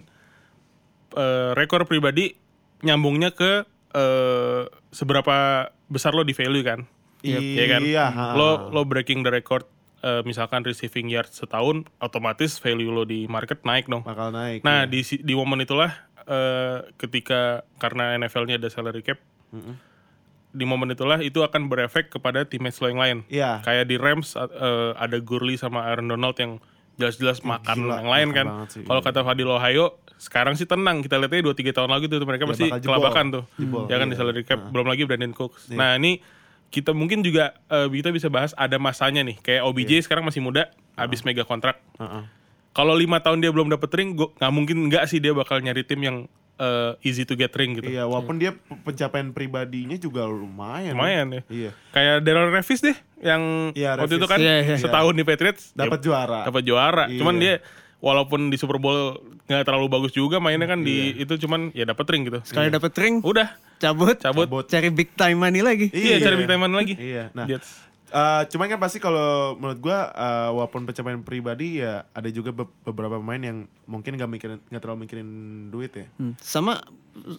[1.16, 2.36] eh, rekor pribadi
[2.84, 3.64] nyambungnya ke
[3.97, 4.62] eh,
[4.93, 6.84] seberapa besar lo di value kan?
[7.24, 7.80] Iya kan?
[7.82, 8.06] Iya.
[8.36, 9.64] Lo lo breaking the record
[10.07, 14.07] eh, misalkan receiving yard setahun, otomatis value lo di market naik dong.
[14.07, 14.62] bakal naik.
[14.62, 14.91] Nah ya.
[14.91, 15.91] di di momen itulah
[16.31, 19.19] eh, ketika karena NFL-nya ada salary cap,
[20.57, 23.19] di momen itulah itu akan berefek kepada teammates lo yang lain.
[23.27, 23.61] Iya.
[23.66, 26.62] Kayak di Rams eh, ada Gurley sama Aaron Donald yang
[26.97, 28.47] jelas-jelas makan gila, yang lain kan.
[28.73, 29.09] Kalau iya.
[29.12, 31.05] kata Fadil Ohio, sekarang sih tenang.
[31.05, 33.45] Kita lihatnya 2-3 tahun lagi tuh mereka Ya, pasti kelabakan tuh.
[33.61, 34.12] Jebol, Ya kan iya.
[34.12, 34.61] di salary cap.
[34.73, 35.69] Belum lagi Brandon Cooks.
[35.77, 36.24] Nah ini
[36.68, 39.36] kita mungkin juga eh, kita bisa bahas ada masanya nih.
[39.38, 40.02] Kayak OBJ Iya.
[40.02, 41.78] sekarang masih muda, habis mega kontrak.
[41.97, 42.24] Heeh.
[42.70, 45.97] kalau lima tahun dia belum dapet ring, nggak mungkin nggak sih dia bakal nyari tim
[45.98, 46.16] yang
[46.56, 47.84] eh, easy to get ring gitu.
[47.86, 50.93] Iya, walaupun dia pe- pencapaian pribadinya juga lumayan.
[50.93, 51.43] Lumayan ya.
[51.48, 51.70] Iya.
[51.90, 54.18] Kayak Daryl Revis deh yang Iya, waktu Revis.
[54.18, 54.76] itu kan Iya, iya.
[54.76, 56.40] setahun di Patriots Dapat juara.
[56.44, 57.05] dapat juara.
[57.06, 57.16] Iya.
[57.16, 57.55] Cuman dia
[58.01, 62.06] walaupun di Super Bowl nggak terlalu bagus juga mainnya kan di itu cuman ya dapat
[62.10, 62.43] ring gitu.
[62.43, 64.47] Sekali dapet ring, Udah cabut, cabut.
[64.51, 64.64] Cabut.
[64.66, 65.86] cari big time money lagi.
[65.94, 66.94] Iya, cari big time lagi.
[66.98, 67.31] Iya.
[67.32, 67.86] Nah, Jets.
[68.09, 72.70] Eh, cuman kan pasti kalau menurut gua eh, walaupun pencapaian pribadi ya ada juga be-
[72.83, 75.28] beberapa pemain yang mungkin nggak mikirin nggak terlalu mikirin
[75.69, 76.07] duit ya.
[76.16, 76.78] Hmm, Sama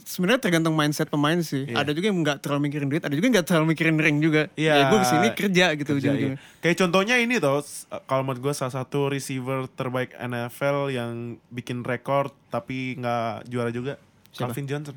[0.04, 1.66] sebenarnya tergantung mindset pemain sih.
[1.66, 1.80] Iya.
[1.80, 4.42] Ada juga yang nggak terlalu mikirin duit, ada juga yang nggak terlalu mikirin ring juga.
[4.54, 4.74] Iya.
[4.74, 6.30] Ya, gue ke sini kerja gitu Kerja, iya.
[6.58, 11.12] Kayak contohnya ini tuh, s- kalau menurut gue salah satu receiver terbaik NFL yang
[11.48, 14.50] bikin rekor tapi nggak juara juga, Siapa?
[14.50, 14.96] Calvin Johnson.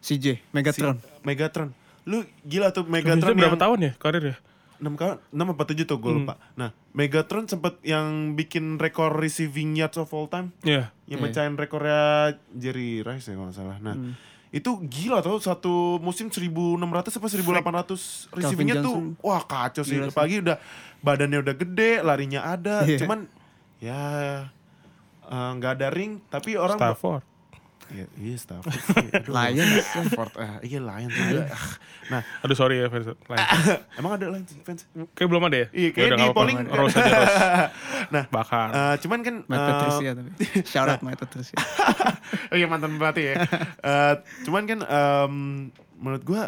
[0.00, 0.96] CJ, Si- Megatron.
[1.22, 1.70] Megatron.
[2.04, 4.24] Lu gila tuh Megatron Megatron berapa yang tahun ya karir
[4.80, 6.20] 6 kali 6 apa 7 tuh gue Hmm.
[6.24, 6.34] lupa.
[6.56, 10.50] Nah, Megatron sempet yang bikin rekor receiving yards of all time.
[10.60, 10.90] Iya.
[11.04, 11.24] Yang Iya.
[11.24, 12.00] mecahin rekornya
[12.50, 13.78] Jerry Rice ya kalau salah.
[13.78, 14.18] Nah, Hmm.
[14.50, 19.94] itu gila tuh satu musim 1600 apa 1800 receivingnya tuh wah kacau sih.
[19.96, 20.10] Gila.
[20.10, 20.56] Apalagi udah
[20.98, 22.82] badannya udah gede, larinya ada.
[22.82, 22.98] Iya.
[22.98, 23.30] Cuman
[23.78, 24.00] ya
[25.24, 27.22] eh, nggak ada ring tapi orang Stafford.
[27.90, 28.74] Iya, iya Stafford.
[29.36, 29.82] Lions.
[29.82, 30.32] Stafford.
[30.36, 31.42] Ah, iya Lions juga.
[31.48, 31.66] Ah,
[32.08, 33.06] Nah, Aduh sorry ya fans.
[33.06, 33.50] Lions.
[33.98, 34.82] emang ada Lions fans?
[35.12, 35.66] Kayak belum ada ya?
[35.70, 36.58] Iya, Ya udah, di polling.
[36.66, 37.38] Rose aja Rose.
[38.14, 38.68] Nah, Bakar.
[38.70, 40.30] eh, cuman kan Matt eh, Patricia tapi.
[40.64, 41.56] Shout out Matt Patricia.
[42.50, 43.34] oh iya mantan pelatih ya.
[43.80, 45.34] Eh, cuman kan em,
[45.96, 46.42] menurut gua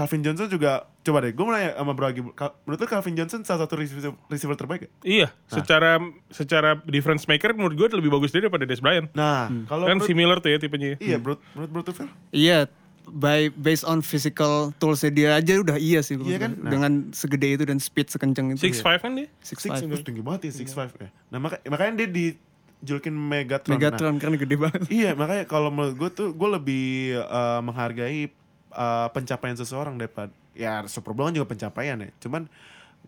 [0.00, 2.24] Calvin Johnson juga coba deh, gue mau nanya sama Bro Agi,
[2.64, 4.92] menurut lu Calvin Johnson salah satu receiver, receiver terbaik gak?
[5.02, 6.00] Iya, secara
[6.32, 9.12] secara difference maker menurut gue lebih bagus dia daripada Des Bryant.
[9.12, 9.68] Nah, Hmm.
[9.68, 10.96] kalau Kan menurut, similar tuh ya tipenya.
[10.96, 12.08] iya menurut menurut Bro Tufel?
[12.30, 12.64] Iya,
[13.06, 16.16] by based on physical toolsnya dia aja udah iya sih.
[16.16, 16.56] Iya kan?
[16.56, 16.70] Nah.
[16.70, 18.64] Dengan segede itu dan speed sekencang itu.
[18.64, 19.28] Six five kan dia?
[19.42, 19.84] Six five.
[19.84, 21.12] terus tinggi banget ya, six five ya.
[21.28, 23.68] Nah maka, makanya dia dijulukin Megatron.
[23.68, 24.80] Nah, Megatron karena gede banget.
[24.88, 26.84] iya, makanya kalau menurut gue tuh gue lebih
[27.20, 28.30] eh, menghargai
[28.70, 32.10] eh, pencapaian seseorang daripada ya Super Bowl kan juga pencapaian ya.
[32.18, 32.46] Cuman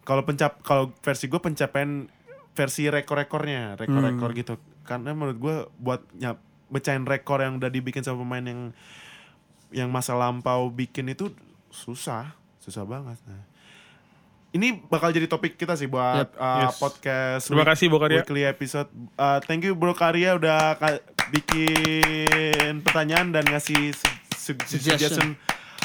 [0.02, 2.10] kalau pencap kalau versi gue pencapaian
[2.52, 4.54] versi rekor-rekornya, rekor-rekor gitu.
[4.82, 6.36] Karena menurut gue buat nyap
[6.68, 8.60] mecahin rekor yang udah dibikin sama pemain yang
[9.72, 11.32] yang masa lampau bikin itu
[11.68, 13.16] susah, susah banget.
[13.24, 13.40] Nah,
[14.52, 16.36] ini bakal jadi topik kita sih buat Yep.
[16.36, 16.76] uh, Yes.
[16.76, 17.44] podcast.
[17.48, 18.20] Terima kasih, Bro Karya.
[18.20, 18.88] Weekly episode.
[19.16, 21.00] Uh, thank you Bro Karya udah ka-
[21.32, 24.82] bikin pertanyaan dan ngasih su- su- Suggestion.
[24.92, 25.28] suggestion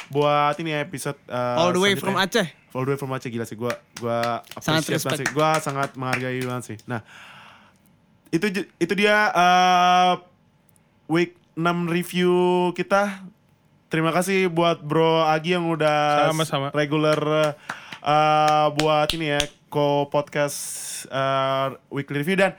[0.07, 2.15] buat ini episode uh, All the way from.
[2.15, 2.47] Aceh.
[2.71, 5.19] All the way from Aceh gila sih gua gua Sangat appreciate banget respect.
[5.19, 5.27] sih.
[5.31, 6.77] Gua sangat menghargai banget sih.
[6.85, 7.01] Nah,
[8.29, 8.45] itu
[8.77, 10.13] itu dia uh,
[11.07, 12.33] week 6 review
[12.71, 13.25] kita.
[13.87, 16.67] Terima kasih buat Bro Agi yang udah Sama-sama.
[16.75, 17.55] regular
[18.03, 20.59] uh, buat ini ya co podcast
[21.07, 22.51] uh, weekly review dan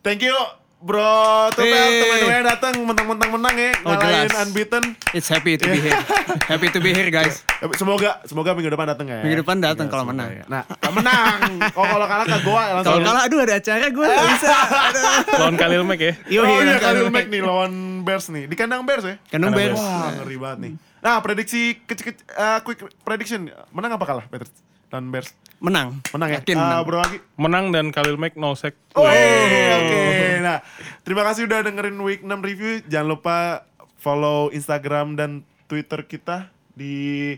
[0.00, 0.36] thank you
[0.80, 1.76] Bro Hey.
[2.00, 4.40] teman-teman datang mentang-mentang menang ya Oh, ngalahin jelas.
[4.42, 4.84] unbeaten.
[5.12, 6.00] It's happy to be here.
[6.50, 7.44] happy to be here guys.
[7.76, 9.20] Semoga semoga minggu depan datang ya.
[9.20, 10.30] Minggu depan datang Iya, kalau semoga menang.
[10.32, 10.44] ya.
[10.48, 11.38] Nah, kalau menang.
[11.76, 12.84] Oh, kalau kalah ke gua langsung.
[12.88, 14.50] Kalau kalah aduh ada acara gue gak bisa.
[15.38, 16.12] Lawan Khalil Mack ya.
[16.26, 18.44] Yo, oh iya Khalil Mack nih lawan Bears nih.
[18.48, 19.16] Di kandang Bears ya?
[19.28, 19.76] Kandang Bears.
[19.76, 20.72] Wah, ngeri banget nih.
[21.00, 23.52] Nah, prediksi kecil uh, quick prediction.
[23.68, 24.48] Menang apa kalah, Peter?
[24.90, 25.30] Dan Bears.
[25.60, 26.02] Menang.
[26.10, 26.38] Menang ya?
[26.42, 26.80] Yakin Ah, menang.
[26.82, 27.18] bro lagi.
[27.36, 28.74] Menang dan Khalil Mack no sack.
[28.96, 30.02] Oh, oke.
[30.40, 30.64] Nah,
[31.04, 32.82] terima kasih udah dengerin week 6 review.
[32.88, 33.36] Jangan lupa
[33.96, 35.30] follow Instagram dan
[35.68, 37.36] Twitter kita di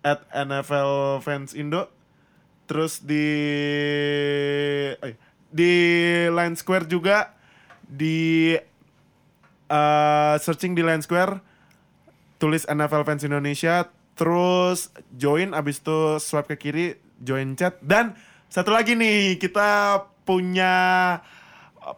[0.00, 1.90] at NFL Fans Indo.
[2.64, 3.26] Terus di
[4.96, 5.14] eh,
[5.50, 5.72] di
[6.30, 7.34] Line Square juga
[7.84, 8.54] di
[9.66, 11.42] eh, searching di Line Square
[12.38, 16.86] tulis NFL Fans Indonesia terus join abis itu swipe ke kiri
[17.18, 18.14] join chat dan
[18.46, 20.72] satu lagi nih kita punya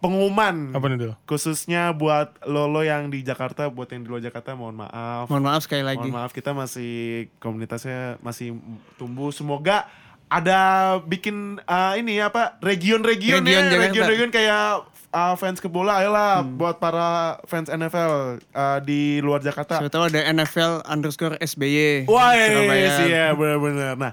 [0.00, 1.14] pengumuman Apa nih tuh?
[1.24, 5.62] khususnya buat Lolo yang di Jakarta buat yang di luar Jakarta mohon maaf Mohon maaf
[5.62, 6.02] sekali lagi.
[6.02, 6.92] mohon maaf kita masih
[7.38, 8.58] komunitasnya masih
[8.96, 9.86] tumbuh semoga
[10.26, 10.58] ada
[11.06, 14.82] bikin uh, ini apa region-region Region ya region-region kayak
[15.14, 20.10] uh, fans ke bola ayolah buat para fans NFL uh, di luar Jakarta Siapa tahu
[20.10, 22.10] ada NFL underscore SBY.
[22.10, 22.90] Wah, Surabaya.
[22.98, 23.94] sih ya benar-benar.
[23.94, 24.12] Nah,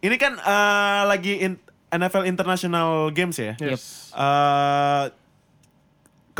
[0.00, 3.54] ini kan eh, lagi in- NFL International Games ya.
[3.58, 4.10] Yes.
[4.14, 5.04] Eh,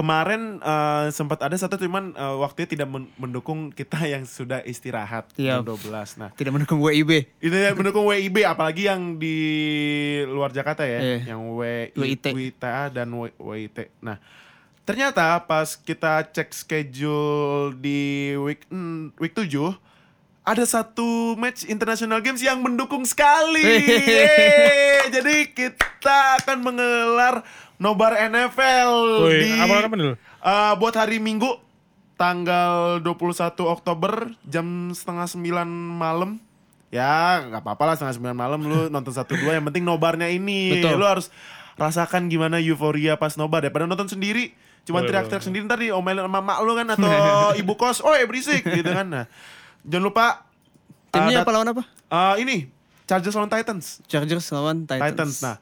[0.01, 5.29] kemarin eh, sempat ada satu cuman eh, waktunya tidak men- mendukung kita yang sudah istirahat
[5.37, 5.61] Iya.
[5.61, 6.17] jam 12.
[6.17, 7.29] Nah, Tidak mendukung WIB.
[7.37, 9.37] itu yang mendukung WIB apalagi yang di
[10.25, 11.19] luar Jakarta ya, Iya.
[11.31, 11.61] yang W
[11.93, 12.25] WIT.
[12.31, 13.93] WITA dan W- WIT.
[14.01, 14.17] Nah,
[14.83, 18.01] ternyata pas kita cek schedule di
[18.35, 19.77] week mm, week 7
[20.41, 23.61] ada satu match international games yang mendukung sekali.
[23.61, 25.13] Yeay.
[25.13, 27.45] Jadi kita akan mengelar
[27.81, 28.93] nobar NFL
[29.25, 30.15] Woi, di apa apa dulu?
[30.21, 31.57] Eh, buat hari Minggu
[32.21, 35.65] tanggal 21 Oktober jam setengah sembilan
[35.97, 36.37] malam.
[36.93, 40.77] Ya nggak apa-apa lah setengah sembilan malam lu nonton satu dua yang penting nobarnya ini.
[40.77, 41.01] Betul.
[41.01, 41.33] Lu harus
[41.81, 44.53] rasakan gimana euforia pas nobar daripada nonton sendiri.
[44.85, 47.09] Cuma Boleh, teriak-teriak sendiri ntar diomelin sama mak lu kan atau
[47.61, 49.09] ibu kos, oh berisik gitu kan.
[49.09, 49.25] Nah,
[49.85, 50.27] jangan lupa
[51.11, 51.83] Timnya uh, apa lawan apa?
[52.13, 52.71] uh, ini
[53.11, 53.99] Chargers lawan Titans.
[54.07, 55.11] Chargers lawan Titans.
[55.11, 55.37] Titans.
[55.43, 55.57] Nah,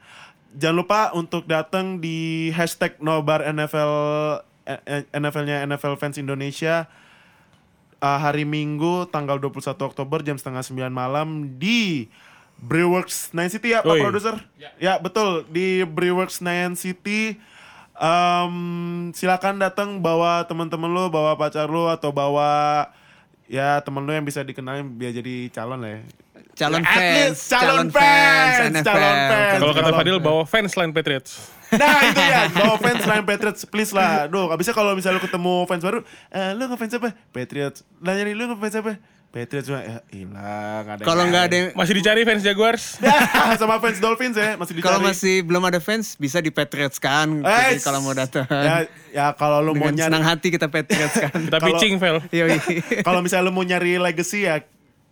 [0.56, 3.92] jangan lupa untuk datang di hashtag nobar NFL
[4.64, 6.88] eh, eh, NFL-nya NFL Fans Indonesia
[8.00, 12.08] uh, hari Minggu tanggal 21 Oktober jam setengah 9 malam di
[12.58, 14.02] Brewworks Nine City ya Pak Oi.
[14.02, 14.34] Produser?
[14.82, 14.98] Ya.
[14.98, 17.38] betul di Brewworks Nine City.
[17.98, 22.86] Um, silakan datang bawa teman-teman lo, bawa pacar lo atau bawa
[23.50, 26.00] ya temen lo yang bisa dikenalin biar jadi calon lah ya.
[26.58, 28.82] Calon At fans, least calon fans, NFL.
[28.82, 29.58] calon fans.
[29.58, 31.30] Kalau kata Fadil bawa fans lain Patriots.
[31.68, 34.24] Nah itu ya, no fans lain Patriots, please lah.
[34.24, 36.00] Duh, bisa kalau misalnya lu ketemu fans baru,
[36.32, 37.12] eh, lu ngefans apa?
[37.28, 37.84] Patriots.
[38.00, 38.96] Lah nyari lu ngefans apa?
[39.28, 41.04] Patriots cuma ya hilang ada.
[41.04, 42.96] Kalau nggak ada yang- Masih dicari fans Jaguars?
[43.60, 44.88] sama fans Dolphins ya, masih dicari.
[44.88, 47.44] kalau masih belum ada fans bisa di Patriots kan.
[47.44, 48.48] Eh, Jadi kalau mau datang.
[48.48, 51.36] Ya, ya kalau lu mau Dengan nyari senang hati kita Patriots kan.
[51.44, 52.24] Kita pitching, Vel.
[53.04, 54.64] Kalau misalnya lu mau nyari legacy ya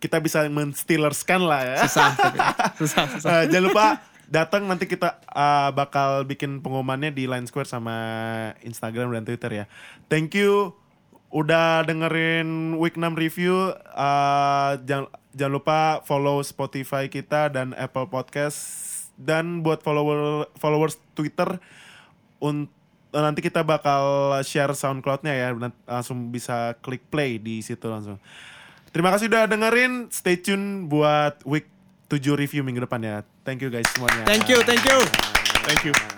[0.07, 1.77] kita bisa men-Steelerskan lah ya.
[1.91, 2.39] Susah tapi.
[2.79, 3.29] Susah, susah.
[3.29, 3.87] Eh, jangan lupa
[4.27, 7.95] datang nanti kita uh, bakal bikin pengumumannya di Line Square sama
[8.63, 9.65] Instagram dan Twitter ya.
[10.07, 10.75] Thank you
[11.35, 13.75] udah dengerin Week 6 review.
[13.95, 18.59] Uh, jangan jangan lupa follow Spotify kita dan Apple Podcast
[19.19, 21.59] dan buat follower followers Twitter
[22.41, 22.71] un-
[23.17, 25.49] nanti kita bakal share SoundCloud-nya ya.
[25.87, 28.21] Langsung bisa klik play di situ langsung.
[28.91, 30.09] Terima kasih udah dengerin.
[30.11, 31.69] Stay tune buat week
[32.11, 33.17] 7 review minggu depan ya.
[33.43, 34.27] Thank you guys semuanya.
[34.27, 34.99] Thank you, thank you.
[35.67, 36.16] Thank you.